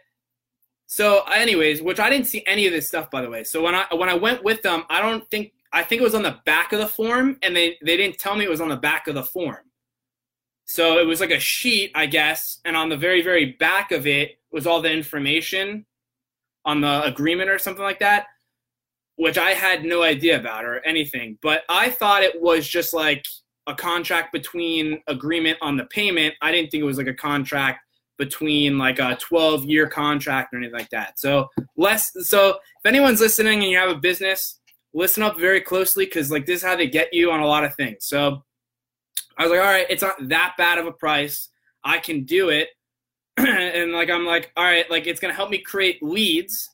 so 0.86 1.22
anyways, 1.32 1.80
which 1.80 2.00
I 2.00 2.10
didn't 2.10 2.26
see 2.26 2.44
any 2.46 2.66
of 2.66 2.72
this 2.72 2.88
stuff 2.88 3.10
by 3.10 3.22
the 3.22 3.30
way. 3.30 3.44
So 3.44 3.62
when 3.62 3.74
I 3.74 3.86
when 3.94 4.08
I 4.08 4.14
went 4.14 4.44
with 4.44 4.60
them, 4.60 4.84
I 4.90 5.00
don't 5.00 5.26
think 5.30 5.52
I 5.72 5.84
think 5.84 6.02
it 6.02 6.04
was 6.04 6.14
on 6.14 6.22
the 6.22 6.38
back 6.44 6.72
of 6.72 6.80
the 6.80 6.86
form 6.86 7.38
and 7.42 7.56
they 7.56 7.78
they 7.82 7.96
didn't 7.96 8.18
tell 8.18 8.36
me 8.36 8.44
it 8.44 8.50
was 8.50 8.60
on 8.60 8.68
the 8.68 8.76
back 8.76 9.06
of 9.06 9.14
the 9.14 9.22
form. 9.22 9.64
So 10.66 10.98
it 10.98 11.06
was 11.06 11.20
like 11.20 11.30
a 11.30 11.40
sheet, 11.40 11.92
I 11.94 12.06
guess, 12.06 12.58
and 12.64 12.76
on 12.76 12.90
the 12.90 12.96
very 12.96 13.22
very 13.22 13.52
back 13.52 13.92
of 13.92 14.06
it 14.06 14.38
was 14.52 14.66
all 14.66 14.82
the 14.82 14.92
information 14.92 15.86
on 16.64 16.80
the 16.80 17.02
agreement 17.04 17.48
or 17.48 17.58
something 17.58 17.82
like 17.82 18.00
that, 18.00 18.26
which 19.20 19.36
I 19.36 19.50
had 19.50 19.84
no 19.84 20.02
idea 20.02 20.40
about 20.40 20.64
or 20.64 20.80
anything. 20.86 21.36
But 21.42 21.64
I 21.68 21.90
thought 21.90 22.22
it 22.22 22.40
was 22.40 22.66
just 22.66 22.94
like 22.94 23.26
a 23.66 23.74
contract 23.74 24.32
between 24.32 25.02
agreement 25.08 25.58
on 25.60 25.76
the 25.76 25.84
payment. 25.84 26.34
I 26.40 26.50
didn't 26.50 26.70
think 26.70 26.80
it 26.80 26.86
was 26.86 26.96
like 26.96 27.06
a 27.06 27.12
contract 27.12 27.80
between 28.16 28.78
like 28.78 28.98
a 28.98 29.18
12 29.20 29.66
year 29.66 29.86
contract 29.90 30.54
or 30.54 30.56
anything 30.56 30.72
like 30.72 30.88
that. 30.88 31.18
So 31.18 31.50
less 31.76 32.10
so 32.22 32.48
if 32.48 32.86
anyone's 32.86 33.20
listening 33.20 33.62
and 33.62 33.70
you 33.70 33.76
have 33.76 33.90
a 33.90 33.94
business, 33.94 34.58
listen 34.94 35.22
up 35.22 35.38
very 35.38 35.60
closely 35.60 36.06
because 36.06 36.30
like 36.30 36.46
this 36.46 36.62
is 36.62 36.66
how 36.66 36.74
they 36.74 36.88
get 36.88 37.12
you 37.12 37.30
on 37.30 37.40
a 37.40 37.46
lot 37.46 37.62
of 37.62 37.74
things. 37.74 38.06
So 38.06 38.42
I 39.36 39.42
was 39.42 39.50
like, 39.50 39.60
all 39.60 39.66
right, 39.66 39.86
it's 39.90 40.02
not 40.02 40.16
that 40.30 40.54
bad 40.56 40.78
of 40.78 40.86
a 40.86 40.92
price. 40.92 41.50
I 41.84 41.98
can 41.98 42.24
do 42.24 42.48
it. 42.48 42.68
and 43.36 43.92
like 43.92 44.08
I'm 44.08 44.24
like, 44.24 44.50
all 44.56 44.64
right, 44.64 44.90
like 44.90 45.06
it's 45.06 45.20
gonna 45.20 45.34
help 45.34 45.50
me 45.50 45.58
create 45.58 46.02
leads. 46.02 46.70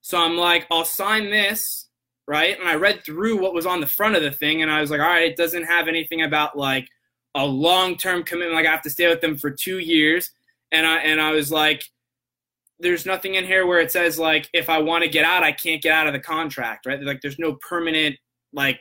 So 0.00 0.16
I'm 0.16 0.36
like, 0.36 0.66
I'll 0.70 0.84
sign 0.84 1.30
this, 1.30 1.87
right? 2.28 2.60
And 2.60 2.68
I 2.68 2.74
read 2.74 3.02
through 3.04 3.40
what 3.40 3.54
was 3.54 3.64
on 3.64 3.80
the 3.80 3.86
front 3.86 4.14
of 4.14 4.22
the 4.22 4.30
thing, 4.30 4.60
and 4.60 4.70
I 4.70 4.82
was 4.82 4.90
like, 4.90 5.00
all 5.00 5.06
right, 5.06 5.30
it 5.30 5.36
doesn't 5.36 5.64
have 5.64 5.88
anything 5.88 6.22
about 6.22 6.56
like 6.56 6.86
a 7.34 7.44
long-term 7.44 8.24
commitment. 8.24 8.54
Like 8.54 8.66
I 8.66 8.70
have 8.70 8.82
to 8.82 8.90
stay 8.90 9.08
with 9.08 9.22
them 9.22 9.38
for 9.38 9.50
two 9.50 9.78
years, 9.78 10.30
and 10.70 10.86
I 10.86 10.98
and 10.98 11.20
I 11.20 11.32
was 11.32 11.50
like, 11.50 11.84
there's 12.78 13.06
nothing 13.06 13.34
in 13.36 13.46
here 13.46 13.66
where 13.66 13.80
it 13.80 13.90
says 13.90 14.18
like 14.18 14.48
if 14.52 14.68
I 14.68 14.78
want 14.78 15.04
to 15.04 15.10
get 15.10 15.24
out, 15.24 15.42
I 15.42 15.52
can't 15.52 15.82
get 15.82 15.92
out 15.92 16.06
of 16.06 16.12
the 16.12 16.20
contract, 16.20 16.84
right? 16.84 17.02
Like 17.02 17.22
there's 17.22 17.38
no 17.38 17.54
permanent 17.54 18.16
like 18.52 18.78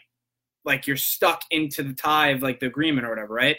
like 0.66 0.86
you're 0.86 0.98
stuck 0.98 1.44
into 1.50 1.84
the 1.84 1.94
tie 1.94 2.30
of 2.30 2.42
like 2.42 2.60
the 2.60 2.68
agreement 2.68 3.08
or 3.08 3.10
whatever, 3.10 3.34
right? 3.34 3.56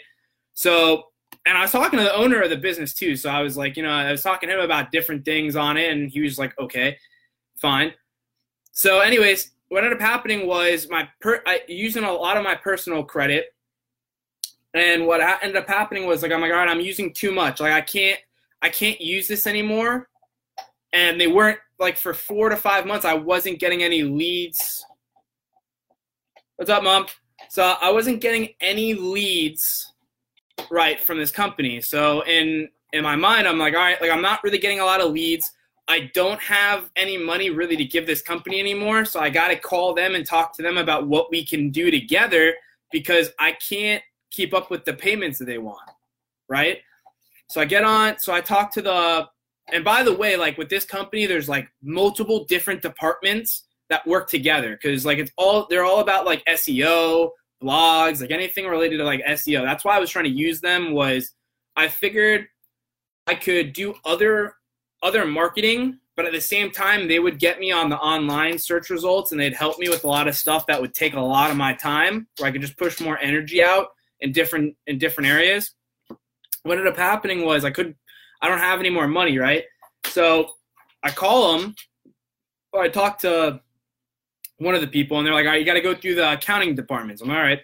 So 0.53 1.05
and 1.47 1.57
I 1.57 1.61
was 1.61 1.71
talking 1.71 1.97
to 1.97 2.05
the 2.05 2.15
owner 2.15 2.41
of 2.41 2.51
the 2.51 2.57
business 2.57 2.93
too. 2.93 3.15
So 3.15 3.29
I 3.29 3.41
was 3.41 3.57
like, 3.57 3.75
you 3.75 3.81
know, 3.81 3.89
I 3.89 4.11
was 4.11 4.21
talking 4.21 4.49
to 4.49 4.55
him 4.55 4.61
about 4.61 4.91
different 4.91 5.25
things 5.25 5.55
on 5.55 5.77
it, 5.77 5.91
and 5.91 6.11
he 6.11 6.21
was 6.21 6.37
like, 6.37 6.57
okay, 6.59 6.97
fine. 7.55 7.93
So, 8.71 8.99
anyways, 8.99 9.51
what 9.69 9.83
ended 9.83 9.99
up 9.99 10.01
happening 10.01 10.47
was 10.47 10.89
my 10.89 11.07
per- 11.21 11.43
I, 11.45 11.61
using 11.67 12.03
a 12.03 12.11
lot 12.11 12.37
of 12.37 12.43
my 12.43 12.55
personal 12.55 13.03
credit, 13.03 13.53
and 14.73 15.07
what 15.07 15.21
ended 15.41 15.55
up 15.55 15.67
happening 15.67 16.05
was 16.05 16.21
like, 16.21 16.31
I'm 16.31 16.41
like, 16.41 16.51
all 16.51 16.57
right, 16.57 16.69
I'm 16.69 16.81
using 16.81 17.13
too 17.13 17.31
much. 17.31 17.59
Like, 17.59 17.73
I 17.73 17.81
can't, 17.81 18.19
I 18.61 18.69
can't 18.69 18.99
use 18.99 19.27
this 19.27 19.47
anymore. 19.47 20.09
And 20.93 21.19
they 21.19 21.27
weren't 21.27 21.59
like 21.79 21.97
for 21.97 22.13
four 22.13 22.49
to 22.49 22.55
five 22.55 22.85
months. 22.85 23.05
I 23.05 23.13
wasn't 23.13 23.59
getting 23.59 23.83
any 23.83 24.03
leads. 24.03 24.85
What's 26.57 26.69
up, 26.69 26.83
mom? 26.83 27.07
So 27.49 27.75
I 27.81 27.91
wasn't 27.91 28.21
getting 28.21 28.49
any 28.59 28.93
leads 28.93 29.93
right 30.69 30.99
from 30.99 31.17
this 31.17 31.31
company. 31.31 31.81
So 31.81 32.21
in 32.25 32.69
in 32.91 33.03
my 33.03 33.15
mind, 33.15 33.47
I'm 33.47 33.59
like, 33.59 33.73
all 33.75 33.79
right, 33.79 34.01
like 34.01 34.11
I'm 34.11 34.21
not 34.21 34.43
really 34.43 34.57
getting 34.57 34.79
a 34.79 34.85
lot 34.85 35.01
of 35.01 35.11
leads. 35.11 35.51
I 35.89 36.11
don't 36.13 36.39
have 36.39 36.91
any 36.95 37.17
money 37.17 37.49
really 37.49 37.75
to 37.75 37.83
give 37.83 38.05
this 38.05 38.21
company 38.21 38.59
anymore. 38.59 39.05
So 39.05 39.19
I 39.19 39.31
got 39.31 39.47
to 39.47 39.55
call 39.55 39.95
them 39.95 40.13
and 40.13 40.23
talk 40.23 40.55
to 40.57 40.61
them 40.61 40.77
about 40.77 41.07
what 41.07 41.31
we 41.31 41.43
can 41.43 41.71
do 41.71 41.89
together 41.89 42.53
because 42.91 43.31
I 43.39 43.53
can't 43.53 44.03
keep 44.29 44.53
up 44.53 44.69
with 44.69 44.85
the 44.85 44.93
payments 44.93 45.39
that 45.39 45.45
they 45.45 45.57
want. 45.57 45.89
Right. 46.47 46.77
So 47.49 47.59
I 47.59 47.65
get 47.65 47.83
on, 47.83 48.19
so 48.19 48.31
I 48.31 48.39
talk 48.39 48.71
to 48.73 48.83
the, 48.83 49.27
and 49.73 49.83
by 49.83 50.03
the 50.03 50.13
way, 50.13 50.35
like 50.35 50.59
with 50.59 50.69
this 50.69 50.85
company, 50.85 51.25
there's 51.25 51.49
like 51.49 51.67
multiple 51.81 52.45
different 52.45 52.83
departments 52.83 53.63
that 53.89 54.05
work 54.05 54.29
together 54.29 54.77
because 54.79 55.07
like 55.07 55.17
it's 55.17 55.31
all, 55.37 55.65
they're 55.71 55.85
all 55.85 56.01
about 56.01 56.23
like 56.23 56.45
SEO, 56.45 57.31
blogs, 57.63 58.21
like 58.21 58.29
anything 58.29 58.67
related 58.67 58.97
to 58.97 59.03
like 59.03 59.23
SEO. 59.25 59.63
That's 59.63 59.83
why 59.83 59.95
I 59.95 59.99
was 59.99 60.11
trying 60.11 60.25
to 60.25 60.31
use 60.31 60.61
them 60.61 60.91
was 60.91 61.31
I 61.75 61.87
figured 61.87 62.47
I 63.25 63.33
could 63.33 63.73
do 63.73 63.95
other 64.05 64.53
other 65.01 65.25
marketing, 65.25 65.99
but 66.15 66.25
at 66.25 66.31
the 66.31 66.41
same 66.41 66.71
time 66.71 67.07
they 67.07 67.19
would 67.19 67.39
get 67.39 67.59
me 67.59 67.71
on 67.71 67.89
the 67.89 67.97
online 67.97 68.57
search 68.57 68.89
results 68.89 69.31
and 69.31 69.39
they'd 69.39 69.53
help 69.53 69.79
me 69.79 69.89
with 69.89 70.03
a 70.03 70.07
lot 70.07 70.27
of 70.27 70.35
stuff 70.35 70.65
that 70.67 70.81
would 70.81 70.93
take 70.93 71.13
a 71.13 71.19
lot 71.19 71.51
of 71.51 71.57
my 71.57 71.73
time 71.73 72.27
where 72.37 72.49
I 72.49 72.51
could 72.51 72.61
just 72.61 72.77
push 72.77 72.99
more 72.99 73.17
energy 73.19 73.63
out 73.63 73.87
in 74.19 74.31
different 74.31 74.75
in 74.87 74.97
different 74.97 75.29
areas. 75.29 75.73
What 76.63 76.77
ended 76.77 76.91
up 76.91 76.97
happening 76.97 77.45
was 77.45 77.63
I 77.63 77.71
could 77.71 77.95
I 78.41 78.47
don't 78.47 78.59
have 78.59 78.79
any 78.79 78.89
more 78.89 79.07
money, 79.07 79.37
right? 79.37 79.63
So 80.05 80.51
I 81.03 81.11
call 81.11 81.57
them 81.57 81.75
or 82.71 82.81
I 82.81 82.89
talk 82.89 83.19
to 83.19 83.61
one 84.57 84.75
of 84.75 84.81
the 84.81 84.87
people, 84.87 85.17
and 85.17 85.25
they're 85.25 85.33
like, 85.33 85.45
"All 85.45 85.51
right, 85.51 85.59
you 85.59 85.65
got 85.65 85.73
to 85.73 85.81
go 85.81 85.95
through 85.95 86.15
the 86.15 86.33
accounting 86.33 86.75
departments." 86.75 87.21
I'm 87.21 87.31
all 87.31 87.37
right. 87.37 87.61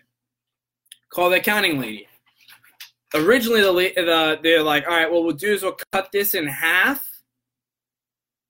Call 1.10 1.30
the 1.30 1.38
accounting 1.38 1.80
lady. 1.80 2.08
Originally, 3.14 3.94
the, 3.96 4.02
the 4.02 4.40
they're 4.42 4.64
like, 4.64 4.88
"All 4.88 4.96
right, 4.96 5.12
what 5.12 5.24
we'll 5.24 5.36
do 5.36 5.54
is 5.54 5.62
we'll 5.64 5.78
cut 5.92 6.12
this 6.12 6.34
in 6.34 6.48
half." 6.48 7.06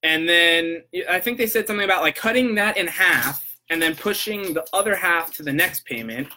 And 0.05 0.29
then 0.29 0.83
I 1.09 1.19
think 1.19 1.39
they 1.39 1.47
said 1.47 1.65
something 1.65 1.83
about 1.83 2.03
like 2.03 2.15
cutting 2.15 2.53
that 2.55 2.77
in 2.77 2.85
half 2.85 3.57
and 3.71 3.81
then 3.81 3.95
pushing 3.95 4.53
the 4.53 4.63
other 4.71 4.95
half 4.95 5.33
to 5.33 5.43
the 5.43 5.51
next 5.51 5.83
payment, 5.85 6.27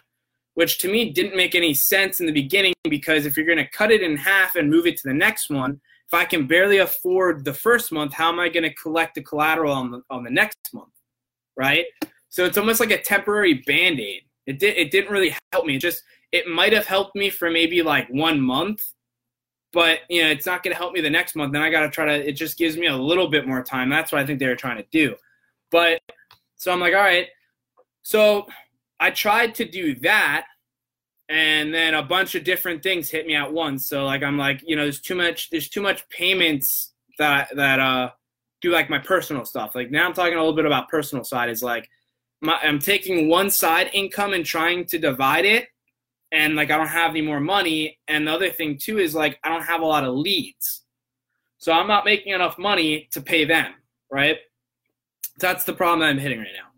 which 0.54 0.78
to 0.78 0.90
me 0.90 1.12
didn't 1.12 1.36
make 1.36 1.54
any 1.54 1.74
sense 1.74 2.20
in 2.20 2.26
the 2.26 2.32
beginning 2.32 2.72
because 2.88 3.26
if 3.26 3.36
you're 3.36 3.46
going 3.46 3.58
to 3.58 3.68
cut 3.68 3.90
it 3.90 4.02
in 4.02 4.16
half 4.16 4.56
and 4.56 4.70
move 4.70 4.86
it 4.86 4.96
to 4.96 5.08
the 5.08 5.14
next 5.14 5.50
one, 5.50 5.80
if 6.06 6.14
I 6.14 6.24
can 6.24 6.46
barely 6.46 6.78
afford 6.78 7.44
the 7.44 7.52
first 7.52 7.92
month, 7.92 8.14
how 8.14 8.30
am 8.30 8.40
I 8.40 8.48
going 8.48 8.62
to 8.62 8.74
collect 8.74 9.14
the 9.14 9.22
collateral 9.22 9.74
on 9.74 9.90
the, 9.90 10.02
on 10.08 10.24
the 10.24 10.30
next 10.30 10.56
month? 10.72 10.88
right? 11.58 11.84
So 12.30 12.46
it's 12.46 12.56
almost 12.56 12.80
like 12.80 12.92
a 12.92 13.02
temporary 13.02 13.62
band 13.66 14.00
aid. 14.00 14.22
It 14.46 14.58
did 14.58 14.78
it 14.78 14.90
didn't 14.90 15.10
really 15.10 15.36
help 15.52 15.66
me. 15.66 15.76
It 15.76 15.80
just 15.80 16.02
it 16.32 16.46
might 16.46 16.72
have 16.72 16.86
helped 16.86 17.14
me 17.14 17.28
for 17.28 17.50
maybe 17.50 17.82
like 17.82 18.08
one 18.08 18.40
month, 18.40 18.80
but 19.72 20.00
you 20.08 20.22
know 20.22 20.30
it's 20.30 20.46
not 20.46 20.62
going 20.62 20.72
to 20.72 20.78
help 20.78 20.92
me 20.92 21.00
the 21.00 21.10
next 21.10 21.36
month. 21.36 21.52
Then 21.52 21.62
I 21.62 21.70
got 21.70 21.80
to 21.80 21.90
try 21.90 22.04
to. 22.06 22.28
It 22.28 22.32
just 22.32 22.58
gives 22.58 22.76
me 22.76 22.86
a 22.86 22.96
little 22.96 23.28
bit 23.28 23.46
more 23.46 23.62
time. 23.62 23.88
That's 23.88 24.12
what 24.12 24.20
I 24.20 24.26
think 24.26 24.38
they 24.38 24.46
were 24.46 24.56
trying 24.56 24.78
to 24.78 24.86
do. 24.90 25.14
But 25.70 26.00
so 26.56 26.72
I'm 26.72 26.80
like, 26.80 26.94
all 26.94 27.00
right. 27.00 27.26
So 28.02 28.46
I 29.00 29.10
tried 29.10 29.54
to 29.56 29.64
do 29.64 29.94
that, 29.96 30.46
and 31.28 31.72
then 31.72 31.94
a 31.94 32.02
bunch 32.02 32.34
of 32.34 32.44
different 32.44 32.82
things 32.82 33.10
hit 33.10 33.26
me 33.26 33.34
at 33.34 33.52
once. 33.52 33.88
So 33.88 34.04
like 34.04 34.22
I'm 34.22 34.38
like, 34.38 34.62
you 34.66 34.76
know, 34.76 34.82
there's 34.82 35.00
too 35.00 35.14
much 35.14 35.50
there's 35.50 35.68
too 35.68 35.82
much 35.82 36.08
payments 36.08 36.92
that 37.18 37.48
that 37.56 37.80
uh 37.80 38.10
do 38.60 38.70
like 38.70 38.90
my 38.90 38.98
personal 38.98 39.44
stuff. 39.44 39.74
Like 39.74 39.90
now 39.90 40.06
I'm 40.06 40.14
talking 40.14 40.34
a 40.34 40.38
little 40.38 40.56
bit 40.56 40.66
about 40.66 40.88
personal 40.88 41.24
side 41.24 41.50
is 41.50 41.62
like 41.62 41.88
my, 42.40 42.58
I'm 42.62 42.78
taking 42.78 43.28
one 43.28 43.50
side 43.50 43.90
income 43.92 44.32
and 44.32 44.44
trying 44.44 44.84
to 44.86 44.98
divide 44.98 45.44
it 45.44 45.68
and 46.32 46.54
like 46.54 46.70
I 46.70 46.76
don't 46.76 46.88
have 46.88 47.10
any 47.10 47.22
more 47.22 47.40
money 47.40 47.98
and 48.08 48.26
the 48.26 48.32
other 48.32 48.50
thing 48.50 48.78
too 48.78 48.98
is 48.98 49.14
like 49.14 49.38
I 49.44 49.48
don't 49.48 49.64
have 49.64 49.80
a 49.80 49.86
lot 49.86 50.04
of 50.04 50.14
leads. 50.14 50.84
So 51.58 51.72
I'm 51.72 51.88
not 51.88 52.04
making 52.04 52.32
enough 52.32 52.58
money 52.58 53.08
to 53.12 53.20
pay 53.20 53.44
them, 53.44 53.74
right? 54.10 54.36
That's 55.40 55.64
the 55.64 55.72
problem 55.72 56.00
that 56.00 56.06
I'm 56.06 56.18
hitting 56.18 56.38
right 56.38 56.46
now. 56.54 56.68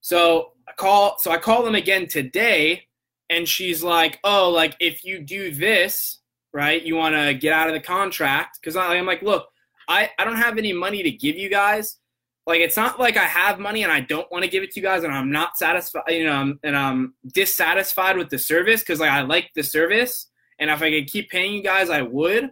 So 0.00 0.52
I 0.68 0.72
call 0.72 1.18
so 1.18 1.30
I 1.30 1.38
call 1.38 1.62
them 1.62 1.74
again 1.74 2.06
today 2.06 2.86
and 3.28 3.48
she's 3.48 3.82
like, 3.82 4.18
"Oh, 4.24 4.50
like 4.50 4.76
if 4.80 5.04
you 5.04 5.20
do 5.20 5.52
this, 5.52 6.18
right? 6.52 6.82
You 6.82 6.96
want 6.96 7.14
to 7.14 7.34
get 7.34 7.52
out 7.52 7.68
of 7.68 7.74
the 7.74 7.80
contract 7.80 8.58
cuz 8.62 8.76
I'm 8.76 9.06
like, 9.06 9.22
"Look, 9.22 9.48
I 9.88 10.10
I 10.18 10.24
don't 10.24 10.36
have 10.36 10.58
any 10.58 10.72
money 10.72 11.02
to 11.02 11.10
give 11.10 11.36
you 11.36 11.48
guys. 11.48 11.98
Like 12.46 12.60
it's 12.60 12.76
not 12.76 12.98
like 12.98 13.16
I 13.16 13.24
have 13.24 13.58
money 13.58 13.82
and 13.82 13.92
I 13.92 14.00
don't 14.00 14.30
want 14.32 14.44
to 14.44 14.50
give 14.50 14.62
it 14.62 14.72
to 14.72 14.80
you 14.80 14.84
guys 14.84 15.04
and 15.04 15.12
I'm 15.12 15.30
not 15.30 15.56
satisfied, 15.56 16.04
you 16.08 16.24
know, 16.24 16.54
and 16.62 16.76
I'm 16.76 17.14
dissatisfied 17.32 18.16
with 18.16 18.30
the 18.30 18.38
service 18.38 18.82
cuz 18.82 18.98
like 18.98 19.10
I 19.10 19.22
like 19.22 19.50
the 19.54 19.62
service 19.62 20.28
and 20.58 20.70
if 20.70 20.82
I 20.82 20.90
could 20.90 21.06
keep 21.06 21.30
paying 21.30 21.52
you 21.52 21.62
guys, 21.62 21.90
I 21.90 22.02
would 22.02 22.50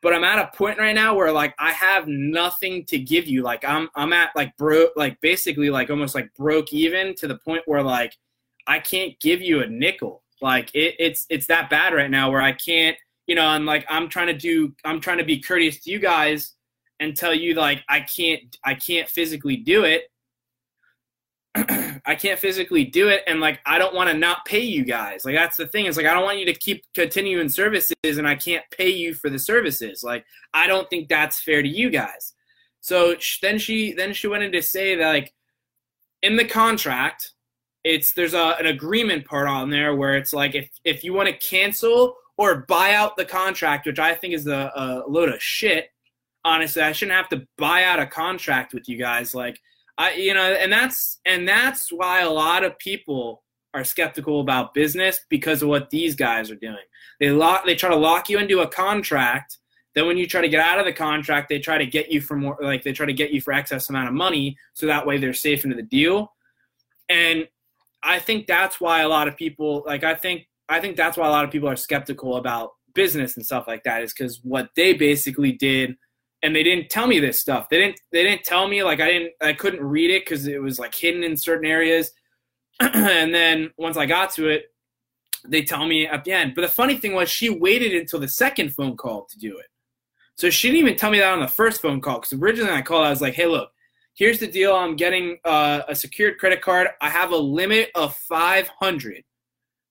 but 0.00 0.14
I'm 0.14 0.24
at 0.24 0.38
a 0.38 0.56
point 0.56 0.78
right 0.78 0.94
now 0.94 1.14
where 1.14 1.32
like 1.32 1.54
I 1.58 1.72
have 1.72 2.06
nothing 2.06 2.84
to 2.86 2.98
give 2.98 3.26
you. 3.26 3.42
Like 3.42 3.64
I'm 3.64 3.88
I'm 3.96 4.12
at 4.12 4.30
like 4.36 4.56
broke 4.56 4.92
like 4.96 5.20
basically 5.20 5.70
like 5.70 5.90
almost 5.90 6.14
like 6.14 6.32
broke 6.34 6.72
even 6.72 7.14
to 7.16 7.26
the 7.26 7.38
point 7.38 7.62
where 7.66 7.82
like 7.82 8.14
I 8.66 8.78
can't 8.78 9.18
give 9.20 9.40
you 9.42 9.62
a 9.62 9.66
nickel. 9.66 10.22
Like 10.40 10.70
it, 10.74 10.94
it's 10.98 11.26
it's 11.30 11.46
that 11.46 11.68
bad 11.70 11.94
right 11.94 12.10
now 12.10 12.30
where 12.30 12.40
I 12.40 12.52
can't, 12.52 12.96
you 13.26 13.34
know, 13.34 13.44
I'm 13.44 13.64
like 13.66 13.86
I'm 13.88 14.08
trying 14.08 14.28
to 14.28 14.34
do 14.34 14.72
I'm 14.84 15.00
trying 15.00 15.18
to 15.18 15.24
be 15.24 15.40
courteous 15.40 15.80
to 15.80 15.90
you 15.90 15.98
guys 15.98 16.54
and 17.00 17.16
tell 17.16 17.34
you 17.34 17.54
like 17.54 17.82
I 17.88 18.00
can't 18.00 18.56
I 18.64 18.74
can't 18.74 19.08
physically 19.08 19.56
do 19.56 19.84
it. 19.84 20.04
I 22.06 22.14
can't 22.14 22.38
physically 22.38 22.84
do 22.84 23.08
it 23.08 23.22
and 23.26 23.40
like 23.40 23.60
I 23.66 23.78
don't 23.78 23.94
want 23.94 24.10
to 24.10 24.16
not 24.16 24.44
pay 24.44 24.60
you 24.60 24.84
guys. 24.84 25.24
Like 25.24 25.34
that's 25.34 25.56
the 25.56 25.66
thing. 25.66 25.86
It's 25.86 25.96
like 25.96 26.06
I 26.06 26.14
don't 26.14 26.24
want 26.24 26.38
you 26.38 26.46
to 26.46 26.54
keep 26.54 26.84
continuing 26.94 27.48
services 27.48 27.94
and 28.04 28.28
I 28.28 28.34
can't 28.34 28.64
pay 28.70 28.90
you 28.90 29.14
for 29.14 29.30
the 29.30 29.38
services. 29.38 30.02
Like 30.02 30.24
I 30.54 30.66
don't 30.66 30.88
think 30.90 31.08
that's 31.08 31.40
fair 31.40 31.62
to 31.62 31.68
you 31.68 31.90
guys. 31.90 32.34
So 32.80 33.16
then 33.42 33.58
she 33.58 33.92
then 33.92 34.12
she 34.12 34.28
went 34.28 34.44
in 34.44 34.52
to 34.52 34.62
say 34.62 34.94
that 34.96 35.08
like 35.08 35.34
in 36.22 36.36
the 36.36 36.44
contract 36.44 37.32
it's 37.84 38.12
there's 38.12 38.34
a, 38.34 38.56
an 38.58 38.66
agreement 38.66 39.24
part 39.24 39.48
on 39.48 39.70
there 39.70 39.94
where 39.94 40.14
it's 40.14 40.32
like 40.32 40.54
if 40.54 40.68
if 40.84 41.04
you 41.04 41.14
want 41.14 41.28
to 41.28 41.36
cancel 41.46 42.16
or 42.36 42.64
buy 42.68 42.94
out 42.94 43.16
the 43.16 43.24
contract, 43.24 43.84
which 43.86 43.98
I 43.98 44.14
think 44.14 44.32
is 44.32 44.46
a, 44.46 44.72
a 44.74 45.02
load 45.08 45.28
of 45.28 45.42
shit. 45.42 45.90
Honestly, 46.48 46.80
I 46.80 46.92
shouldn't 46.92 47.16
have 47.16 47.28
to 47.28 47.46
buy 47.58 47.84
out 47.84 48.00
a 48.00 48.06
contract 48.06 48.72
with 48.72 48.88
you 48.88 48.96
guys. 48.96 49.34
Like 49.34 49.60
I, 49.98 50.14
you 50.14 50.32
know, 50.32 50.40
and 50.40 50.72
that's 50.72 51.20
and 51.26 51.46
that's 51.46 51.92
why 51.92 52.20
a 52.20 52.30
lot 52.30 52.64
of 52.64 52.78
people 52.78 53.44
are 53.74 53.84
skeptical 53.84 54.40
about 54.40 54.72
business 54.72 55.20
because 55.28 55.62
of 55.62 55.68
what 55.68 55.90
these 55.90 56.14
guys 56.16 56.50
are 56.50 56.56
doing. 56.56 56.76
They 57.20 57.30
lock, 57.30 57.66
they 57.66 57.74
try 57.74 57.90
to 57.90 57.96
lock 57.96 58.30
you 58.30 58.38
into 58.38 58.60
a 58.60 58.66
contract. 58.68 59.58
Then 59.94 60.06
when 60.06 60.16
you 60.16 60.26
try 60.26 60.40
to 60.40 60.48
get 60.48 60.60
out 60.60 60.78
of 60.78 60.86
the 60.86 60.92
contract, 60.92 61.48
they 61.48 61.58
try 61.58 61.76
to 61.76 61.86
get 61.86 62.10
you 62.10 62.20
for 62.20 62.36
more, 62.36 62.56
like 62.62 62.82
they 62.82 62.92
try 62.92 63.04
to 63.04 63.12
get 63.12 63.30
you 63.30 63.40
for 63.40 63.52
excess 63.52 63.90
amount 63.90 64.08
of 64.08 64.14
money, 64.14 64.56
so 64.72 64.86
that 64.86 65.06
way 65.06 65.18
they're 65.18 65.34
safe 65.34 65.64
into 65.64 65.76
the 65.76 65.82
deal. 65.82 66.32
And 67.10 67.46
I 68.02 68.18
think 68.20 68.46
that's 68.46 68.80
why 68.80 69.02
a 69.02 69.08
lot 69.08 69.28
of 69.28 69.36
people, 69.36 69.82
like 69.86 70.04
I 70.04 70.14
think, 70.14 70.46
I 70.68 70.80
think 70.80 70.96
that's 70.96 71.16
why 71.18 71.26
a 71.26 71.30
lot 71.30 71.44
of 71.44 71.50
people 71.50 71.68
are 71.68 71.76
skeptical 71.76 72.36
about 72.36 72.70
business 72.94 73.36
and 73.36 73.44
stuff 73.44 73.66
like 73.66 73.82
that, 73.84 74.02
is 74.02 74.14
because 74.14 74.40
what 74.42 74.70
they 74.76 74.94
basically 74.94 75.52
did 75.52 75.96
and 76.42 76.54
they 76.54 76.62
didn't 76.62 76.88
tell 76.88 77.06
me 77.06 77.18
this 77.18 77.40
stuff. 77.40 77.68
They 77.68 77.78
didn't 77.78 78.00
they 78.12 78.22
didn't 78.22 78.44
tell 78.44 78.68
me 78.68 78.82
like 78.82 79.00
I 79.00 79.06
didn't 79.08 79.32
I 79.40 79.52
couldn't 79.52 79.82
read 79.84 80.10
it 80.10 80.24
because 80.24 80.46
it 80.46 80.62
was 80.62 80.78
like 80.78 80.94
hidden 80.94 81.24
in 81.24 81.36
certain 81.36 81.66
areas. 81.66 82.12
and 82.80 83.34
then 83.34 83.70
once 83.76 83.96
I 83.96 84.06
got 84.06 84.32
to 84.34 84.48
it, 84.48 84.66
they 85.46 85.62
tell 85.62 85.86
me 85.86 86.06
at 86.06 86.24
the 86.24 86.32
end. 86.32 86.54
But 86.54 86.62
the 86.62 86.68
funny 86.68 86.96
thing 86.96 87.14
was 87.14 87.28
she 87.28 87.48
waited 87.48 87.94
until 87.94 88.20
the 88.20 88.28
second 88.28 88.74
phone 88.74 88.96
call 88.96 89.26
to 89.30 89.38
do 89.38 89.58
it. 89.58 89.66
So 90.36 90.50
she 90.50 90.68
didn't 90.68 90.80
even 90.80 90.96
tell 90.96 91.10
me 91.10 91.18
that 91.18 91.32
on 91.32 91.40
the 91.40 91.48
first 91.48 91.82
phone 91.82 92.00
call 92.00 92.20
because 92.20 92.38
originally 92.38 92.72
I 92.72 92.82
called 92.82 93.04
I 93.04 93.10
was 93.10 93.20
like, 93.20 93.34
hey 93.34 93.46
look, 93.46 93.70
here's 94.14 94.38
the 94.38 94.46
deal. 94.46 94.74
I'm 94.74 94.94
getting 94.94 95.38
uh, 95.44 95.82
a 95.88 95.94
secured 95.94 96.38
credit 96.38 96.62
card. 96.62 96.88
I 97.00 97.10
have 97.10 97.32
a 97.32 97.36
limit 97.36 97.90
of 97.96 98.14
500 98.14 99.24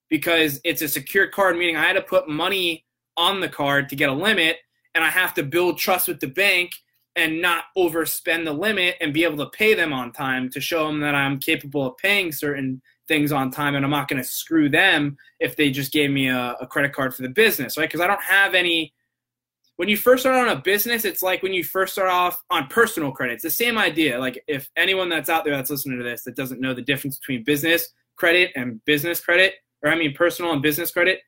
because 0.10 0.62
it's 0.64 0.82
a 0.82 0.88
secured 0.88 1.34
card, 1.34 1.58
meaning 1.58 1.76
I 1.76 1.84
had 1.84 1.94
to 1.94 2.02
put 2.02 2.30
money 2.30 2.86
on 3.18 3.42
the 3.42 3.50
card 3.50 3.90
to 3.90 3.96
get 3.96 4.10
a 4.10 4.14
limit 4.14 4.58
and 4.98 5.06
I 5.06 5.10
have 5.10 5.36
to 5.36 5.44
build 5.44 5.78
trust 5.78 6.08
with 6.08 6.20
the 6.20 6.28
bank 6.28 6.72
and 7.16 7.40
not 7.40 7.66
overspend 7.78 8.46
the 8.46 8.52
limit 8.54 8.96
and 9.00 9.14
be 9.14 9.24
able 9.24 9.38
to 9.38 9.50
pay 9.52 9.76
them 9.76 9.94
on 9.94 10.12
time 10.12 10.50
to 10.50 10.60
show 10.60 10.88
them 10.88 11.02
that 11.02 11.14
I'm 11.14 11.38
capable 11.38 11.86
of 11.86 11.98
paying 11.98 12.32
certain 12.32 12.82
things 13.08 13.32
on 13.32 13.52
time 13.52 13.76
and 13.76 13.86
I'm 13.86 13.92
not 13.92 14.08
going 14.08 14.22
to 14.22 14.28
screw 14.28 14.70
them 14.70 15.16
if 15.40 15.56
they 15.56 15.70
just 15.70 15.94
gave 15.94 16.10
me 16.10 16.30
a, 16.30 16.58
a 16.60 16.66
credit 16.66 16.94
card 16.94 17.14
for 17.14 17.22
the 17.22 17.30
business, 17.30 17.78
right? 17.78 17.88
Because 17.88 18.02
I 18.02 18.08
don't 18.08 18.24
have 18.24 18.56
any. 18.56 18.96
When 19.76 19.88
you 19.88 19.98
first 19.98 20.24
start 20.24 20.36
on 20.36 20.58
a 20.58 20.60
business, 20.60 21.06
it's 21.06 21.22
like 21.22 21.44
when 21.44 21.54
you 21.54 21.64
first 21.64 21.94
start 21.94 22.10
off 22.10 22.44
on 22.50 22.66
personal 22.66 23.12
credit. 23.12 23.34
It's 23.34 23.44
the 23.44 23.52
same 23.52 23.78
idea. 23.78 24.18
Like 24.20 24.44
if 24.48 24.68
anyone 24.76 25.10
that's 25.10 25.30
out 25.30 25.46
there 25.46 25.56
that's 25.56 25.70
listening 25.70 26.00
to 26.00 26.04
this 26.04 26.24
that 26.24 26.36
doesn't 26.36 26.60
know 26.60 26.74
the 26.74 26.82
difference 26.82 27.20
between 27.20 27.44
business 27.44 27.88
credit 28.16 28.52
and 28.56 28.84
business 28.86 29.20
credit, 29.20 29.54
or 29.84 29.92
I 29.92 29.96
mean 29.96 30.16
personal 30.16 30.54
and 30.54 30.62
business 30.64 30.90
credit, 30.90 31.20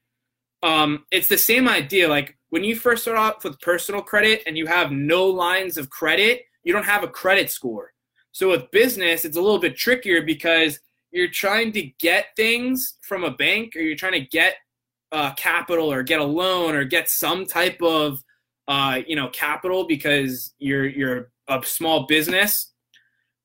um, 0.64 1.06
it's 1.12 1.28
the 1.28 1.38
same 1.38 1.70
idea. 1.70 2.10
Like 2.10 2.39
when 2.50 2.64
you 2.64 2.76
first 2.76 3.04
start 3.04 3.18
off 3.18 3.44
with 3.44 3.60
personal 3.62 4.02
credit 4.02 4.44
and 4.48 4.58
you 4.58 4.66
have 4.66 4.92
no 4.92 5.26
lines 5.26 5.78
of 5.78 5.90
credit, 5.90 6.44
you 6.64 6.74
don't 6.74 6.86
have 6.86 7.04
a 7.04 7.08
credit 7.08 7.50
score. 7.50 7.94
So 8.32 8.50
with 8.50 8.72
business, 8.72 9.26
it's 9.26 9.38
a 9.38 9.42
little 9.42 9.60
bit 9.60 9.76
trickier 9.76 10.22
because 10.22 10.80
you're 11.12 11.30
trying 11.30 11.72
to 11.74 11.84
get 12.00 12.28
things 12.36 12.98
from 13.02 13.24
a 13.24 13.32
bank 13.32 13.76
or 13.76 13.80
you're 13.80 13.96
trying 13.96 14.14
to 14.14 14.28
get 14.28 14.56
uh, 15.12 15.34
capital 15.34 15.92
or 15.92 16.04
get 16.04 16.20
a 16.20 16.24
loan 16.24 16.76
or 16.76 16.84
get 16.84 17.10
some 17.10 17.46
type 17.46 17.82
of 17.82 18.24
uh, 18.68 19.02
you 19.08 19.16
know 19.16 19.30
capital 19.30 19.86
because 19.88 20.54
you're 20.60 20.88
you're 20.88 21.32
a 21.48 21.62
small 21.64 22.06
business. 22.06 22.72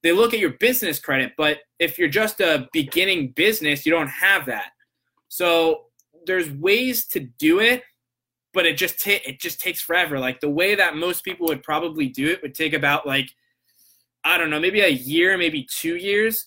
They 0.03 0.13
look 0.13 0.35
at 0.35 0.41
your 0.41 0.51
business 0.51 0.99
credit, 0.99 1.33
but 1.39 1.61
if 1.79 1.99
you're 1.99 2.09
just 2.09 2.41
a 2.41 2.69
beginning 2.75 3.29
business, 3.31 3.87
you 3.87 3.93
don't 3.93 4.09
have 4.09 4.45
that. 4.47 4.73
So 5.29 5.85
there's 6.27 6.51
ways 6.51 7.07
to 7.09 7.21
do 7.21 7.61
it, 7.61 7.83
but 8.55 8.65
it 8.65 8.79
just 8.79 9.03
ta- 9.03 9.21
it 9.27 9.41
just 9.41 9.61
takes 9.61 9.83
forever. 9.83 10.19
Like 10.19 10.41
the 10.41 10.49
way 10.49 10.75
that 10.75 10.97
most 10.97 11.25
people 11.25 11.47
would 11.49 11.63
probably 11.63 12.09
do 12.09 12.29
it 12.29 12.41
would 12.43 12.55
take 12.55 12.73
about 12.73 13.07
like 13.07 13.31
I 14.25 14.39
don't 14.39 14.49
know, 14.49 14.61
maybe 14.61 14.81
a 14.81 14.89
year, 14.89 15.37
maybe 15.37 15.67
two 15.71 15.97
years. 15.97 16.47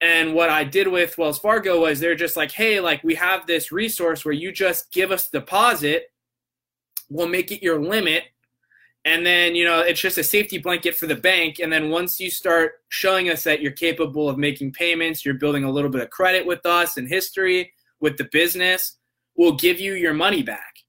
And 0.00 0.34
what 0.34 0.50
I 0.50 0.64
did 0.64 0.88
with 0.88 1.18
Wells 1.18 1.38
Fargo 1.38 1.82
was 1.82 2.00
they're 2.00 2.14
just 2.14 2.36
like, 2.36 2.50
hey, 2.50 2.80
like 2.80 3.04
we 3.04 3.14
have 3.14 3.46
this 3.46 3.70
resource 3.70 4.24
where 4.24 4.34
you 4.34 4.50
just 4.50 4.90
give 4.92 5.12
us 5.12 5.28
deposit, 5.28 6.06
we'll 7.10 7.28
make 7.28 7.52
it 7.52 7.62
your 7.62 7.80
limit. 7.80 8.24
And 9.04 9.26
then, 9.26 9.54
you 9.54 9.64
know, 9.64 9.80
it's 9.80 10.00
just 10.00 10.18
a 10.18 10.24
safety 10.24 10.58
blanket 10.58 10.96
for 10.96 11.06
the 11.06 11.14
bank. 11.14 11.58
And 11.58 11.72
then 11.72 11.90
once 11.90 12.18
you 12.18 12.30
start 12.30 12.74
showing 12.88 13.28
us 13.30 13.44
that 13.44 13.60
you're 13.60 13.72
capable 13.72 14.28
of 14.28 14.38
making 14.38 14.72
payments, 14.72 15.24
you're 15.24 15.34
building 15.34 15.64
a 15.64 15.70
little 15.70 15.90
bit 15.90 16.02
of 16.02 16.10
credit 16.10 16.46
with 16.46 16.64
us 16.64 16.96
and 16.96 17.08
history 17.08 17.72
with 18.00 18.16
the 18.16 18.28
business, 18.32 18.98
we'll 19.36 19.56
give 19.56 19.80
you 19.80 19.94
your 19.94 20.14
money 20.14 20.42
back. 20.42 20.81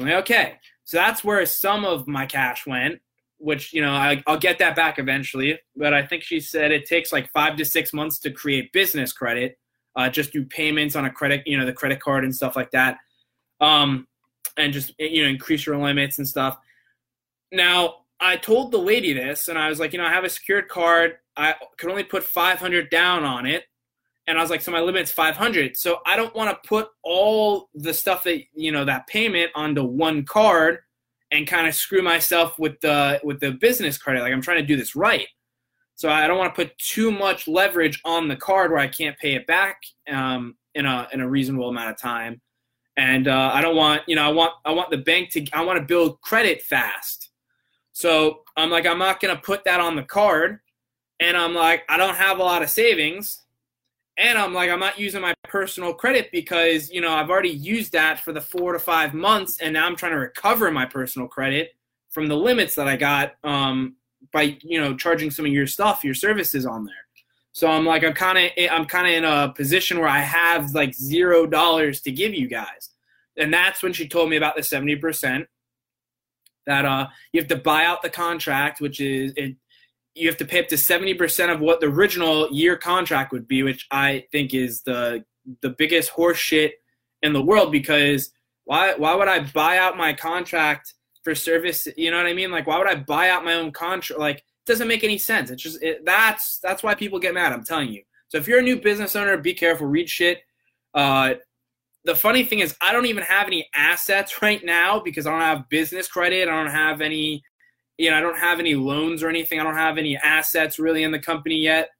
I'm 0.00 0.08
like, 0.08 0.18
okay. 0.22 0.58
So 0.84 0.96
that's 0.96 1.22
where 1.22 1.44
some 1.46 1.84
of 1.84 2.08
my 2.08 2.26
cash 2.26 2.66
went, 2.66 3.00
which, 3.38 3.72
you 3.72 3.80
know, 3.80 3.92
I, 3.92 4.22
will 4.26 4.38
get 4.38 4.58
that 4.58 4.74
back 4.76 4.98
eventually. 4.98 5.58
But 5.76 5.94
I 5.94 6.04
think 6.04 6.22
she 6.22 6.40
said 6.40 6.72
it 6.72 6.86
takes 6.86 7.12
like 7.12 7.30
five 7.32 7.56
to 7.56 7.64
six 7.64 7.92
months 7.92 8.18
to 8.20 8.30
create 8.30 8.72
business 8.72 9.12
credit, 9.12 9.58
uh, 9.96 10.08
just 10.08 10.32
do 10.32 10.44
payments 10.44 10.96
on 10.96 11.04
a 11.04 11.10
credit, 11.10 11.42
you 11.46 11.58
know, 11.58 11.66
the 11.66 11.72
credit 11.72 12.00
card 12.00 12.24
and 12.24 12.34
stuff 12.34 12.56
like 12.56 12.70
that. 12.72 12.98
Um, 13.60 14.06
and 14.56 14.72
just, 14.72 14.92
you 14.98 15.22
know, 15.22 15.28
increase 15.28 15.66
your 15.66 15.76
limits 15.76 16.18
and 16.18 16.26
stuff. 16.26 16.58
Now, 17.52 17.96
I 18.18 18.36
told 18.36 18.72
the 18.72 18.78
lady 18.78 19.12
this 19.12 19.48
and 19.48 19.58
I 19.58 19.68
was 19.68 19.80
like, 19.80 19.92
you 19.92 19.98
know, 19.98 20.04
I 20.04 20.10
have 20.10 20.24
a 20.24 20.28
secured 20.28 20.68
card. 20.68 21.18
I 21.36 21.54
could 21.78 21.90
only 21.90 22.04
put 22.04 22.22
500 22.22 22.90
down 22.90 23.24
on 23.24 23.46
it 23.46 23.64
and 24.30 24.38
I 24.38 24.42
was 24.42 24.50
like, 24.50 24.60
so 24.60 24.70
my 24.70 24.80
limit's 24.80 25.10
500. 25.10 25.76
So 25.76 25.98
I 26.06 26.16
don't 26.16 26.34
want 26.36 26.50
to 26.50 26.68
put 26.68 26.88
all 27.02 27.68
the 27.74 27.92
stuff 27.92 28.22
that 28.24 28.40
you 28.54 28.70
know 28.70 28.84
that 28.84 29.08
payment 29.08 29.50
onto 29.56 29.82
one 29.82 30.24
card 30.24 30.78
and 31.32 31.46
kind 31.46 31.66
of 31.66 31.74
screw 31.74 32.00
myself 32.00 32.58
with 32.58 32.80
the 32.80 33.20
with 33.24 33.40
the 33.40 33.50
business 33.50 33.98
credit. 33.98 34.22
Like 34.22 34.32
I'm 34.32 34.40
trying 34.40 34.58
to 34.58 34.66
do 34.66 34.76
this 34.76 34.94
right. 34.94 35.26
So 35.96 36.08
I 36.08 36.28
don't 36.28 36.38
want 36.38 36.54
to 36.54 36.64
put 36.64 36.78
too 36.78 37.10
much 37.10 37.48
leverage 37.48 38.00
on 38.04 38.28
the 38.28 38.36
card 38.36 38.70
where 38.70 38.80
I 38.80 38.86
can't 38.86 39.18
pay 39.18 39.34
it 39.34 39.46
back 39.48 39.82
um, 40.08 40.56
in 40.74 40.86
a 40.86 41.08
in 41.12 41.20
a 41.20 41.28
reasonable 41.28 41.68
amount 41.68 41.90
of 41.90 41.98
time. 41.98 42.40
And 42.96 43.26
uh, 43.26 43.50
I 43.52 43.60
don't 43.60 43.76
want 43.76 44.02
you 44.06 44.14
know 44.14 44.24
I 44.24 44.30
want 44.30 44.52
I 44.64 44.70
want 44.70 44.90
the 44.90 44.98
bank 44.98 45.30
to 45.30 45.44
I 45.52 45.64
want 45.64 45.80
to 45.80 45.84
build 45.84 46.20
credit 46.20 46.62
fast. 46.62 47.30
So 47.92 48.44
I'm 48.56 48.70
like 48.70 48.86
I'm 48.86 48.98
not 48.98 49.20
gonna 49.20 49.40
put 49.42 49.64
that 49.64 49.80
on 49.80 49.96
the 49.96 50.04
card. 50.04 50.60
And 51.18 51.36
I'm 51.36 51.52
like 51.52 51.82
I 51.88 51.96
don't 51.96 52.14
have 52.14 52.38
a 52.38 52.44
lot 52.44 52.62
of 52.62 52.70
savings 52.70 53.42
and 54.20 54.36
I'm 54.36 54.52
like, 54.52 54.70
I'm 54.70 54.78
not 54.78 54.98
using 54.98 55.22
my 55.22 55.34
personal 55.44 55.94
credit 55.94 56.30
because, 56.30 56.90
you 56.90 57.00
know, 57.00 57.10
I've 57.10 57.30
already 57.30 57.48
used 57.48 57.92
that 57.92 58.20
for 58.20 58.32
the 58.32 58.40
four 58.40 58.74
to 58.74 58.78
five 58.78 59.14
months. 59.14 59.58
And 59.60 59.72
now 59.72 59.86
I'm 59.86 59.96
trying 59.96 60.12
to 60.12 60.18
recover 60.18 60.70
my 60.70 60.84
personal 60.84 61.26
credit 61.26 61.70
from 62.10 62.28
the 62.28 62.36
limits 62.36 62.74
that 62.74 62.86
I 62.86 62.96
got 62.96 63.34
um, 63.44 63.96
by, 64.30 64.58
you 64.60 64.78
know, 64.78 64.94
charging 64.94 65.30
some 65.30 65.46
of 65.46 65.52
your 65.52 65.66
stuff, 65.66 66.04
your 66.04 66.12
services 66.12 66.66
on 66.66 66.84
there. 66.84 66.94
So 67.52 67.68
I'm 67.68 67.86
like, 67.86 68.04
I'm 68.04 68.12
kind 68.12 68.36
of, 68.38 68.50
I'm 68.70 68.84
kind 68.84 69.06
of 69.06 69.14
in 69.14 69.24
a 69.24 69.54
position 69.54 69.98
where 69.98 70.08
I 70.08 70.20
have 70.20 70.74
like 70.74 70.94
zero 70.94 71.46
dollars 71.46 72.02
to 72.02 72.12
give 72.12 72.34
you 72.34 72.46
guys. 72.46 72.90
And 73.38 73.52
that's 73.52 73.82
when 73.82 73.94
she 73.94 74.06
told 74.06 74.28
me 74.28 74.36
about 74.36 74.54
the 74.54 74.60
70% 74.60 75.46
that 76.66 76.84
uh, 76.84 77.06
you 77.32 77.40
have 77.40 77.48
to 77.48 77.56
buy 77.56 77.86
out 77.86 78.02
the 78.02 78.10
contract, 78.10 78.82
which 78.82 79.00
is, 79.00 79.32
it, 79.36 79.56
you 80.14 80.28
have 80.28 80.36
to 80.38 80.44
pay 80.44 80.60
up 80.60 80.68
to 80.68 80.74
70% 80.74 81.52
of 81.52 81.60
what 81.60 81.80
the 81.80 81.86
original 81.86 82.50
year 82.50 82.76
contract 82.76 83.32
would 83.32 83.46
be, 83.46 83.62
which 83.62 83.86
I 83.90 84.24
think 84.32 84.54
is 84.54 84.82
the 84.82 85.24
the 85.62 85.70
biggest 85.70 86.12
horseshit 86.12 86.72
in 87.22 87.32
the 87.32 87.42
world 87.42 87.72
because 87.72 88.30
why 88.64 88.94
why 88.94 89.14
would 89.14 89.28
I 89.28 89.40
buy 89.40 89.78
out 89.78 89.96
my 89.96 90.12
contract 90.12 90.94
for 91.22 91.34
service, 91.34 91.86
you 91.96 92.10
know 92.10 92.16
what 92.16 92.26
I 92.26 92.32
mean? 92.32 92.50
Like 92.50 92.66
why 92.66 92.78
would 92.78 92.86
I 92.88 92.96
buy 92.96 93.30
out 93.30 93.44
my 93.44 93.54
own 93.54 93.72
contract? 93.72 94.20
Like 94.20 94.38
it 94.38 94.66
doesn't 94.66 94.88
make 94.88 95.04
any 95.04 95.18
sense. 95.18 95.50
It's 95.50 95.62
just 95.62 95.82
it, 95.82 96.04
that's 96.04 96.58
that's 96.62 96.82
why 96.82 96.94
people 96.94 97.18
get 97.18 97.34
mad, 97.34 97.52
I'm 97.52 97.64
telling 97.64 97.92
you. 97.92 98.02
So 98.28 98.38
if 98.38 98.46
you're 98.46 98.60
a 98.60 98.62
new 98.62 98.80
business 98.80 99.16
owner, 99.16 99.36
be 99.36 99.54
careful, 99.54 99.86
read 99.86 100.08
shit. 100.08 100.40
Uh, 100.94 101.34
the 102.04 102.14
funny 102.14 102.44
thing 102.44 102.60
is 102.60 102.76
I 102.80 102.92
don't 102.92 103.06
even 103.06 103.24
have 103.24 103.46
any 103.46 103.68
assets 103.74 104.42
right 104.42 104.64
now 104.64 105.00
because 105.00 105.26
I 105.26 105.30
don't 105.30 105.40
have 105.40 105.68
business 105.68 106.08
credit. 106.08 106.48
I 106.48 106.52
don't 106.52 106.72
have 106.72 107.00
any 107.00 107.42
you 108.00 108.10
know, 108.10 108.16
I 108.16 108.22
don't 108.22 108.38
have 108.38 108.60
any 108.60 108.74
loans 108.74 109.22
or 109.22 109.28
anything. 109.28 109.60
I 109.60 109.62
don't 109.62 109.74
have 109.74 109.98
any 109.98 110.16
assets 110.16 110.78
really 110.78 111.02
in 111.02 111.12
the 111.12 111.18
company 111.18 111.56
yet. 111.56 111.90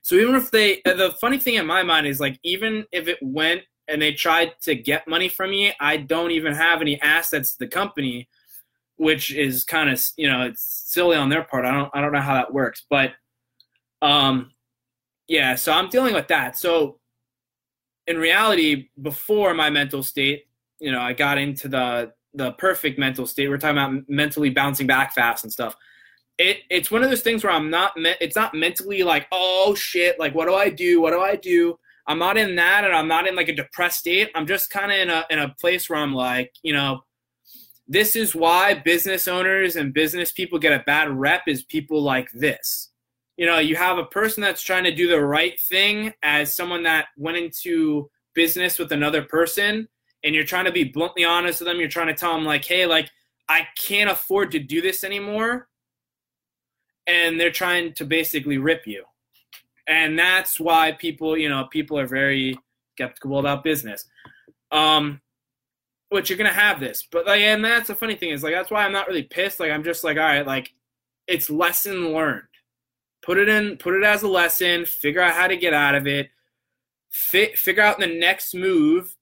So 0.00 0.14
even 0.14 0.34
if 0.34 0.50
they, 0.50 0.80
the 0.86 1.14
funny 1.20 1.38
thing 1.38 1.56
in 1.56 1.66
my 1.66 1.82
mind 1.82 2.06
is 2.06 2.18
like, 2.18 2.40
even 2.42 2.86
if 2.92 3.06
it 3.06 3.18
went 3.20 3.60
and 3.88 4.00
they 4.00 4.12
tried 4.12 4.52
to 4.62 4.74
get 4.74 5.06
money 5.06 5.28
from 5.28 5.50
me, 5.50 5.74
I 5.80 5.98
don't 5.98 6.30
even 6.30 6.54
have 6.54 6.80
any 6.80 6.98
assets 7.02 7.52
to 7.52 7.58
the 7.58 7.66
company, 7.66 8.26
which 8.96 9.34
is 9.34 9.64
kind 9.64 9.90
of, 9.90 10.02
you 10.16 10.30
know, 10.30 10.46
it's 10.46 10.62
silly 10.86 11.18
on 11.18 11.28
their 11.28 11.44
part. 11.44 11.66
I 11.66 11.72
don't, 11.72 11.90
I 11.92 12.00
don't 12.00 12.12
know 12.12 12.20
how 12.20 12.34
that 12.34 12.54
works, 12.54 12.86
but, 12.88 13.12
um, 14.00 14.52
yeah, 15.28 15.56
so 15.56 15.72
I'm 15.72 15.90
dealing 15.90 16.14
with 16.14 16.28
that. 16.28 16.56
So 16.56 17.00
in 18.06 18.16
reality, 18.16 18.88
before 19.02 19.52
my 19.52 19.68
mental 19.68 20.02
state, 20.02 20.46
you 20.78 20.90
know, 20.90 21.02
I 21.02 21.12
got 21.12 21.36
into 21.36 21.68
the 21.68 22.12
the 22.36 22.52
perfect 22.52 22.98
mental 22.98 23.26
state. 23.26 23.48
We're 23.48 23.58
talking 23.58 23.78
about 23.78 24.08
mentally 24.08 24.50
bouncing 24.50 24.86
back 24.86 25.14
fast 25.14 25.44
and 25.44 25.52
stuff. 25.52 25.74
It 26.38 26.58
it's 26.70 26.90
one 26.90 27.02
of 27.02 27.08
those 27.08 27.22
things 27.22 27.42
where 27.42 27.52
I'm 27.52 27.70
not 27.70 27.96
me- 27.96 28.14
it's 28.20 28.36
not 28.36 28.54
mentally 28.54 29.02
like 29.02 29.26
oh 29.32 29.74
shit 29.74 30.20
like 30.20 30.34
what 30.34 30.46
do 30.46 30.54
I 30.54 30.68
do 30.68 31.00
what 31.00 31.12
do 31.12 31.20
I 31.20 31.34
do 31.34 31.78
I'm 32.06 32.18
not 32.18 32.36
in 32.36 32.56
that 32.56 32.84
and 32.84 32.94
I'm 32.94 33.08
not 33.08 33.26
in 33.26 33.34
like 33.34 33.48
a 33.48 33.54
depressed 33.54 34.00
state 34.00 34.30
I'm 34.34 34.46
just 34.46 34.68
kind 34.68 34.92
of 34.92 34.98
in 34.98 35.08
a 35.08 35.24
in 35.30 35.38
a 35.38 35.54
place 35.58 35.88
where 35.88 35.98
I'm 35.98 36.12
like 36.12 36.52
you 36.62 36.74
know 36.74 37.00
this 37.88 38.16
is 38.16 38.34
why 38.34 38.74
business 38.74 39.28
owners 39.28 39.76
and 39.76 39.94
business 39.94 40.30
people 40.30 40.58
get 40.58 40.78
a 40.78 40.84
bad 40.84 41.10
rep 41.10 41.44
is 41.46 41.62
people 41.62 42.02
like 42.02 42.30
this 42.32 42.90
you 43.38 43.46
know 43.46 43.58
you 43.58 43.74
have 43.74 43.96
a 43.96 44.04
person 44.04 44.42
that's 44.42 44.60
trying 44.60 44.84
to 44.84 44.94
do 44.94 45.08
the 45.08 45.18
right 45.18 45.58
thing 45.58 46.12
as 46.22 46.54
someone 46.54 46.82
that 46.82 47.06
went 47.16 47.38
into 47.38 48.10
business 48.34 48.78
with 48.78 48.92
another 48.92 49.22
person 49.22 49.88
and 50.24 50.34
you're 50.34 50.44
trying 50.44 50.64
to 50.64 50.72
be 50.72 50.84
bluntly 50.84 51.24
honest 51.24 51.60
with 51.60 51.68
them, 51.68 51.78
you're 51.78 51.88
trying 51.88 52.08
to 52.08 52.14
tell 52.14 52.34
them 52.34 52.44
like, 52.44 52.64
hey, 52.64 52.86
like 52.86 53.10
I 53.48 53.66
can't 53.78 54.10
afford 54.10 54.50
to 54.52 54.58
do 54.58 54.80
this 54.80 55.04
anymore. 55.04 55.68
And 57.06 57.38
they're 57.38 57.50
trying 57.50 57.92
to 57.94 58.04
basically 58.04 58.58
rip 58.58 58.86
you. 58.86 59.04
And 59.86 60.18
that's 60.18 60.58
why 60.58 60.92
people, 60.92 61.36
you 61.36 61.48
know, 61.48 61.68
people 61.70 61.98
are 61.98 62.06
very 62.06 62.58
skeptical 62.94 63.38
about 63.38 63.62
business. 63.62 64.04
Um, 64.72 65.20
which 66.08 66.30
you're 66.30 66.38
gonna 66.38 66.52
have 66.52 66.80
this. 66.80 67.06
But 67.10 67.26
like 67.26 67.40
and 67.40 67.64
that's 67.64 67.88
the 67.88 67.94
funny 67.94 68.14
thing 68.14 68.30
is 68.30 68.42
like 68.42 68.54
that's 68.54 68.70
why 68.70 68.84
I'm 68.84 68.92
not 68.92 69.08
really 69.08 69.22
pissed. 69.22 69.60
Like 69.60 69.70
I'm 69.70 69.84
just 69.84 70.04
like, 70.04 70.16
all 70.16 70.22
right, 70.22 70.46
like 70.46 70.72
it's 71.26 71.50
lesson 71.50 72.12
learned. 72.12 72.42
Put 73.22 73.38
it 73.38 73.48
in, 73.48 73.76
put 73.76 73.94
it 73.94 74.04
as 74.04 74.22
a 74.22 74.28
lesson, 74.28 74.86
figure 74.86 75.20
out 75.20 75.34
how 75.34 75.48
to 75.48 75.56
get 75.56 75.74
out 75.74 75.96
of 75.96 76.06
it, 76.06 76.30
fit, 77.10 77.58
figure 77.58 77.82
out 77.82 77.98
the 77.98 78.06
next 78.06 78.54
move 78.54 79.15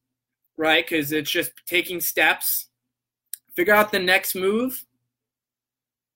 right? 0.56 0.84
Because 0.86 1.12
it's 1.12 1.30
just 1.30 1.52
taking 1.66 2.00
steps, 2.00 2.68
figure 3.56 3.74
out 3.74 3.92
the 3.92 3.98
next 3.98 4.34
move, 4.34 4.84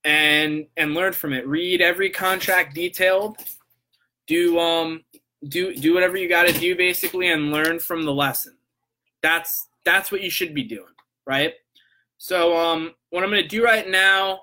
and 0.03 0.65
and 0.77 0.93
learn 0.93 1.13
from 1.13 1.33
it. 1.33 1.47
Read 1.47 1.81
every 1.81 2.09
contract 2.09 2.75
detailed. 2.75 3.37
Do 4.27 4.59
um 4.59 5.03
do 5.47 5.73
do 5.75 5.93
whatever 5.93 6.17
you 6.17 6.29
got 6.29 6.47
to 6.47 6.53
do 6.53 6.75
basically, 6.75 7.29
and 7.29 7.51
learn 7.51 7.79
from 7.79 8.03
the 8.03 8.13
lesson. 8.13 8.57
That's 9.21 9.67
that's 9.85 10.11
what 10.11 10.21
you 10.21 10.29
should 10.29 10.53
be 10.53 10.63
doing, 10.63 10.93
right? 11.25 11.53
So 12.17 12.55
um, 12.57 12.93
what 13.09 13.23
I'm 13.23 13.29
gonna 13.29 13.47
do 13.47 13.63
right 13.63 13.89
now. 13.89 14.41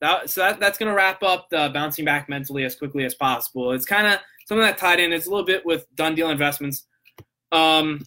That, 0.00 0.30
so 0.30 0.40
that, 0.40 0.58
that's 0.58 0.78
going 0.78 0.88
to 0.88 0.96
wrap 0.96 1.22
up 1.22 1.50
the 1.50 1.70
bouncing 1.74 2.06
back 2.06 2.26
mentally 2.26 2.64
as 2.64 2.74
quickly 2.74 3.04
as 3.04 3.14
possible. 3.14 3.72
It's 3.72 3.84
kind 3.84 4.06
of 4.06 4.18
something 4.46 4.64
that 4.64 4.78
tied 4.78 4.98
in. 4.98 5.12
It's 5.12 5.26
a 5.26 5.28
little 5.28 5.44
bit 5.44 5.66
with 5.66 5.84
Dunn 5.94 6.14
Deal 6.14 6.30
Investments. 6.30 6.86
Um, 7.52 8.00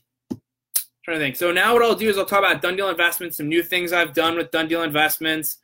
trying 1.04 1.18
to 1.18 1.24
think. 1.24 1.36
So 1.36 1.52
now 1.52 1.74
what 1.74 1.84
I'll 1.84 1.96
do 1.96 2.10
is 2.10 2.18
I'll 2.18 2.26
talk 2.26 2.40
about 2.40 2.62
Dunn 2.62 2.76
Deal 2.76 2.90
Investments, 2.90 3.38
some 3.38 3.50
new 3.50 3.62
things 3.62 3.92
I've 3.92 4.14
done 4.14 4.38
with 4.38 4.52
Dunn 4.52 4.68
Deal 4.68 4.84
Investments, 4.84 5.58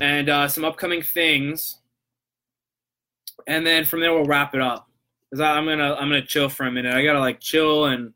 and 0.00 0.28
uh, 0.28 0.48
some 0.48 0.64
upcoming 0.64 1.02
things. 1.02 1.78
And 3.46 3.66
then 3.66 3.84
from 3.84 4.00
there 4.00 4.12
we'll 4.12 4.24
wrap 4.24 4.54
it 4.54 4.60
up. 4.60 4.86
Cause 5.32 5.40
I'm 5.40 5.64
gonna 5.64 5.94
I'm 5.94 6.08
gonna 6.08 6.26
chill 6.26 6.48
for 6.48 6.66
a 6.66 6.72
minute. 6.72 6.92
I 6.92 7.04
gotta 7.04 7.20
like 7.20 7.38
chill 7.38 7.86
and 7.86 8.12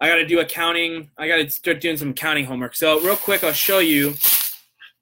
I 0.00 0.08
gotta 0.08 0.26
do 0.26 0.40
accounting. 0.40 1.08
I 1.16 1.28
gotta 1.28 1.48
start 1.50 1.80
doing 1.80 1.96
some 1.96 2.10
accounting 2.10 2.46
homework. 2.46 2.74
So 2.74 3.00
real 3.00 3.16
quick, 3.16 3.44
I'll 3.44 3.52
show 3.52 3.78
you 3.78 4.14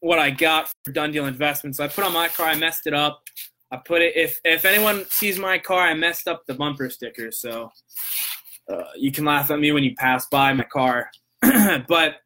what 0.01 0.19
I 0.19 0.31
got 0.31 0.71
for 0.85 0.93
Dunn 0.93 1.13
Deal 1.13 1.25
Investments. 1.25 1.79
So 1.79 1.85
I 1.85 1.89
put 1.89 2.05
on 2.05 2.13
my 2.13 2.29
car. 2.29 2.49
I 2.49 2.57
messed 2.57 2.87
it 2.87 2.93
up. 2.93 3.23
I 3.71 3.79
put 3.79 4.03
it. 4.03 4.15
If 4.17 4.39
if 4.45 4.67
anyone 4.67 5.07
sees 5.09 5.39
my 5.39 5.59
car, 5.59 5.81
I 5.81 5.95
messed 5.95 6.29
up 6.29 6.45
the 6.47 6.53
bumper 6.53 6.91
sticker. 6.91 7.31
So 7.31 7.71
uh, 8.69 8.85
you 8.97 9.13
can 9.13 9.25
laugh 9.25 9.51
at 9.51 9.59
me 9.59 9.73
when 9.73 9.85
you 9.85 9.95
pass 9.95 10.27
by 10.27 10.53
my 10.53 10.65
car. 10.65 11.11
but 11.43 12.17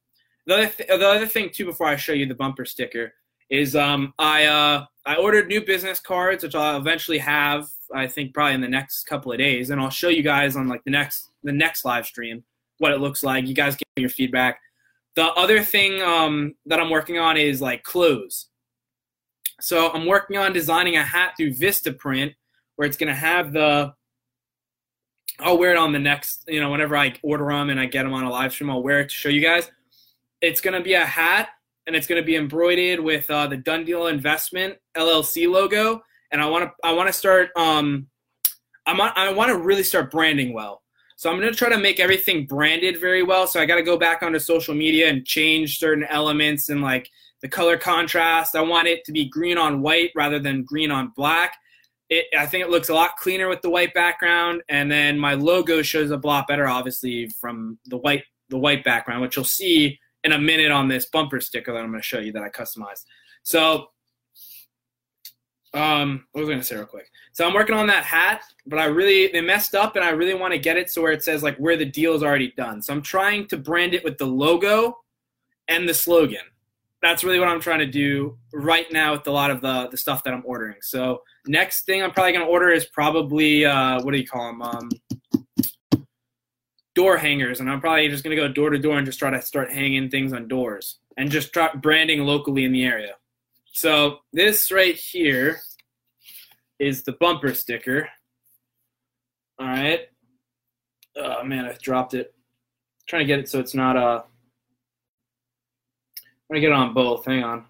the 0.47 0.55
other, 0.55 0.67
th- 0.67 0.89
the 0.89 1.09
other 1.09 1.27
thing 1.27 1.51
too, 1.51 1.67
before 1.67 1.87
I 1.87 1.97
show 1.97 2.13
you 2.13 2.27
the 2.27 2.35
bumper 2.35 2.65
sticker, 2.65 3.13
is 3.51 3.75
um, 3.77 4.15
I 4.19 4.47
uh, 4.47 4.85
I 5.05 5.17
ordered 5.17 5.49
new 5.49 5.65
business 5.65 6.01
cards, 6.01 6.43
which 6.43 6.55
I'll 6.55 6.79
eventually 6.79 7.19
have. 7.19 7.67
I 7.93 8.07
think 8.07 8.33
probably 8.33 8.55
in 8.55 8.61
the 8.61 8.69
next 8.69 9.05
couple 9.05 9.33
of 9.33 9.39
days, 9.39 9.71
and 9.71 9.81
I'll 9.81 9.91
show 9.91 10.09
you 10.09 10.23
guys 10.23 10.57
on 10.57 10.69
like 10.69 10.85
the 10.85 10.91
next 10.91 11.31
the 11.43 11.53
next 11.53 11.85
live 11.85 12.07
stream 12.07 12.45
what 12.79 12.93
it 12.93 13.01
looks 13.01 13.23
like. 13.23 13.47
You 13.47 13.55
guys 13.55 13.77
give 13.77 13.87
me 13.97 14.03
your 14.03 14.11
feedback. 14.11 14.61
The 15.15 15.27
other 15.27 15.63
thing 15.63 16.01
um, 16.03 16.55
that 16.67 16.81
I'm 16.81 16.91
working 16.91 17.19
on 17.19 17.37
is 17.37 17.61
like 17.61 17.83
clothes. 17.83 18.47
So 19.61 19.91
I'm 19.93 20.07
working 20.07 20.39
on 20.39 20.53
designing 20.53 20.97
a 20.97 21.03
hat 21.03 21.35
through 21.37 21.53
Vistaprint, 21.53 22.35
where 22.77 22.89
it's 22.89 22.97
to 23.09 23.15
have 23.15 23.53
the 23.53 23.93
I'll 25.43 25.59
wear 25.59 25.73
it 25.73 25.77
on 25.77 25.93
the 25.93 25.99
next, 25.99 26.45
you 26.49 26.61
know, 26.61 26.71
whenever 26.71 26.97
I 26.97 27.15
order 27.23 27.47
them 27.47 27.71
and 27.71 27.81
I 27.81 27.87
get 27.87 28.05
them 28.05 28.13
on 28.13 28.25
a 28.25 28.31
live 28.31 28.53
stream, 28.53 28.71
I'll 28.71 28.83
wear 28.83 29.01
it 29.01 29.09
to 29.09 29.15
show 29.15 29.29
you 29.29 29.41
guys. 29.41 29.71
It's 30.41 30.61
going 30.61 30.75
to 30.75 30.83
be 30.83 30.95
a 30.95 31.05
hat 31.05 31.49
and 31.87 31.97
it's 31.97 32.07
going 32.07 32.21
to 32.21 32.27
be 32.27 32.37
embroidered 32.37 33.01
with 33.01 33.29
uh, 33.31 33.47
the 33.47 33.57
Dunn 33.57 33.85
Deal 33.85 34.07
Investment 34.07 34.77
LLC 34.97 35.51
logo. 35.51 36.03
And 36.31 36.41
I 36.41 36.47
want 36.47 36.65
to, 36.65 36.73
I 36.85 36.93
want 36.93 37.09
to 37.09 37.13
start, 37.13 37.51
um, 37.57 38.07
I'm, 38.87 39.01
on, 39.01 39.13
I 39.17 39.33
want 39.33 39.51
to 39.51 39.59
really 39.59 39.83
start 39.83 40.11
branding 40.11 40.53
well. 40.53 40.83
So 41.17 41.31
I'm 41.31 41.39
going 41.39 41.53
to 41.53 41.59
try 41.59 41.69
to 41.69 41.79
make 41.79 42.01
everything 42.01 42.47
branded 42.47 42.99
very 42.99 43.23
well. 43.23 43.47
So 43.47 43.61
I 43.61 43.67
got 43.67 43.77
to 43.77 43.83
go 43.83 43.99
back 43.99 44.23
onto 44.23 44.39
social 44.39 44.75
media 44.75 45.09
and 45.09 45.27
change 45.27 45.79
certain 45.79 46.05
elements 46.05 46.71
and 46.71 46.81
like 46.81 47.11
the 47.43 47.49
color 47.49 47.77
contrast. 47.77 48.57
I 48.57 48.63
want 48.63 48.89
it 48.89 49.05
to 49.05 49.13
be 49.13 49.29
green 49.29 49.59
on 49.59 49.83
white 49.83 50.13
rather 50.15 50.39
than 50.39 50.65
green 50.65 50.91
on 50.91 51.13
black 51.17 51.57
it, 52.11 52.27
I 52.37 52.45
think 52.45 52.65
it 52.65 52.71
looks 52.71 52.89
a 52.89 52.95
lot 52.95 53.17
cleaner 53.17 53.49
with 53.49 53.63
the 53.63 53.71
white 53.71 53.95
background, 53.95 54.63
and 54.69 54.91
then 54.91 55.19
my 55.19 55.35
logo 55.35 55.81
shows 55.81 56.11
up 56.11 56.25
a 56.25 56.27
lot 56.27 56.49
better, 56.49 56.67
obviously 56.69 57.29
from 57.41 57.79
the 57.87 57.97
white 57.97 58.25
the 58.49 58.59
white 58.59 58.83
background, 58.83 59.23
which 59.23 59.37
you'll 59.37 59.45
see 59.45 59.99
in 60.25 60.33
a 60.33 60.39
minute 60.39 60.73
on 60.73 60.89
this 60.89 61.07
bumper 61.07 61.41
sticker 61.41 61.73
that 61.73 61.79
I'm 61.79 61.91
going 61.91 62.03
to 62.03 62.07
show 62.07 62.19
you 62.19 62.33
that 62.33 62.43
I 62.43 62.49
customized. 62.49 63.05
So, 63.45 63.87
um, 65.73 66.27
what 66.33 66.41
was 66.41 66.49
I 66.49 66.53
going 66.53 66.61
to 66.61 66.67
say 66.67 66.75
real 66.75 66.85
quick? 66.85 67.09
So 67.33 67.47
I'm 67.47 67.55
working 67.55 67.77
on 67.77 67.87
that 67.87 68.03
hat, 68.03 68.43
but 68.67 68.81
I 68.81 68.87
really 68.87 69.29
they 69.29 69.41
messed 69.41 69.77
up, 69.77 69.95
and 69.95 70.05
I 70.05 70.11
really 70.11 70.35
want 70.35 70.53
to 70.53 70.59
get 70.59 70.77
it 70.77 70.91
so 70.91 71.03
where 71.03 71.13
it 71.13 71.23
says 71.23 71.45
like 71.45 71.57
where 71.59 71.77
the 71.77 71.87
deal 71.87 72.15
is 72.15 72.25
already 72.25 72.53
done. 72.57 72.83
So 72.83 72.93
I'm 72.93 73.03
trying 73.03 73.47
to 73.49 73.57
brand 73.57 73.95
it 73.95 74.03
with 74.03 74.19
the 74.19 74.27
logo 74.27 74.99
and 75.69 75.89
the 75.89 75.95
slogan 75.95 76.41
that's 77.03 77.25
really 77.25 77.39
what 77.39 77.49
I'm 77.49 77.61
trying 77.61 77.79
to 77.81 77.87
do 77.87 78.39
right 78.53 78.91
now 78.93 79.13
with 79.13 79.27
a 79.27 79.31
lot 79.31 79.51
of 79.51 79.61
the 79.61 79.89
the 79.91 79.97
stuff 79.97 80.23
that 80.25 80.35
I'm 80.35 80.43
ordering. 80.45 80.77
So 80.83 81.23
next 81.47 81.87
thing 81.87 82.03
I'm 82.03 82.13
probably 82.13 82.33
gonna 82.33 82.47
order 82.47 82.71
is 82.71 82.87
probably 82.87 83.65
uh, 83.65 84.03
what 84.03 84.13
do 84.13 84.19
you 84.19 84.27
call 84.27 84.47
them? 84.47 84.63
Um, 84.63 84.91
door 86.95 87.17
hangers, 87.17 87.61
and 87.61 87.71
I'm 87.71 87.81
probably 87.81 88.09
just 88.09 88.25
gonna 88.25 88.37
go 88.37 88.49
door 88.49 88.71
to 88.71 88.79
door 88.79 88.97
and 88.97 89.07
just 89.07 89.19
try 89.19 89.31
to 89.31 89.41
start 89.43 89.71
hanging 89.71 90.11
things 90.11 90.33
on 90.33 90.49
doors 90.49 90.99
and 91.17 91.31
just 91.31 91.49
start 91.49 91.81
branding 91.83 92.21
locally 92.21 92.65
in 92.65 92.73
the 92.73 92.85
area. 92.85 93.15
So 93.73 94.19
this 94.33 94.71
right 94.71 94.95
here 94.97 95.61
is 96.79 97.03
the 97.03 97.13
bumper 97.13 97.55
sticker. 97.55 98.09
All 99.59 99.67
right, 99.67 100.01
Oh 101.17 101.45
man, 101.45 101.67
I 101.67 101.77
dropped 101.81 102.15
it. 102.15 102.33
I'm 102.35 103.05
trying 103.07 103.23
to 103.23 103.27
get 103.27 103.39
it 103.41 103.49
so 103.49 103.59
it's 103.61 103.75
not 103.75 103.97
uh 103.97 104.23
I'm 106.51 106.55
gonna 106.55 106.61
get 106.63 106.73
on 106.73 106.95
both. 106.95 107.27
Hang 107.27 107.45
on. 107.45 107.65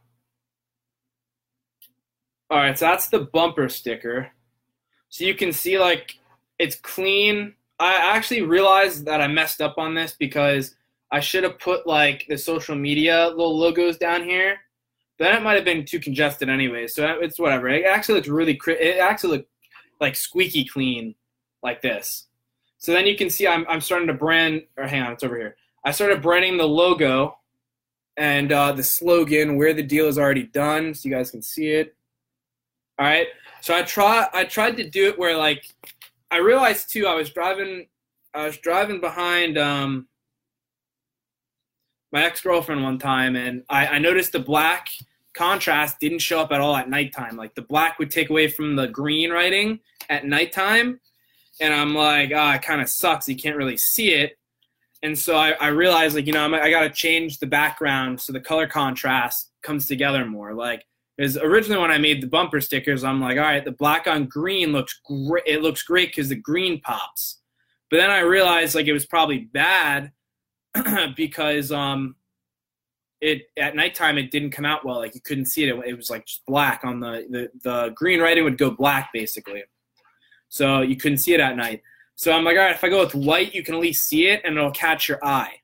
All 2.48 2.56
right, 2.56 2.78
so 2.78 2.86
that's 2.86 3.08
the 3.08 3.20
bumper 3.20 3.68
sticker. 3.68 4.30
So 5.10 5.24
you 5.24 5.34
can 5.34 5.52
see 5.52 5.78
like 5.78 6.18
it's 6.58 6.76
clean. 6.76 7.54
I 7.78 8.16
actually 8.16 8.40
realized 8.40 9.04
that 9.04 9.20
I 9.20 9.26
messed 9.26 9.60
up 9.60 9.76
on 9.76 9.94
this 9.94 10.16
because 10.18 10.76
I 11.12 11.20
should 11.20 11.44
have 11.44 11.58
put 11.58 11.86
like 11.86 12.24
the 12.26 12.38
social 12.38 12.74
media 12.74 13.28
little 13.28 13.58
logos 13.58 13.98
down 13.98 14.22
here. 14.22 14.56
Then 15.18 15.36
it 15.36 15.42
might 15.42 15.56
have 15.56 15.64
been 15.66 15.84
too 15.84 16.00
congested 16.00 16.48
anyway, 16.48 16.86
so 16.86 17.06
it's 17.20 17.38
whatever. 17.38 17.68
It 17.68 17.84
actually 17.84 18.14
looks 18.14 18.28
really. 18.28 18.58
It 18.66 18.98
actually 18.98 19.36
looks 19.36 19.48
like 20.00 20.16
squeaky 20.16 20.64
clean, 20.64 21.14
like 21.62 21.82
this. 21.82 22.28
So 22.78 22.92
then 22.92 23.06
you 23.06 23.14
can 23.14 23.28
see 23.28 23.46
I'm 23.46 23.66
I'm 23.68 23.82
starting 23.82 24.08
to 24.08 24.14
brand. 24.14 24.62
Or 24.78 24.86
hang 24.86 25.02
on, 25.02 25.12
it's 25.12 25.22
over 25.22 25.36
here. 25.36 25.56
I 25.84 25.90
started 25.90 26.22
branding 26.22 26.56
the 26.56 26.66
logo 26.66 27.36
and 28.16 28.52
uh, 28.52 28.72
the 28.72 28.82
slogan 28.82 29.56
where 29.56 29.72
the 29.72 29.82
deal 29.82 30.06
is 30.06 30.18
already 30.18 30.44
done, 30.44 30.94
so 30.94 31.08
you 31.08 31.14
guys 31.14 31.30
can 31.30 31.42
see 31.42 31.68
it. 31.68 31.94
All 32.98 33.06
right. 33.06 33.28
So 33.62 33.74
I 33.74 33.82
try 33.82 34.28
I 34.32 34.44
tried 34.44 34.76
to 34.76 34.88
do 34.88 35.08
it 35.08 35.18
where 35.18 35.36
like 35.36 35.64
I 36.30 36.38
realized 36.38 36.90
too 36.90 37.06
I 37.06 37.14
was 37.14 37.30
driving 37.30 37.86
I 38.34 38.46
was 38.46 38.58
driving 38.58 39.00
behind 39.00 39.56
um 39.58 40.06
my 42.12 42.24
ex 42.24 42.40
girlfriend 42.42 42.82
one 42.82 42.98
time 42.98 43.36
and 43.36 43.62
I, 43.70 43.86
I 43.86 43.98
noticed 43.98 44.32
the 44.32 44.38
black 44.38 44.88
contrast 45.34 46.00
didn't 46.00 46.18
show 46.18 46.40
up 46.40 46.52
at 46.52 46.60
all 46.60 46.76
at 46.76 46.90
nighttime. 46.90 47.36
Like 47.36 47.54
the 47.54 47.62
black 47.62 47.98
would 47.98 48.10
take 48.10 48.30
away 48.30 48.48
from 48.48 48.76
the 48.76 48.88
green 48.88 49.30
writing 49.30 49.80
at 50.08 50.26
nighttime. 50.26 51.00
And 51.60 51.72
I'm 51.72 51.94
like, 51.94 52.32
oh, 52.34 52.50
it 52.50 52.62
kind 52.62 52.80
of 52.80 52.88
sucks. 52.88 53.28
You 53.28 53.36
can't 53.36 53.56
really 53.56 53.76
see 53.76 54.12
it. 54.12 54.38
And 55.02 55.18
so 55.18 55.36
I, 55.36 55.52
I 55.52 55.68
realized, 55.68 56.14
like, 56.14 56.26
you 56.26 56.32
know, 56.32 56.44
I'm, 56.44 56.54
I 56.54 56.70
got 56.70 56.82
to 56.82 56.90
change 56.90 57.38
the 57.38 57.46
background 57.46 58.20
so 58.20 58.32
the 58.32 58.40
color 58.40 58.66
contrast 58.66 59.50
comes 59.62 59.86
together 59.86 60.26
more. 60.26 60.52
Like, 60.52 60.84
is 61.20 61.36
originally 61.36 61.80
when 61.80 61.90
I 61.90 61.98
made 61.98 62.22
the 62.22 62.26
bumper 62.26 62.60
stickers, 62.60 63.04
I'm 63.04 63.20
like, 63.20 63.36
all 63.36 63.44
right, 63.44 63.64
the 63.64 63.72
black 63.72 64.06
on 64.06 64.24
green 64.24 64.72
looks 64.72 65.00
great. 65.04 65.44
It 65.46 65.62
looks 65.62 65.82
great 65.82 66.08
because 66.08 66.30
the 66.30 66.34
green 66.34 66.80
pops. 66.80 67.40
But 67.90 67.98
then 67.98 68.10
I 68.10 68.20
realized 68.20 68.74
like 68.74 68.86
it 68.86 68.92
was 68.92 69.04
probably 69.04 69.40
bad 69.52 70.12
because 71.16 71.72
um, 71.72 72.16
it 73.20 73.42
at 73.58 73.76
nighttime 73.76 74.16
it 74.16 74.30
didn't 74.30 74.52
come 74.52 74.64
out 74.64 74.84
well. 74.84 74.96
Like 74.96 75.14
you 75.14 75.20
couldn't 75.20 75.46
see 75.46 75.64
it. 75.64 75.78
It 75.86 75.94
was 75.94 76.08
like 76.08 76.24
just 76.24 76.46
black 76.46 76.82
on 76.84 77.00
the 77.00 77.26
the, 77.28 77.50
the 77.64 77.92
green 77.94 78.20
writing 78.20 78.44
would 78.44 78.58
go 78.58 78.70
black 78.70 79.10
basically. 79.12 79.62
So 80.48 80.80
you 80.80 80.96
couldn't 80.96 81.18
see 81.18 81.34
it 81.34 81.40
at 81.40 81.56
night. 81.56 81.82
So 82.20 82.32
I'm 82.32 82.44
like, 82.44 82.58
all 82.58 82.64
right, 82.64 82.74
if 82.74 82.84
I 82.84 82.90
go 82.90 83.02
with 83.02 83.14
white, 83.14 83.54
you 83.54 83.62
can 83.62 83.74
at 83.74 83.80
least 83.80 84.06
see 84.06 84.26
it 84.26 84.42
and 84.44 84.54
it'll 84.54 84.72
catch 84.72 85.08
your 85.08 85.24
eye. 85.24 85.54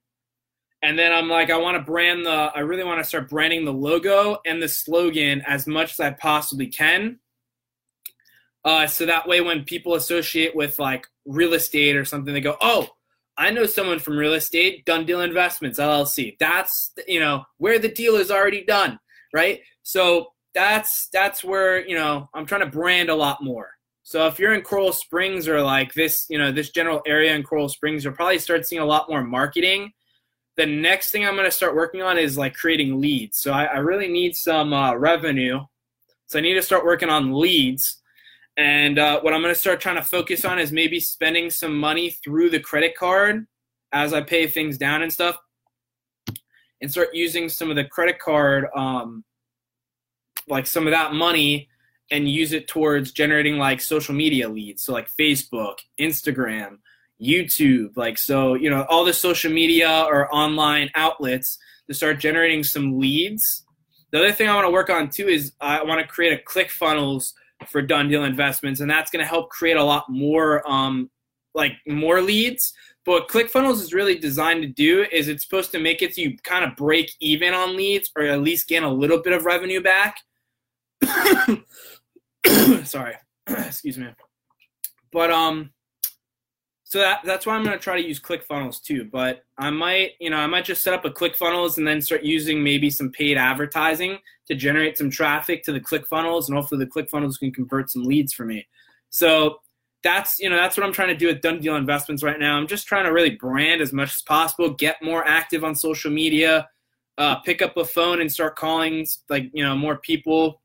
And 0.81 0.99
then 0.99 1.13
I'm 1.13 1.29
like, 1.29 1.51
I 1.51 1.59
want 1.59 1.77
to 1.77 1.83
brand 1.83 2.25
the, 2.25 2.31
I 2.31 2.61
really 2.61 2.83
want 2.83 2.99
to 2.99 3.05
start 3.05 3.29
branding 3.29 3.67
the 3.67 3.75
logo 3.75 4.39
and 4.47 4.63
the 4.63 4.67
slogan 4.67 5.43
as 5.47 5.67
much 5.67 5.93
as 5.93 6.01
I 6.01 6.13
possibly 6.13 6.69
can. 6.69 7.19
Uh, 8.65 8.87
so 8.87 9.05
that 9.05 9.29
way, 9.29 9.43
when 9.43 9.65
people 9.65 9.97
associate 9.97 10.57
with 10.57 10.79
like 10.79 11.07
real 11.27 11.53
estate 11.53 11.95
or 11.95 12.07
something, 12.07 12.33
they 12.33 12.41
go, 12.41 12.57
oh, 12.63 12.89
I 13.37 13.51
know 13.51 13.67
someone 13.67 13.99
from 13.99 14.17
real 14.17 14.33
estate, 14.33 14.87
Dunn 14.87 15.05
Deal 15.05 15.21
Investments, 15.21 15.79
LLC. 15.79 16.39
That's, 16.39 16.91
you 17.07 17.21
know, 17.21 17.45
where 17.59 17.79
the 17.79 17.93
deal 17.93 18.15
is 18.15 18.31
already 18.31 18.65
done, 18.65 18.99
right? 19.35 19.61
So 19.83 20.29
that's, 20.55 21.09
that's 21.13 21.45
where, 21.45 21.87
you 21.87 21.97
know, 21.97 22.31
I'm 22.33 22.47
trying 22.47 22.63
to 22.63 22.75
brand 22.75 23.11
a 23.11 23.15
lot 23.15 23.45
more. 23.45 23.76
So 24.07 24.27
if 24.29 24.39
you're 24.39 24.55
in 24.55 24.63
Coral 24.63 24.93
Springs 24.93 25.49
or 25.49 25.61
like 25.63 25.93
this, 25.95 26.27
you 26.29 26.39
know, 26.39 26.53
this 26.53 26.71
general 26.71 27.03
area 27.07 27.35
in 27.35 27.43
Coral 27.43 27.69
Springs, 27.69 28.05
you'll 28.05 28.13
probably 28.13 28.39
start 28.39 28.65
seeing 28.65 28.81
a 28.81 28.87
lot 28.87 29.11
more 29.11 29.23
marketing 29.23 29.93
the 30.57 30.67
next 30.67 31.11
thing 31.11 31.25
I'm 31.25 31.35
going 31.35 31.45
to 31.47 31.51
start 31.51 31.77
working 31.77 32.03
on 32.03 32.19
is 32.19 32.39
like 32.39 32.55
creating 32.55 33.01
leads. 33.01 33.39
So 33.39 33.53
I, 33.53 33.65
I 33.65 33.77
really 33.77 34.09
need 34.09 34.35
some 34.35 34.73
uh, 34.73 34.95
revenue. 34.95 35.61
So 36.27 36.39
I 36.39 36.43
need 36.43 36.55
to 36.55 36.63
start 36.63 36.85
working 36.85 37.11
on 37.11 37.39
leads. 37.39 38.01
And 38.57 38.99
uh, 38.99 39.21
what 39.21 39.35
I'm 39.35 39.43
going 39.43 39.55
to 39.55 39.61
start 39.61 39.81
trying 39.81 39.97
to 39.97 40.03
focus 40.03 40.45
on 40.45 40.59
is 40.59 40.73
maybe 40.73 40.99
spending 40.99 41.51
some 41.51 41.79
money 41.79 42.11
through 42.11 42.51
the 42.51 42.61
credit 42.61 42.97
card 42.97 43.47
as 43.93 44.15
I 44.15 44.23
pay 44.23 44.47
things 44.47 44.79
down 44.79 45.03
and 45.03 45.13
stuff, 45.13 45.39
and 46.81 46.91
start 46.91 47.11
using 47.13 47.49
some 47.49 47.71
of 47.71 47.77
the 47.77 47.85
credit 47.85 48.19
card, 48.19 48.67
um, 48.75 49.25
like 50.49 50.67
some 50.67 50.87
of 50.87 50.91
that 50.91 51.13
money, 51.13 51.69
and 52.11 52.29
use 52.29 52.53
it 52.53 52.69
towards 52.69 53.13
generating 53.13 53.59
like 53.59 53.81
social 53.81 54.15
media 54.15 54.49
leads. 54.49 54.85
So 54.85 54.93
like 54.93 55.11
Facebook, 55.11 55.77
Instagram, 56.01 56.79
YouTube, 57.21 57.97
like 57.97 58.19
so, 58.19 58.55
you 58.55 58.71
know, 58.71 58.87
all 58.89 59.05
the 59.05 59.13
social 59.13 59.53
media 59.53 60.05
or 60.09 60.33
online 60.35 60.91
outlets 60.95 61.59
to 61.89 61.95
start 61.95 62.21
generating 62.21 62.63
some 62.63 62.99
leads. 62.99 63.65
The 64.13 64.19
other 64.19 64.33
thing 64.33 64.49
I 64.49 64.55
want 64.55 64.67
to 64.67 64.71
work 64.71 64.91
on 64.91 65.09
too 65.09 65.29
is 65.29 65.53
I 65.61 65.83
want 65.83 66.01
to 66.01 66.07
create 66.07 66.39
a 66.39 66.43
ClickFunnels 66.45 67.33
for 67.69 67.83
Dunn 67.83 68.09
Deal 68.09 68.25
Investments, 68.25 68.81
and 68.81 68.91
that's 68.91 69.11
going 69.11 69.23
to 69.23 69.29
help 69.29 69.51
create 69.51 69.77
a 69.77 69.85
lot 69.85 70.05
more, 70.09 70.69
um, 70.71 71.11
like 71.55 71.73
more 71.87 72.21
leads. 72.21 72.73
But 73.05 73.13
what 73.13 73.29
ClickFunnels 73.29 73.81
is 73.81 73.95
really 73.95 74.19
designed 74.19 74.63
to 74.63 74.69
do 74.69 75.07
is 75.11 75.29
it's 75.29 75.45
supposed 75.45 75.71
to 75.73 75.79
make 75.79 76.03
it 76.03 76.15
so 76.15 76.21
you 76.21 76.37
kind 76.43 76.65
of 76.65 76.77
break 76.77 77.13
even 77.21 77.55
on 77.55 77.77
leads, 77.77 78.11
or 78.17 78.25
at 78.25 78.43
least 78.43 78.69
gain 78.69 78.83
a 78.83 78.93
little 78.93 79.23
bit 79.23 79.33
of 79.33 79.45
revenue 79.45 79.81
back. 79.81 80.17
Sorry, 82.85 83.15
excuse 83.47 83.99
me. 83.99 84.09
But 85.13 85.31
um, 85.31 85.71
so 86.85 87.01
that, 87.01 87.21
that's 87.25 87.47
why 87.47 87.57
I'm 87.57 87.65
to 87.65 87.79
try 87.79 88.01
to 88.01 88.07
use 88.07 88.21
ClickFunnels 88.21 88.81
too. 88.83 89.09
But 89.11 89.45
I 89.59 89.71
might, 89.71 90.13
you 90.21 90.31
know, 90.31 90.37
I 90.37 90.47
might 90.47 90.65
just 90.65 90.83
set 90.83 90.95
up 90.95 91.05
a 91.05 91.11
ClickFunnels 91.11 91.79
and 91.79 91.87
then 91.87 92.01
start 92.01 92.23
using 92.23 92.63
maybe 92.63 92.91
some 92.91 93.11
paid 93.11 93.37
advertising 93.37 94.19
to 94.47 94.55
generate 94.55 94.97
some 94.97 95.11
traffic 95.11 95.65
to 95.65 95.73
the 95.73 95.81
ClickFunnels, 95.81 96.49
and 96.49 96.57
hopefully 96.57 96.85
the 96.85 96.91
ClickFunnels 96.91 97.39
can 97.39 97.53
convert 97.53 97.91
some 97.91 98.05
leads 98.05 98.33
for 98.33 98.45
me. 98.45 98.67
So 99.11 99.59
that's 100.05 100.39
you 100.39 100.49
know 100.49 100.57
that's 100.57 100.77
what 100.77 100.87
I'm 100.87 100.93
trying 100.93 101.09
to 101.09 101.17
do 101.17 101.27
with 101.27 101.41
Dunn 101.41 101.59
Deal 101.59 101.75
Investments 101.75 102.23
right 102.23 102.39
now. 102.39 102.57
I'm 102.57 102.69
just 102.69 102.87
trying 102.87 103.05
to 103.05 103.13
really 103.13 103.31
brand 103.31 103.81
as 103.81 103.93
much 103.93 104.15
as 104.15 104.23
possible, 104.23 104.71
get 104.71 105.03
more 105.03 105.27
active 105.27 105.65
on 105.65 105.75
social 105.75 106.13
media, 106.13 106.69
uh, 107.19 107.37
pick 107.37 107.63
up 107.63 107.77
a 107.77 107.85
phone 107.85 108.21
and 108.21 108.31
start 108.31 108.55
calling 108.55 109.05
like 109.29 109.51
you 109.53 109.65
know 109.65 109.75
more 109.75 109.97
people. 109.97 110.63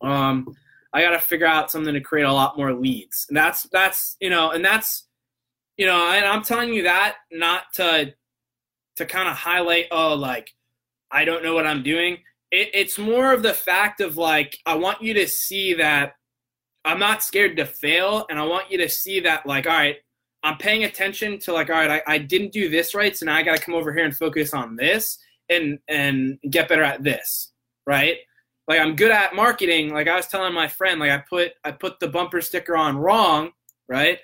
Um, 0.00 0.56
I 0.96 1.02
got 1.02 1.10
to 1.10 1.18
figure 1.18 1.46
out 1.46 1.70
something 1.70 1.92
to 1.92 2.00
create 2.00 2.24
a 2.24 2.32
lot 2.32 2.56
more 2.56 2.72
leads. 2.72 3.26
And 3.28 3.36
that's 3.36 3.64
that's 3.64 4.16
you 4.18 4.30
know, 4.30 4.52
and 4.52 4.64
that's 4.64 5.06
you 5.76 5.84
know, 5.84 6.10
and 6.10 6.24
I'm 6.24 6.42
telling 6.42 6.72
you 6.72 6.84
that 6.84 7.16
not 7.30 7.64
to 7.74 8.14
to 8.96 9.04
kind 9.04 9.28
of 9.28 9.36
highlight, 9.36 9.88
oh, 9.90 10.14
like 10.14 10.54
I 11.10 11.26
don't 11.26 11.44
know 11.44 11.54
what 11.54 11.66
I'm 11.66 11.82
doing. 11.82 12.14
It, 12.50 12.70
it's 12.72 12.96
more 12.96 13.34
of 13.34 13.42
the 13.42 13.52
fact 13.52 14.00
of 14.00 14.16
like 14.16 14.58
I 14.64 14.74
want 14.74 15.02
you 15.02 15.12
to 15.12 15.28
see 15.28 15.74
that 15.74 16.14
I'm 16.86 16.98
not 16.98 17.22
scared 17.22 17.58
to 17.58 17.66
fail, 17.66 18.24
and 18.30 18.38
I 18.38 18.44
want 18.44 18.70
you 18.70 18.78
to 18.78 18.88
see 18.88 19.20
that 19.20 19.44
like, 19.44 19.66
all 19.66 19.74
right, 19.74 19.96
I'm 20.44 20.56
paying 20.56 20.84
attention 20.84 21.38
to 21.40 21.52
like, 21.52 21.68
all 21.68 21.76
right, 21.76 22.02
I, 22.06 22.14
I 22.14 22.18
didn't 22.18 22.52
do 22.52 22.70
this 22.70 22.94
right, 22.94 23.14
so 23.14 23.26
now 23.26 23.36
I 23.36 23.42
got 23.42 23.58
to 23.58 23.62
come 23.62 23.74
over 23.74 23.92
here 23.92 24.06
and 24.06 24.16
focus 24.16 24.54
on 24.54 24.76
this 24.76 25.18
and 25.50 25.78
and 25.88 26.38
get 26.48 26.70
better 26.70 26.84
at 26.84 27.04
this, 27.04 27.52
right? 27.86 28.16
Like 28.68 28.80
I'm 28.80 28.96
good 28.96 29.10
at 29.10 29.34
marketing. 29.34 29.92
Like 29.92 30.08
I 30.08 30.16
was 30.16 30.26
telling 30.26 30.52
my 30.54 30.68
friend, 30.68 31.00
like 31.00 31.10
I 31.10 31.18
put 31.18 31.52
I 31.64 31.72
put 31.72 32.00
the 32.00 32.08
bumper 32.08 32.40
sticker 32.40 32.76
on 32.76 32.96
wrong, 32.98 33.50
right? 33.88 34.18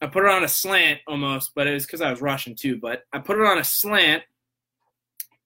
I 0.00 0.06
put 0.06 0.24
it 0.24 0.30
on 0.30 0.44
a 0.44 0.48
slant 0.48 1.00
almost, 1.06 1.52
but 1.54 1.66
it 1.66 1.74
was 1.74 1.84
because 1.84 2.00
I 2.00 2.10
was 2.10 2.22
rushing 2.22 2.54
too. 2.54 2.78
But 2.78 3.04
I 3.12 3.18
put 3.18 3.38
it 3.38 3.46
on 3.46 3.58
a 3.58 3.64
slant, 3.64 4.22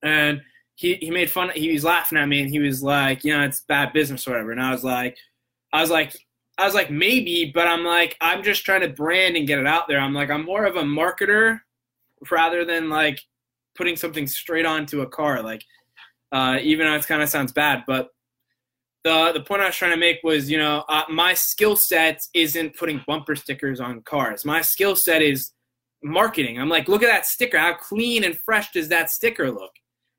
and 0.02 0.42
he 0.76 0.94
he 0.96 1.10
made 1.10 1.30
fun. 1.30 1.50
He 1.54 1.72
was 1.72 1.84
laughing 1.84 2.18
at 2.18 2.28
me, 2.28 2.40
and 2.40 2.50
he 2.50 2.60
was 2.60 2.82
like, 2.82 3.24
"You 3.24 3.36
know, 3.36 3.44
it's 3.44 3.60
bad 3.62 3.92
business 3.92 4.26
or 4.28 4.32
whatever." 4.32 4.52
And 4.52 4.62
I 4.62 4.70
was 4.70 4.84
like, 4.84 5.16
I 5.72 5.80
was 5.80 5.90
like, 5.90 6.16
I 6.56 6.64
was 6.64 6.74
like, 6.74 6.90
maybe, 6.90 7.50
but 7.52 7.66
I'm 7.66 7.84
like, 7.84 8.16
I'm 8.20 8.42
just 8.44 8.64
trying 8.64 8.82
to 8.82 8.88
brand 8.88 9.36
and 9.36 9.46
get 9.46 9.58
it 9.58 9.66
out 9.66 9.88
there. 9.88 9.98
I'm 9.98 10.14
like, 10.14 10.30
I'm 10.30 10.44
more 10.44 10.64
of 10.64 10.76
a 10.76 10.82
marketer 10.82 11.60
rather 12.30 12.64
than 12.64 12.88
like 12.88 13.20
putting 13.74 13.96
something 13.96 14.26
straight 14.28 14.66
onto 14.66 15.00
a 15.00 15.06
car. 15.06 15.42
Like, 15.42 15.64
uh, 16.34 16.58
even 16.60 16.86
though 16.86 16.94
it 16.94 17.06
kind 17.06 17.22
of 17.22 17.28
sounds 17.28 17.52
bad, 17.52 17.84
but 17.86 18.08
the 19.04 19.30
the 19.32 19.40
point 19.40 19.62
I 19.62 19.66
was 19.66 19.76
trying 19.76 19.92
to 19.92 19.96
make 19.96 20.18
was, 20.24 20.50
you 20.50 20.58
know, 20.58 20.84
uh, 20.88 21.04
my 21.08 21.32
skill 21.32 21.76
set 21.76 22.20
isn't 22.34 22.76
putting 22.76 23.02
bumper 23.06 23.36
stickers 23.36 23.78
on 23.80 24.02
cars. 24.02 24.44
My 24.44 24.60
skill 24.60 24.96
set 24.96 25.22
is 25.22 25.52
marketing. 26.02 26.58
I'm 26.58 26.68
like, 26.68 26.88
look 26.88 27.04
at 27.04 27.08
that 27.08 27.24
sticker. 27.24 27.56
How 27.56 27.74
clean 27.74 28.24
and 28.24 28.36
fresh 28.44 28.72
does 28.72 28.88
that 28.88 29.10
sticker 29.10 29.48
look? 29.48 29.70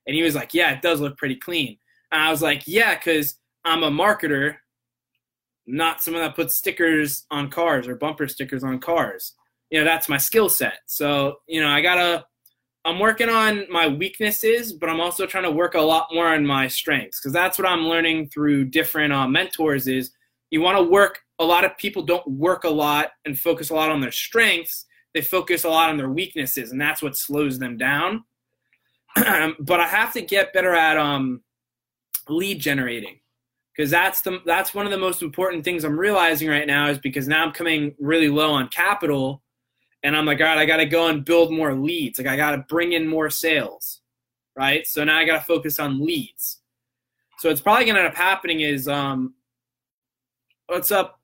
And 0.07 0.15
he 0.15 0.23
was 0.23 0.35
like, 0.35 0.53
yeah, 0.53 0.71
it 0.71 0.81
does 0.81 1.01
look 1.01 1.17
pretty 1.17 1.35
clean. 1.35 1.77
And 2.13 2.21
I 2.21 2.31
was 2.31 2.41
like, 2.41 2.63
yeah, 2.65 2.95
because 2.95 3.37
I'm 3.65 3.83
a 3.83 3.91
marketer, 3.91 4.55
not 5.67 6.01
someone 6.01 6.23
that 6.23 6.35
puts 6.35 6.55
stickers 6.55 7.25
on 7.29 7.49
cars 7.49 7.89
or 7.89 7.95
bumper 7.95 8.29
stickers 8.29 8.63
on 8.63 8.79
cars. 8.79 9.33
You 9.69 9.79
know, 9.79 9.85
that's 9.85 10.07
my 10.07 10.17
skill 10.17 10.47
set. 10.47 10.77
So, 10.85 11.37
you 11.45 11.59
know, 11.59 11.67
I 11.67 11.81
gotta 11.81 12.23
I'm 12.85 12.99
working 12.99 13.29
on 13.29 13.65
my 13.69 13.87
weaknesses, 13.87 14.71
but 14.71 14.89
I'm 14.89 15.01
also 15.01 15.25
trying 15.25 15.43
to 15.45 15.51
work 15.51 15.73
a 15.73 15.81
lot 15.81 16.07
more 16.11 16.27
on 16.27 16.45
my 16.45 16.67
strengths 16.67 17.19
because 17.19 17.33
that's 17.33 17.57
what 17.57 17.67
I'm 17.67 17.87
learning 17.87 18.29
through 18.29 18.65
different 18.65 19.11
uh, 19.11 19.27
mentors. 19.27 19.87
Is 19.87 20.11
you 20.51 20.61
want 20.61 20.77
to 20.77 20.83
work. 20.83 21.19
A 21.39 21.43
lot 21.43 21.65
of 21.65 21.75
people 21.77 22.03
don't 22.03 22.25
work 22.27 22.63
a 22.63 22.69
lot 22.69 23.09
and 23.25 23.37
focus 23.37 23.71
a 23.71 23.73
lot 23.73 23.91
on 23.91 23.99
their 23.99 24.11
strengths. 24.11 24.85
they 25.13 25.21
focus 25.21 25.63
a 25.63 25.69
lot 25.69 25.89
on 25.89 25.97
their 25.97 26.09
weaknesses, 26.09 26.71
and 26.71 26.79
that's 26.79 27.01
what 27.01 27.17
slows 27.17 27.57
them 27.57 27.75
down. 27.75 28.23
but 29.15 29.79
I 29.79 29.87
have 29.87 30.13
to 30.13 30.21
get 30.21 30.53
better 30.53 30.73
at 30.73 30.97
um, 30.97 31.41
lead 32.29 32.59
generating 32.59 33.19
because 33.75 33.89
that's 33.89 34.21
the 34.21 34.41
that's 34.45 34.73
one 34.73 34.85
of 34.85 34.91
the 34.91 34.97
most 34.97 35.21
important 35.21 35.63
things 35.63 35.83
I'm 35.83 35.99
realizing 35.99 36.49
right 36.49 36.67
now 36.67 36.89
is 36.89 36.99
because 36.99 37.27
now 37.27 37.43
I'm 37.43 37.51
coming 37.51 37.95
really 37.99 38.29
low 38.29 38.51
on 38.51 38.67
capital, 38.69 39.41
and 40.05 40.15
I'm 40.15 40.27
like, 40.27 40.39
all 40.39 40.45
right, 40.45 40.59
I 40.59 40.65
got 40.67 40.77
to 40.77 40.85
go 40.85 41.07
and 41.07 41.25
build 41.25 41.51
more 41.51 41.73
leads. 41.73 42.19
Like 42.19 42.27
I 42.27 42.37
got 42.37 42.51
to 42.51 42.59
bring 42.69 42.91
in 42.91 43.07
more 43.07 43.31
sales, 43.31 44.01
right? 44.55 44.85
So 44.85 45.03
now 45.03 45.17
I 45.17 45.25
got 45.25 45.39
to 45.39 45.43
focus 45.43 45.79
on 45.79 46.05
leads. 46.05 46.59
So 47.39 47.49
it's 47.49 47.59
probably 47.59 47.85
going 47.85 47.95
to 47.95 48.01
end 48.01 48.09
up 48.09 48.15
happening 48.15 48.59
is 48.59 48.87
um, 48.87 49.33
what's 50.67 50.91
up? 50.91 51.19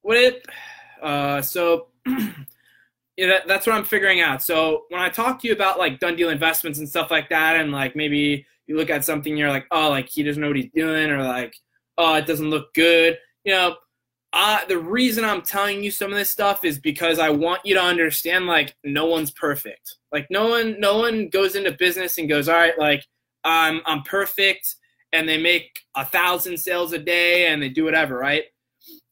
What 0.00 0.16
it? 0.16 0.46
Uh, 1.02 1.42
so 1.42 1.88
yeah, 2.06 3.26
that, 3.26 3.46
that's 3.46 3.66
what 3.66 3.76
I'm 3.76 3.84
figuring 3.84 4.22
out. 4.22 4.42
So 4.42 4.84
when 4.88 5.02
I 5.02 5.10
talk 5.10 5.38
to 5.42 5.48
you 5.48 5.52
about 5.52 5.78
like 5.78 6.00
Dunn 6.00 6.16
Deal 6.16 6.30
Investments 6.30 6.78
and 6.78 6.88
stuff 6.88 7.10
like 7.10 7.28
that, 7.28 7.56
and 7.56 7.72
like 7.72 7.94
maybe 7.94 8.46
you 8.66 8.78
look 8.78 8.88
at 8.88 9.04
something, 9.04 9.36
you're 9.36 9.50
like, 9.50 9.66
oh, 9.70 9.90
like 9.90 10.08
he 10.08 10.22
doesn't 10.22 10.40
know 10.40 10.48
what 10.48 10.56
he's 10.56 10.72
doing, 10.74 11.10
or 11.10 11.22
like, 11.22 11.54
oh, 11.98 12.14
it 12.14 12.26
doesn't 12.26 12.48
look 12.48 12.72
good. 12.72 13.18
You 13.44 13.52
know, 13.52 13.76
uh, 14.32 14.64
the 14.66 14.78
reason 14.78 15.24
I'm 15.24 15.42
telling 15.42 15.82
you 15.82 15.90
some 15.90 16.12
of 16.12 16.18
this 16.18 16.30
stuff 16.30 16.64
is 16.64 16.78
because 16.78 17.18
I 17.18 17.30
want 17.30 17.64
you 17.64 17.74
to 17.74 17.82
understand 17.82 18.46
like 18.46 18.76
no 18.84 19.06
one's 19.06 19.30
perfect. 19.30 19.96
Like 20.12 20.26
no 20.30 20.48
one, 20.48 20.78
no 20.78 20.98
one 20.98 21.28
goes 21.28 21.56
into 21.56 21.72
business 21.72 22.18
and 22.18 22.28
goes, 22.28 22.48
all 22.48 22.56
right, 22.56 22.78
like 22.78 23.04
I'm 23.44 23.80
I'm 23.86 24.02
perfect, 24.02 24.76
and 25.12 25.28
they 25.28 25.38
make 25.38 25.80
a 25.96 26.04
thousand 26.04 26.58
sales 26.58 26.92
a 26.92 26.98
day 26.98 27.46
and 27.46 27.62
they 27.62 27.70
do 27.70 27.84
whatever, 27.84 28.18
right? 28.18 28.44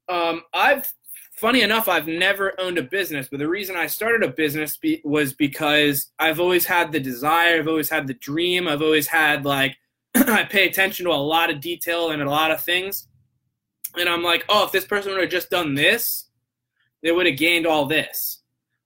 Um, 0.09 0.43
I've 0.53 0.93
funny 1.33 1.63
enough, 1.63 1.89
I've 1.89 2.07
never 2.07 2.59
owned 2.61 2.79
a 2.79 2.83
business, 2.83 3.29
but 3.31 3.39
the 3.39 3.49
reason 3.49 3.77
I 3.77 3.87
started 3.87 4.23
a 4.23 4.33
business 4.33 4.77
be, 4.77 5.01
was 5.05 5.35
because 5.35 6.13
I've 6.19 6.41
always 6.41 6.65
had 6.65 6.93
the 6.93 7.01
desire, 7.01 7.59
I've 7.59 7.69
always 7.69 7.91
had 7.91 8.07
the 8.07 8.15
dream, 8.15 8.69
I've 8.69 8.83
always 8.83 9.07
had 9.07 9.45
like 9.45 9.77
I 10.15 10.45
pay 10.45 10.67
attention 10.67 11.07
to 11.07 11.13
a 11.13 11.15
lot 11.15 11.51
of 11.51 11.61
detail 11.61 12.11
and 12.11 12.23
a 12.23 12.31
lot 12.31 12.51
of 12.51 12.63
things. 12.63 13.09
And 13.99 14.09
I'm 14.09 14.23
like, 14.23 14.45
oh, 14.49 14.65
if 14.65 14.73
this 14.73 14.85
person 14.85 15.13
would 15.13 15.21
have 15.21 15.31
just 15.31 15.51
done 15.51 15.75
this, 15.75 16.29
they 17.03 17.13
would 17.13 17.27
have 17.27 17.39
gained 17.39 17.67
all 17.67 17.87
this. 17.87 18.43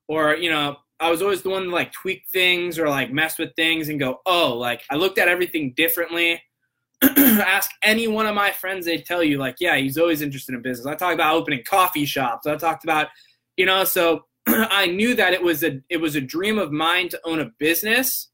Or, 0.08 0.36
you 0.36 0.50
know, 0.50 0.76
I 0.98 1.10
was 1.10 1.22
always 1.22 1.42
the 1.42 1.50
one 1.50 1.64
to 1.64 1.70
like 1.70 1.92
tweak 1.92 2.24
things 2.32 2.78
or 2.78 2.88
like 2.88 3.12
mess 3.12 3.38
with 3.38 3.54
things 3.56 3.88
and 3.88 3.98
go, 3.98 4.20
oh, 4.26 4.56
like 4.56 4.82
I 4.90 4.96
looked 4.96 5.18
at 5.18 5.28
everything 5.28 5.72
differently. 5.76 6.42
ask 7.02 7.70
any 7.82 8.06
one 8.06 8.26
of 8.26 8.34
my 8.34 8.50
friends, 8.50 8.84
they 8.84 8.98
tell 8.98 9.22
you, 9.22 9.38
like, 9.38 9.56
yeah, 9.58 9.76
he's 9.76 9.96
always 9.96 10.20
interested 10.20 10.54
in 10.54 10.60
business. 10.60 10.86
I 10.86 10.94
talked 10.94 11.14
about 11.14 11.34
opening 11.34 11.62
coffee 11.66 12.04
shops. 12.04 12.46
I 12.46 12.56
talked 12.56 12.84
about, 12.84 13.08
you 13.56 13.64
know, 13.64 13.84
so 13.84 14.26
I 14.46 14.86
knew 14.86 15.14
that 15.14 15.32
it 15.32 15.42
was 15.42 15.64
a 15.64 15.80
it 15.88 15.96
was 15.96 16.14
a 16.14 16.20
dream 16.20 16.58
of 16.58 16.72
mine 16.72 17.08
to 17.10 17.20
own 17.24 17.40
a 17.40 17.50
business. 17.58 18.28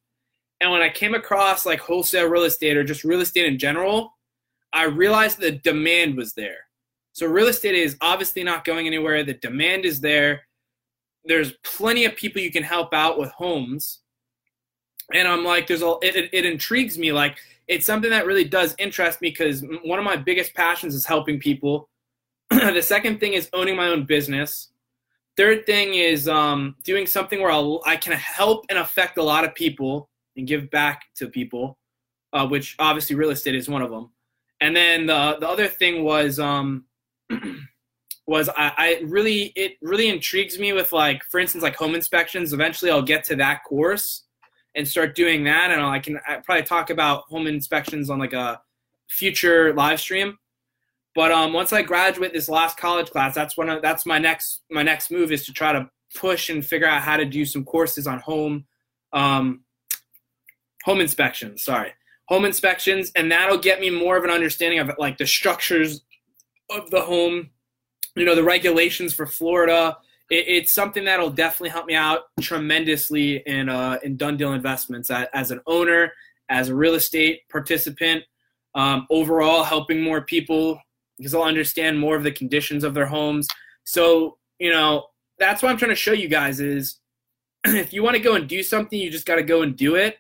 And 0.60 0.72
when 0.72 0.82
I 0.82 0.88
came 0.88 1.14
across 1.14 1.66
like 1.66 1.80
wholesale 1.80 2.28
real 2.28 2.44
estate 2.44 2.76
or 2.76 2.82
just 2.82 3.04
real 3.04 3.20
estate 3.20 3.46
in 3.46 3.58
general, 3.58 4.14
I 4.72 4.84
realized 4.84 5.38
the 5.38 5.52
demand 5.52 6.16
was 6.16 6.32
there. 6.32 6.65
So 7.16 7.26
real 7.26 7.46
estate 7.46 7.74
is 7.74 7.96
obviously 8.02 8.44
not 8.44 8.66
going 8.66 8.86
anywhere. 8.86 9.24
The 9.24 9.32
demand 9.32 9.86
is 9.86 10.02
there. 10.02 10.42
There's 11.24 11.54
plenty 11.64 12.04
of 12.04 12.14
people 12.14 12.42
you 12.42 12.52
can 12.52 12.62
help 12.62 12.92
out 12.92 13.18
with 13.18 13.30
homes. 13.30 14.00
And 15.14 15.26
I'm 15.26 15.42
like, 15.42 15.66
there's 15.66 15.80
a 15.80 15.94
it, 16.02 16.14
it, 16.14 16.28
it 16.30 16.44
intrigues 16.44 16.98
me. 16.98 17.12
Like 17.12 17.38
it's 17.68 17.86
something 17.86 18.10
that 18.10 18.26
really 18.26 18.44
does 18.44 18.74
interest 18.78 19.22
me 19.22 19.30
because 19.30 19.64
one 19.82 19.98
of 19.98 20.04
my 20.04 20.16
biggest 20.16 20.52
passions 20.52 20.94
is 20.94 21.06
helping 21.06 21.40
people. 21.40 21.88
the 22.50 22.82
second 22.82 23.18
thing 23.18 23.32
is 23.32 23.48
owning 23.54 23.76
my 23.76 23.86
own 23.86 24.04
business. 24.04 24.68
Third 25.38 25.64
thing 25.64 25.94
is 25.94 26.28
um, 26.28 26.76
doing 26.84 27.06
something 27.06 27.40
where 27.40 27.50
I'll, 27.50 27.80
I 27.86 27.96
can 27.96 28.12
help 28.12 28.66
and 28.68 28.78
affect 28.78 29.16
a 29.16 29.22
lot 29.22 29.42
of 29.42 29.54
people 29.54 30.10
and 30.36 30.46
give 30.46 30.70
back 30.70 31.04
to 31.14 31.28
people, 31.28 31.78
uh, 32.34 32.46
which 32.46 32.76
obviously 32.78 33.16
real 33.16 33.30
estate 33.30 33.54
is 33.54 33.70
one 33.70 33.80
of 33.80 33.90
them. 33.90 34.10
And 34.60 34.76
then 34.76 35.06
the 35.06 35.38
the 35.40 35.48
other 35.48 35.66
thing 35.66 36.04
was 36.04 36.38
um, 36.38 36.84
was 38.26 38.48
I, 38.50 38.72
I 38.76 39.02
really 39.04 39.52
it 39.54 39.76
really 39.80 40.08
intrigues 40.08 40.58
me 40.58 40.72
with 40.72 40.92
like 40.92 41.22
for 41.24 41.38
instance 41.38 41.62
like 41.62 41.76
home 41.76 41.94
inspections. 41.94 42.52
Eventually, 42.52 42.90
I'll 42.90 43.02
get 43.02 43.24
to 43.24 43.36
that 43.36 43.64
course 43.64 44.24
and 44.74 44.86
start 44.86 45.14
doing 45.14 45.42
that. 45.44 45.70
And 45.70 45.80
I 45.80 45.98
can 45.98 46.20
probably 46.44 46.62
talk 46.62 46.90
about 46.90 47.22
home 47.24 47.46
inspections 47.46 48.10
on 48.10 48.18
like 48.18 48.34
a 48.34 48.60
future 49.08 49.72
live 49.74 50.00
stream. 50.00 50.38
But 51.14 51.32
um, 51.32 51.54
once 51.54 51.72
I 51.72 51.80
graduate 51.80 52.34
this 52.34 52.48
last 52.48 52.76
college 52.76 53.10
class, 53.10 53.34
that's 53.34 53.56
when 53.56 53.70
I, 53.70 53.78
that's 53.80 54.04
my 54.04 54.18
next 54.18 54.62
my 54.70 54.82
next 54.82 55.10
move 55.10 55.32
is 55.32 55.46
to 55.46 55.52
try 55.52 55.72
to 55.72 55.88
push 56.14 56.50
and 56.50 56.64
figure 56.64 56.86
out 56.86 57.02
how 57.02 57.16
to 57.16 57.24
do 57.24 57.44
some 57.44 57.64
courses 57.64 58.06
on 58.06 58.20
home 58.20 58.66
um, 59.14 59.62
home 60.84 61.00
inspections. 61.00 61.62
Sorry, 61.62 61.92
home 62.28 62.44
inspections, 62.44 63.12
and 63.16 63.32
that'll 63.32 63.56
get 63.56 63.80
me 63.80 63.88
more 63.88 64.18
of 64.18 64.24
an 64.24 64.30
understanding 64.30 64.78
of 64.78 64.90
like 64.98 65.16
the 65.16 65.26
structures 65.26 66.02
of 66.70 66.90
the 66.90 67.00
home, 67.00 67.50
you 68.14 68.24
know, 68.24 68.34
the 68.34 68.44
regulations 68.44 69.14
for 69.14 69.26
Florida, 69.26 69.96
it, 70.30 70.44
it's 70.48 70.72
something 70.72 71.04
that'll 71.04 71.30
definitely 71.30 71.70
help 71.70 71.86
me 71.86 71.94
out 71.94 72.22
tremendously 72.40 73.42
in 73.46 73.68
uh, 73.68 73.98
in 74.02 74.16
Dunn 74.16 74.36
Deal 74.36 74.52
Investments 74.52 75.10
as, 75.10 75.28
as 75.32 75.50
an 75.50 75.60
owner, 75.66 76.12
as 76.48 76.68
a 76.68 76.74
real 76.74 76.94
estate 76.94 77.48
participant, 77.50 78.24
um, 78.74 79.06
overall 79.10 79.62
helping 79.64 80.02
more 80.02 80.22
people 80.22 80.80
because 81.18 81.32
they'll 81.32 81.42
understand 81.42 81.98
more 81.98 82.16
of 82.16 82.22
the 82.22 82.32
conditions 82.32 82.84
of 82.84 82.94
their 82.94 83.06
homes. 83.06 83.48
So 83.84 84.38
you 84.58 84.70
know 84.70 85.06
that's 85.38 85.62
what 85.62 85.70
I'm 85.70 85.76
trying 85.76 85.90
to 85.90 85.96
show 85.96 86.12
you 86.12 86.28
guys 86.28 86.60
is 86.60 86.98
if 87.64 87.92
you 87.92 88.02
want 88.02 88.16
to 88.16 88.22
go 88.22 88.34
and 88.34 88.48
do 88.48 88.62
something, 88.62 88.98
you 88.98 89.10
just 89.10 89.26
got 89.26 89.36
to 89.36 89.42
go 89.42 89.62
and 89.62 89.76
do 89.76 89.96
it. 89.96 90.18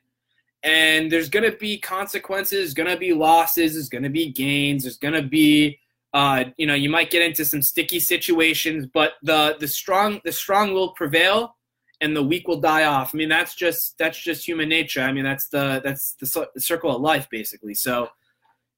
And 0.62 1.10
there's 1.12 1.28
going 1.28 1.48
to 1.48 1.56
be 1.56 1.78
consequences, 1.78 2.74
going 2.74 2.88
to 2.88 2.96
be 2.96 3.12
losses, 3.12 3.74
there's 3.74 3.88
going 3.88 4.02
to 4.02 4.10
be 4.10 4.32
gains, 4.32 4.82
there's 4.82 4.96
going 4.96 5.14
to 5.14 5.22
be 5.22 5.78
uh, 6.14 6.44
you 6.56 6.66
know, 6.66 6.74
you 6.74 6.88
might 6.88 7.10
get 7.10 7.22
into 7.22 7.44
some 7.44 7.62
sticky 7.62 8.00
situations, 8.00 8.86
but 8.92 9.14
the 9.22 9.56
the 9.60 9.68
strong 9.68 10.20
the 10.24 10.32
strong 10.32 10.72
will 10.72 10.92
prevail, 10.92 11.56
and 12.00 12.16
the 12.16 12.22
weak 12.22 12.48
will 12.48 12.60
die 12.60 12.84
off. 12.84 13.14
I 13.14 13.16
mean, 13.16 13.28
that's 13.28 13.54
just 13.54 13.98
that's 13.98 14.18
just 14.18 14.46
human 14.46 14.68
nature. 14.68 15.02
I 15.02 15.12
mean, 15.12 15.24
that's 15.24 15.48
the 15.48 15.80
that's 15.84 16.14
the, 16.14 16.48
circle 16.58 16.94
of 16.94 17.02
life, 17.02 17.28
basically. 17.30 17.74
So, 17.74 18.08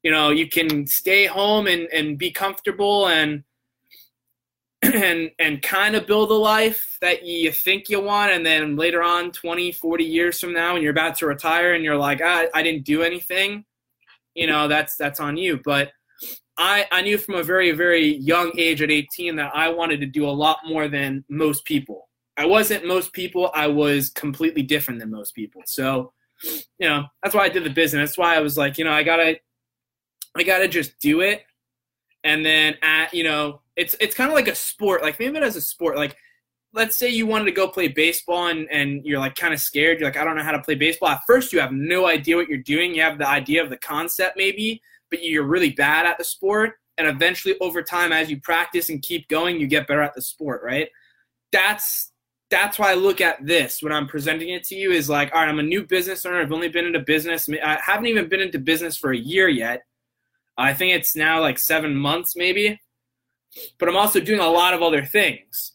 you 0.02 0.10
know, 0.10 0.30
you 0.30 0.48
can 0.48 0.86
stay 0.86 1.26
home 1.26 1.66
and 1.66 1.88
and 1.92 2.18
be 2.18 2.30
comfortable 2.30 3.08
and 3.08 3.44
and 4.82 5.30
and 5.38 5.60
kind 5.60 5.96
of 5.96 6.06
build 6.06 6.30
a 6.30 6.34
life 6.34 6.98
that 7.00 7.24
you 7.24 7.50
think 7.50 7.88
you 7.88 8.00
want 8.00 8.30
and 8.30 8.46
then 8.46 8.76
later 8.76 9.02
on 9.02 9.32
20 9.32 9.72
40 9.72 10.04
years 10.04 10.38
from 10.38 10.52
now 10.52 10.74
when 10.74 10.82
you're 10.82 10.92
about 10.92 11.16
to 11.16 11.26
retire 11.26 11.74
and 11.74 11.82
you're 11.82 11.96
like 11.96 12.20
ah, 12.22 12.44
i 12.54 12.62
didn't 12.62 12.84
do 12.84 13.02
anything 13.02 13.64
you 14.36 14.46
know 14.46 14.68
that's 14.68 14.94
that's 14.94 15.18
on 15.18 15.36
you 15.36 15.60
but 15.64 15.90
I, 16.58 16.86
I 16.90 17.02
knew 17.02 17.16
from 17.16 17.36
a 17.36 17.42
very, 17.42 17.70
very 17.70 18.16
young 18.16 18.52
age 18.58 18.82
at 18.82 18.90
18 18.90 19.36
that 19.36 19.54
I 19.54 19.68
wanted 19.68 20.00
to 20.00 20.06
do 20.06 20.28
a 20.28 20.30
lot 20.30 20.58
more 20.66 20.88
than 20.88 21.24
most 21.28 21.64
people. 21.64 22.08
I 22.36 22.46
wasn't 22.46 22.86
most 22.86 23.12
people, 23.12 23.50
I 23.54 23.68
was 23.68 24.10
completely 24.10 24.62
different 24.62 25.00
than 25.00 25.10
most 25.10 25.34
people. 25.34 25.62
So, 25.66 26.12
you 26.42 26.88
know, 26.88 27.04
that's 27.22 27.34
why 27.34 27.44
I 27.44 27.48
did 27.48 27.64
the 27.64 27.70
business. 27.70 28.10
That's 28.10 28.18
why 28.18 28.36
I 28.36 28.40
was 28.40 28.56
like, 28.56 28.78
you 28.78 28.84
know, 28.84 28.92
I 28.92 29.02
gotta 29.02 29.38
I 30.36 30.42
gotta 30.42 30.68
just 30.68 30.98
do 31.00 31.20
it. 31.20 31.42
And 32.22 32.44
then 32.44 32.76
at 32.82 33.12
you 33.12 33.24
know, 33.24 33.62
it's 33.76 33.96
it's 34.00 34.14
kind 34.14 34.30
of 34.30 34.34
like 34.34 34.48
a 34.48 34.54
sport. 34.54 35.02
Like 35.02 35.16
think 35.16 35.30
of 35.30 35.36
it 35.36 35.42
as 35.42 35.56
a 35.56 35.60
sport. 35.60 35.96
Like 35.96 36.16
let's 36.72 36.96
say 36.96 37.08
you 37.08 37.26
wanted 37.26 37.46
to 37.46 37.52
go 37.52 37.66
play 37.66 37.88
baseball 37.88 38.48
and, 38.48 38.68
and 38.70 39.04
you're 39.04 39.18
like 39.18 39.34
kind 39.34 39.54
of 39.54 39.60
scared. 39.60 39.98
You're 39.98 40.08
like, 40.08 40.18
I 40.18 40.24
don't 40.24 40.36
know 40.36 40.42
how 40.42 40.52
to 40.52 40.62
play 40.62 40.74
baseball. 40.74 41.08
At 41.08 41.22
first 41.26 41.52
you 41.52 41.60
have 41.60 41.72
no 41.72 42.06
idea 42.06 42.36
what 42.36 42.48
you're 42.48 42.58
doing. 42.58 42.94
You 42.94 43.02
have 43.02 43.18
the 43.18 43.28
idea 43.28 43.62
of 43.62 43.70
the 43.70 43.78
concept 43.78 44.36
maybe, 44.36 44.80
but 45.10 45.22
you're 45.22 45.44
really 45.44 45.70
bad 45.70 46.06
at 46.06 46.18
the 46.18 46.24
sport. 46.24 46.74
And 46.96 47.06
eventually, 47.06 47.56
over 47.60 47.82
time, 47.82 48.12
as 48.12 48.28
you 48.28 48.40
practice 48.40 48.88
and 48.88 49.00
keep 49.00 49.28
going, 49.28 49.60
you 49.60 49.66
get 49.66 49.86
better 49.86 50.02
at 50.02 50.14
the 50.14 50.22
sport, 50.22 50.62
right? 50.64 50.88
That's 51.52 52.12
that's 52.50 52.78
why 52.78 52.92
I 52.92 52.94
look 52.94 53.20
at 53.20 53.44
this 53.44 53.82
when 53.82 53.92
I'm 53.92 54.08
presenting 54.08 54.48
it 54.48 54.64
to 54.64 54.74
you 54.74 54.90
is 54.90 55.08
like, 55.08 55.30
all 55.34 55.40
right, 55.40 55.48
I'm 55.48 55.58
a 55.58 55.62
new 55.62 55.84
business 55.84 56.24
owner. 56.24 56.40
I've 56.40 56.52
only 56.52 56.68
been 56.68 56.86
into 56.86 57.00
business. 57.00 57.48
I 57.62 57.78
haven't 57.84 58.06
even 58.06 58.28
been 58.28 58.40
into 58.40 58.58
business 58.58 58.96
for 58.96 59.12
a 59.12 59.18
year 59.18 59.48
yet. 59.48 59.82
I 60.56 60.72
think 60.74 60.94
it's 60.94 61.14
now 61.14 61.40
like 61.40 61.58
seven 61.58 61.94
months, 61.94 62.34
maybe. 62.36 62.80
But 63.78 63.88
I'm 63.88 63.96
also 63.96 64.20
doing 64.20 64.40
a 64.40 64.48
lot 64.48 64.74
of 64.74 64.82
other 64.82 65.04
things. 65.04 65.74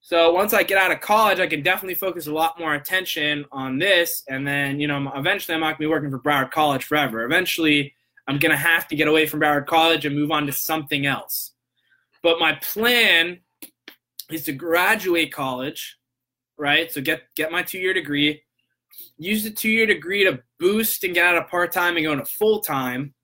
So 0.00 0.32
once 0.32 0.52
I 0.52 0.62
get 0.62 0.76
out 0.76 0.92
of 0.92 1.00
college, 1.00 1.40
I 1.40 1.46
can 1.46 1.62
definitely 1.62 1.94
focus 1.94 2.26
a 2.26 2.32
lot 2.32 2.58
more 2.58 2.74
attention 2.74 3.46
on 3.50 3.78
this. 3.78 4.22
And 4.28 4.46
then, 4.46 4.78
you 4.78 4.86
know, 4.86 5.10
eventually 5.14 5.54
I'm 5.54 5.60
not 5.60 5.66
going 5.66 5.76
to 5.76 5.80
be 5.80 5.86
working 5.86 6.10
for 6.10 6.18
Broward 6.18 6.50
College 6.50 6.84
forever. 6.84 7.24
Eventually, 7.24 7.94
I'm 8.26 8.38
going 8.38 8.52
to 8.52 8.56
have 8.56 8.88
to 8.88 8.96
get 8.96 9.08
away 9.08 9.26
from 9.26 9.40
Broward 9.40 9.66
College 9.66 10.06
and 10.06 10.16
move 10.16 10.30
on 10.30 10.46
to 10.46 10.52
something 10.52 11.06
else. 11.06 11.52
But 12.22 12.40
my 12.40 12.54
plan 12.54 13.40
is 14.30 14.44
to 14.44 14.52
graduate 14.52 15.32
college, 15.32 15.98
right? 16.56 16.90
So 16.90 17.00
get 17.00 17.22
get 17.36 17.52
my 17.52 17.62
two 17.62 17.78
year 17.78 17.92
degree, 17.92 18.42
use 19.18 19.44
the 19.44 19.50
two 19.50 19.68
year 19.68 19.86
degree 19.86 20.24
to 20.24 20.42
boost 20.58 21.04
and 21.04 21.14
get 21.14 21.26
out 21.26 21.36
of 21.36 21.48
part 21.48 21.72
time 21.72 21.96
and 21.96 22.04
go 22.04 22.12
into 22.12 22.24
full 22.24 22.60
time, 22.60 23.14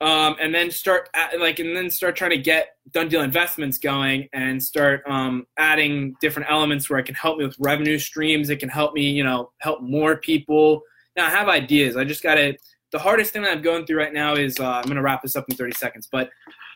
um, 0.00 0.36
and 0.40 0.54
then 0.54 0.70
start 0.70 1.08
at, 1.14 1.38
like 1.40 1.58
and 1.58 1.76
then 1.76 1.90
start 1.90 2.16
trying 2.16 2.30
to 2.30 2.38
get 2.38 2.76
Dunn 2.92 3.08
Deal 3.08 3.22
Investments 3.22 3.78
going 3.78 4.28
and 4.32 4.62
start 4.62 5.02
um, 5.08 5.46
adding 5.58 6.14
different 6.20 6.50
elements 6.50 6.88
where 6.88 6.98
it 6.98 7.06
can 7.06 7.14
help 7.14 7.38
me 7.38 7.44
with 7.44 7.56
revenue 7.58 7.98
streams. 7.98 8.50
It 8.50 8.60
can 8.60 8.68
help 8.68 8.94
me, 8.94 9.10
you 9.10 9.24
know, 9.24 9.50
help 9.58 9.82
more 9.82 10.16
people. 10.16 10.82
Now 11.16 11.26
I 11.26 11.30
have 11.30 11.48
ideas. 11.48 11.96
I 11.96 12.04
just 12.04 12.22
got 12.22 12.36
to. 12.36 12.56
The 12.92 12.98
hardest 12.98 13.32
thing 13.32 13.42
that 13.42 13.52
I'm 13.52 13.62
going 13.62 13.86
through 13.86 13.98
right 13.98 14.12
now 14.12 14.34
is 14.34 14.58
uh, 14.58 14.68
I'm 14.68 14.84
going 14.84 14.96
to 14.96 15.02
wrap 15.02 15.22
this 15.22 15.36
up 15.36 15.44
in 15.48 15.56
30 15.56 15.72
seconds, 15.72 16.08
but 16.10 16.30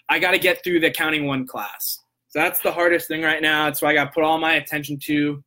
I 0.09 0.19
got 0.19 0.33
to 0.33 0.39
get 0.39 0.63
through 0.63 0.81
the 0.81 0.91
counting 0.91 1.27
one 1.27 1.47
class. 1.47 2.01
So 2.29 2.41
that's 2.41 2.61
the 2.61 2.73
hardest 2.73 3.09
thing 3.09 3.23
right 3.23 3.43
now. 3.43 3.65
That's 3.65 3.81
what 3.83 3.91
I 3.91 3.95
got 3.95 4.07
to 4.07 4.11
put 4.11 4.25
all 4.25 4.39
my 4.39 4.55
attention 4.55 4.99
to. 5.05 5.43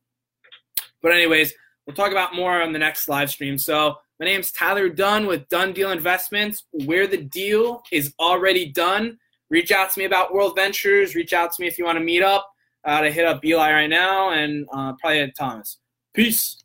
But 1.02 1.12
anyways, 1.12 1.52
we'll 1.86 1.96
talk 1.96 2.10
about 2.12 2.34
more 2.34 2.62
on 2.62 2.72
the 2.72 2.78
next 2.78 3.08
live 3.08 3.30
stream. 3.30 3.58
So 3.58 3.96
my 4.18 4.26
name's 4.26 4.50
Tyler 4.52 4.88
Dunn 4.88 5.26
with 5.26 5.48
Dunn 5.48 5.72
Deal 5.72 5.90
Investments, 5.90 6.64
where 6.72 7.06
the 7.06 7.18
deal 7.18 7.82
is 7.92 8.14
already 8.18 8.72
done. 8.72 9.18
Reach 9.50 9.70
out 9.70 9.90
to 9.92 9.98
me 9.98 10.04
about 10.04 10.32
WorldVentures. 10.32 11.14
Reach 11.14 11.32
out 11.32 11.52
to 11.52 11.62
me 11.62 11.68
if 11.68 11.78
you 11.78 11.84
want 11.84 11.98
to 11.98 12.04
meet 12.04 12.22
up. 12.22 12.50
Uh, 12.84 13.02
to 13.02 13.10
hit 13.10 13.26
up 13.26 13.44
Eli 13.44 13.72
right 13.72 13.90
now 13.90 14.30
and 14.30 14.66
uh, 14.72 14.94
probably 15.00 15.30
Thomas. 15.38 15.78
Peace. 16.14 16.64